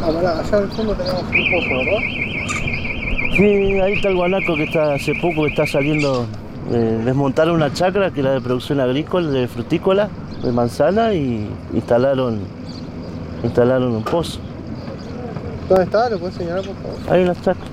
Ah, 0.02 0.10
pará, 0.14 0.38
allá 0.38 0.58
al 0.58 0.70
fondo 0.70 0.94
tenemos 0.94 1.22
un 1.22 1.28
pozo, 1.28 1.68
¿verdad? 1.68 2.36
Sí, 3.37 3.45
ahí 3.45 3.93
está 3.95 4.09
el 4.09 4.16
guanaco 4.16 4.55
que 4.57 4.64
está 4.64 4.95
hace 4.95 5.12
poco 5.20 5.43
que 5.43 5.49
está 5.51 5.66
saliendo. 5.66 6.26
eh, 6.72 7.01
desmontaron 7.05 7.57
una 7.57 7.72
chacra 7.72 8.11
que 8.11 8.20
era 8.20 8.32
de 8.32 8.41
producción 8.41 8.80
agrícola, 8.80 9.28
de 9.30 9.47
frutícola, 9.47 10.09
de 10.43 10.53
manzana 10.53 11.12
y 11.12 11.49
instalaron, 11.74 12.41
instalaron 13.45 13.95
un 13.95 14.03
pozo. 14.03 14.39
¿Dónde 15.68 15.84
está? 15.84 16.09
¿Lo 16.09 16.18
puedes 16.18 16.37
señalar, 16.37 16.64
por 16.64 16.74
favor? 16.76 17.12
Ahí 17.12 17.20
en 17.22 17.28
las 17.28 17.43
chacras. 17.43 17.68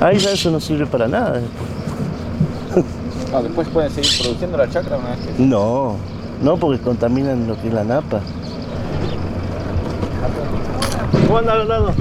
Ahí 0.00 0.18
ya 0.18 0.30
eso 0.30 0.50
no 0.50 0.60
sirve 0.60 0.86
para 0.86 1.08
nada. 1.08 1.40
Ah, 3.34 3.42
después 3.42 3.66
pueden 3.68 3.90
seguir 3.90 4.10
produciendo 4.22 4.58
la 4.58 4.68
chacra 4.70 4.96
una 4.98 5.10
vez 5.10 5.18
que... 5.18 5.42
No, 5.42 5.96
no 6.42 6.56
porque 6.56 6.80
contaminan 6.80 7.48
lo 7.48 7.60
que 7.60 7.68
es 7.68 7.74
la 7.74 7.82
napa. 7.84 8.20
¿Cómo 11.26 11.38
anda, 11.38 11.56
Leonardo? 11.56 11.92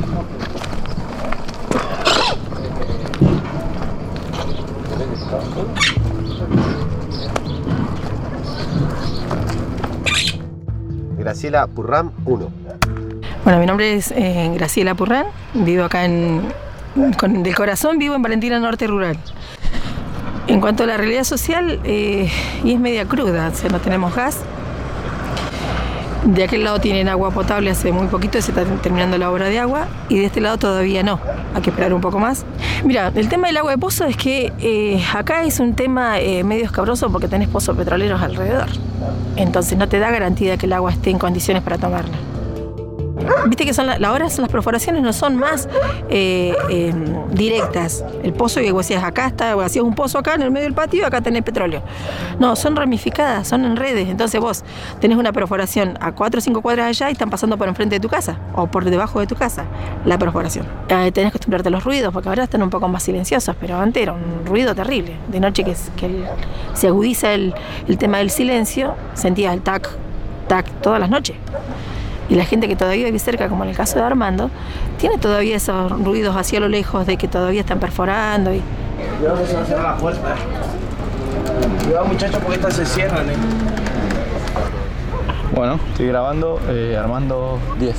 Graciela 11.17 11.65
Purram 11.67 12.11
1. 12.25 12.49
Bueno, 13.43 13.59
mi 13.59 13.65
nombre 13.65 13.95
es 13.95 14.11
eh, 14.11 14.51
Graciela 14.55 14.95
Purrán, 14.95 15.27
vivo 15.53 15.83
acá 15.83 16.05
en, 16.05 16.41
con, 17.17 17.43
del 17.43 17.55
corazón, 17.55 17.97
vivo 17.97 18.15
en 18.15 18.21
Valentina 18.21 18.59
Norte 18.59 18.87
Rural. 18.87 19.17
En 20.47 20.61
cuanto 20.61 20.83
a 20.83 20.85
la 20.85 20.97
realidad 20.97 21.23
social, 21.23 21.79
eh, 21.83 22.29
y 22.63 22.73
es 22.73 22.79
media 22.79 23.05
cruda, 23.05 23.49
o 23.51 23.55
sea, 23.55 23.69
no 23.69 23.79
tenemos 23.79 24.15
gas. 24.15 24.39
De 26.25 26.43
aquel 26.43 26.63
lado 26.63 26.79
tienen 26.79 27.07
agua 27.07 27.29
potable 27.29 27.69
hace 27.69 27.91
muy 27.91 28.07
poquito, 28.07 28.41
se 28.41 28.51
está 28.51 28.65
terminando 28.81 29.15
la 29.19 29.31
obra 29.31 29.47
de 29.47 29.59
agua, 29.59 29.85
y 30.09 30.17
de 30.17 30.25
este 30.25 30.41
lado 30.41 30.57
todavía 30.57 31.03
no, 31.03 31.19
hay 31.53 31.61
que 31.61 31.69
esperar 31.69 31.93
un 31.93 32.01
poco 32.01 32.17
más. 32.17 32.45
Mira, 32.83 33.11
el 33.13 33.29
tema 33.29 33.45
del 33.47 33.57
agua 33.57 33.71
de 33.71 33.77
pozo 33.77 34.05
es 34.05 34.17
que 34.17 34.51
eh, 34.59 35.03
acá 35.13 35.43
es 35.43 35.59
un 35.59 35.75
tema 35.75 36.19
eh, 36.19 36.43
medio 36.43 36.65
escabroso 36.65 37.11
porque 37.11 37.27
tenés 37.27 37.47
pozos 37.47 37.77
petroleros 37.77 38.23
alrededor, 38.23 38.69
entonces 39.35 39.77
no 39.77 39.87
te 39.87 39.99
da 39.99 40.09
garantía 40.09 40.57
que 40.57 40.65
el 40.65 40.73
agua 40.73 40.91
esté 40.91 41.11
en 41.11 41.19
condiciones 41.19 41.61
para 41.61 41.77
tomarla. 41.77 42.17
Viste 43.47 43.65
que 43.65 43.73
son 43.73 43.87
la, 43.87 43.97
son 44.29 44.41
las 44.43 44.51
perforaciones 44.51 45.01
no 45.01 45.13
son 45.13 45.35
más 45.37 45.67
eh, 46.09 46.55
eh, 46.69 46.93
directas. 47.31 48.03
El 48.23 48.33
pozo 48.33 48.59
que 48.61 48.71
vos 48.71 48.87
decías 48.87 49.03
acá 49.03 49.27
está, 49.27 49.55
vos 49.55 49.65
hacías 49.65 49.83
un 49.85 49.95
pozo 49.95 50.17
acá 50.17 50.35
en 50.35 50.41
el 50.43 50.51
medio 50.51 50.65
del 50.65 50.73
patio, 50.73 51.05
acá 51.05 51.21
tenés 51.21 51.43
petróleo. 51.43 51.81
No, 52.39 52.55
son 52.55 52.75
ramificadas, 52.75 53.47
son 53.47 53.65
en 53.65 53.75
redes. 53.75 54.09
Entonces 54.09 54.39
vos 54.41 54.63
tenés 54.99 55.17
una 55.17 55.31
perforación 55.31 55.97
a 56.01 56.11
4 56.13 56.37
o 56.37 56.41
5 56.41 56.61
cuadras 56.61 56.87
allá 56.87 57.09
y 57.09 57.13
están 57.13 57.29
pasando 57.29 57.57
por 57.57 57.67
enfrente 57.67 57.95
de 57.95 57.99
tu 57.99 58.09
casa 58.09 58.37
o 58.53 58.67
por 58.67 58.85
debajo 58.85 59.19
de 59.19 59.27
tu 59.27 59.35
casa 59.35 59.65
la 60.05 60.17
perforación. 60.17 60.65
Eh, 60.89 61.11
tenés 61.11 61.31
que 61.31 61.37
acostumbrarte 61.37 61.69
a 61.69 61.71
los 61.71 61.83
ruidos 61.83 62.13
porque 62.13 62.29
ahora 62.29 62.43
están 62.43 62.61
un 62.63 62.69
poco 62.69 62.87
más 62.87 63.03
silenciosos, 63.03 63.55
pero 63.59 63.77
antes 63.77 64.01
era 64.03 64.13
un 64.13 64.45
ruido 64.45 64.73
terrible. 64.75 65.15
De 65.27 65.39
noche 65.39 65.63
que, 65.63 65.75
que 65.97 66.05
el- 66.05 66.25
se 66.73 66.87
agudiza 66.87 67.33
el, 67.33 67.53
el 67.87 67.97
tema 67.97 68.17
del 68.19 68.29
silencio, 68.29 68.95
sentías 69.13 69.53
el 69.53 69.61
tac, 69.61 69.89
tac 70.47 70.65
todas 70.81 70.99
las 70.99 71.09
noches. 71.09 71.35
Y 72.35 72.37
la 72.37 72.43
gente 72.43 72.67
que 72.67 72.75
todavía 72.75 73.05
vive 73.05 73.17
cerca, 73.17 73.47
como 73.47 73.63
en 73.63 73.69
el 73.69 73.77
caso 73.77 73.97
de 73.97 74.03
Armando, 74.03 74.49
tiene 74.99 75.17
todavía 75.17 75.55
esos 75.55 75.89
ruidos 76.03 76.35
hacia 76.35 76.59
lo 76.59 76.67
lejos 76.67 77.07
de 77.07 77.15
que 77.15 77.29
todavía 77.29 77.61
están 77.61 77.79
perforando. 77.79 78.53
Y... 78.53 78.61
Cuidado 79.19 79.39
que 79.39 79.47
se 79.47 79.55
va 79.55 79.61
a 79.61 79.65
cerrar 79.65 79.83
la 79.83 79.95
puerta. 79.95 80.35
Cuidado 81.85 82.05
muchachos 82.07 82.37
porque 82.43 82.55
estas 82.55 82.73
se 82.73 82.85
cierran. 82.85 83.29
eh. 83.29 83.35
Bueno, 85.55 85.79
estoy 85.91 86.07
grabando, 86.07 86.59
eh, 86.67 86.97
Armando 86.99 87.57
10. 87.79 87.95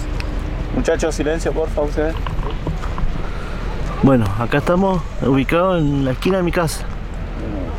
Muchachos, 0.74 1.14
silencio, 1.14 1.54
por 1.54 1.70
favor, 1.70 1.88
ustedes. 1.88 2.14
Bueno, 4.02 4.26
acá 4.38 4.58
estamos 4.58 5.00
ubicados 5.26 5.80
en 5.80 6.04
la 6.04 6.10
esquina 6.10 6.36
de 6.36 6.42
mi 6.42 6.52
casa. 6.52 6.84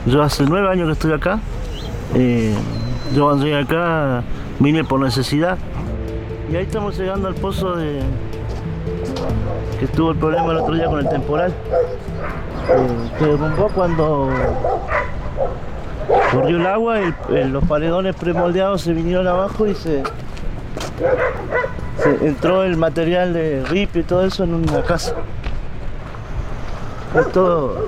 Yo 0.08 0.24
hace 0.24 0.44
nueve 0.46 0.68
años 0.72 0.88
que 0.88 0.94
estoy 0.94 1.14
acá. 1.14 1.40
Eh, 2.16 2.56
yo 3.14 3.26
cuando 3.26 3.46
llegué 3.46 3.60
acá 3.60 4.24
vine 4.58 4.84
por 4.84 5.00
necesidad. 5.02 5.60
Y 6.50 6.56
ahí 6.56 6.64
estamos 6.64 6.98
llegando 6.98 7.28
al 7.28 7.36
pozo 7.36 7.76
de 7.76 8.00
que 9.80 9.86
estuvo 9.86 10.12
el 10.12 10.18
problema 10.18 10.52
el 10.52 10.58
otro 10.58 10.76
día 10.76 10.86
con 10.88 11.00
el 11.00 11.10
temporal. 11.10 11.52
Eh, 11.52 13.10
que 13.20 13.26
derrumbó 13.26 13.68
cuando 13.70 14.30
corrió 16.32 16.58
el 16.58 16.66
agua, 16.68 17.00
el- 17.00 17.14
el- 17.36 17.52
los 17.52 17.64
paredones 17.66 18.16
premoldeados 18.16 18.82
se 18.82 18.94
vinieron 18.94 19.28
abajo 19.28 19.68
y 19.68 19.76
se, 19.76 20.04
se 22.02 22.28
entró 22.28 22.64
el 22.64 22.78
material 22.78 23.34
de 23.34 23.64
RIP 23.66 23.98
y 23.98 24.04
todo 24.04 24.24
eso 24.26 24.44
en 24.44 24.54
una 24.56 24.82
casa. 24.84 25.14
Es 27.20 27.32
todo. 27.32 27.88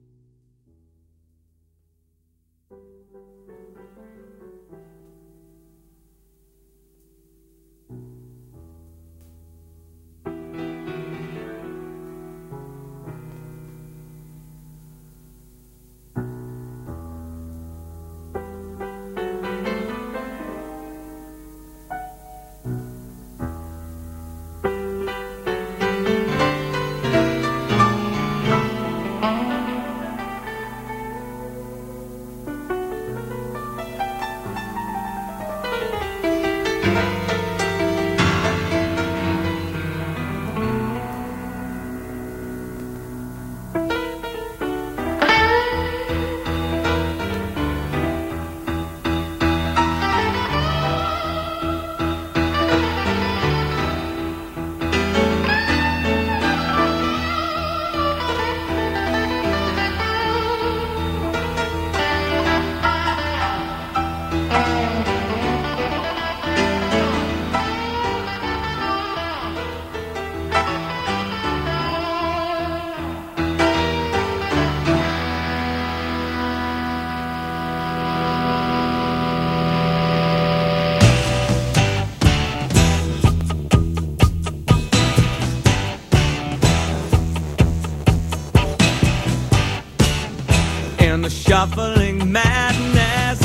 shuffling 91.62 92.32
madness 92.32 93.40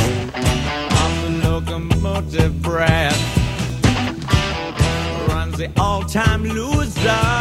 of 1.02 1.22
the 1.22 1.48
locomotive 1.50 2.62
breath. 2.62 3.20
Runs 5.28 5.58
the 5.58 5.70
all-time 5.78 6.42
loser 6.44 7.35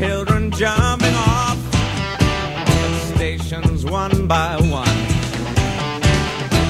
children 0.00 0.50
jumping 0.52 1.14
off 1.14 1.58
the 1.70 3.14
stations 3.14 3.84
one 3.84 4.26
by 4.26 4.56
one. 4.56 4.98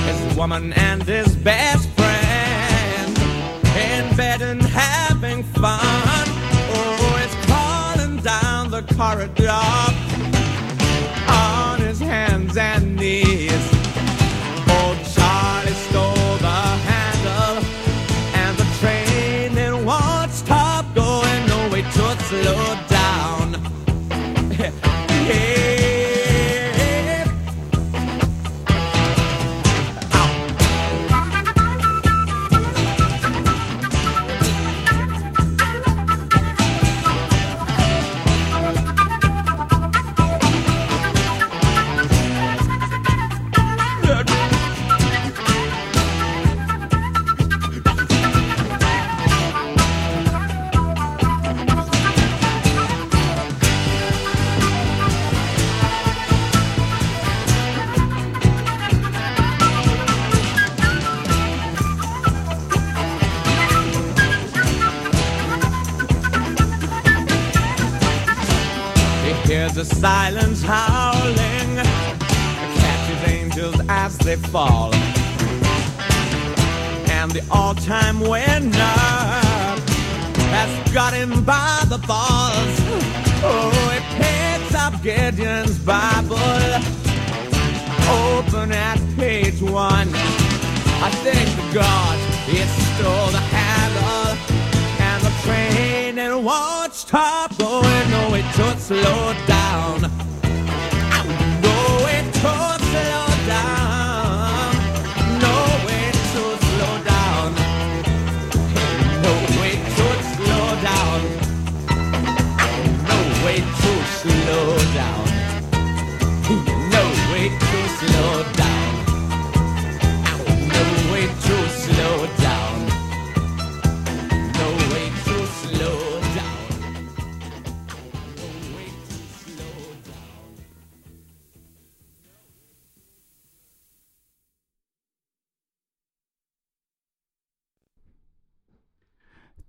His 0.09 0.37
woman 0.37 0.73
and 0.73 1.01
his 1.05 1.37
best 1.37 1.89
friend 1.91 3.19
in 3.87 4.17
bed 4.17 4.43
and 4.43 4.61
having 4.61 5.45
fun. 5.45 6.27
Oh, 6.75 7.23
it's 7.23 7.37
crawling 7.47 8.17
down 8.17 8.73
the 8.73 8.83
corridor 8.97 9.90
as 74.11 74.19
they 74.19 74.37
fall. 74.37 74.93
And 77.19 77.31
the 77.31 77.43
all-time 77.51 78.21
winner 78.21 78.99
has 80.55 80.93
got 80.93 81.13
him 81.13 81.45
by 81.45 81.85
the 81.89 81.99
balls. 81.99 82.75
Oh, 83.43 83.71
he 83.95 84.01
picks 84.19 84.75
up 84.75 84.95
Gideon's 85.03 85.79
Bible, 85.79 86.37
open 88.27 88.73
at 88.73 88.99
page 89.17 89.61
one. 89.63 90.09
I 91.07 91.11
thank 91.25 91.51
God 91.73 92.17
it 92.49 92.69
stole 92.87 93.31
the 93.39 93.45
handle 93.57 94.31
and 95.09 95.21
the 95.27 95.35
train 95.45 96.19
and 96.19 96.45
won't 96.45 96.95
stop 96.95 97.57
going. 97.59 97.85
Oh, 97.85 98.29
no, 98.31 98.35
it 98.35 98.47
don't 98.57 98.81
slow 98.81 99.35
down. 99.47 100.20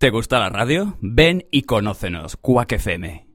¿Te 0.02 0.10
gusta 0.10 0.40
la 0.40 0.50
radio? 0.50 0.98
Ven 1.00 1.46
y 1.52 1.62
conócenos, 1.62 2.36
Quack 2.36 2.72
FM. 2.72 3.31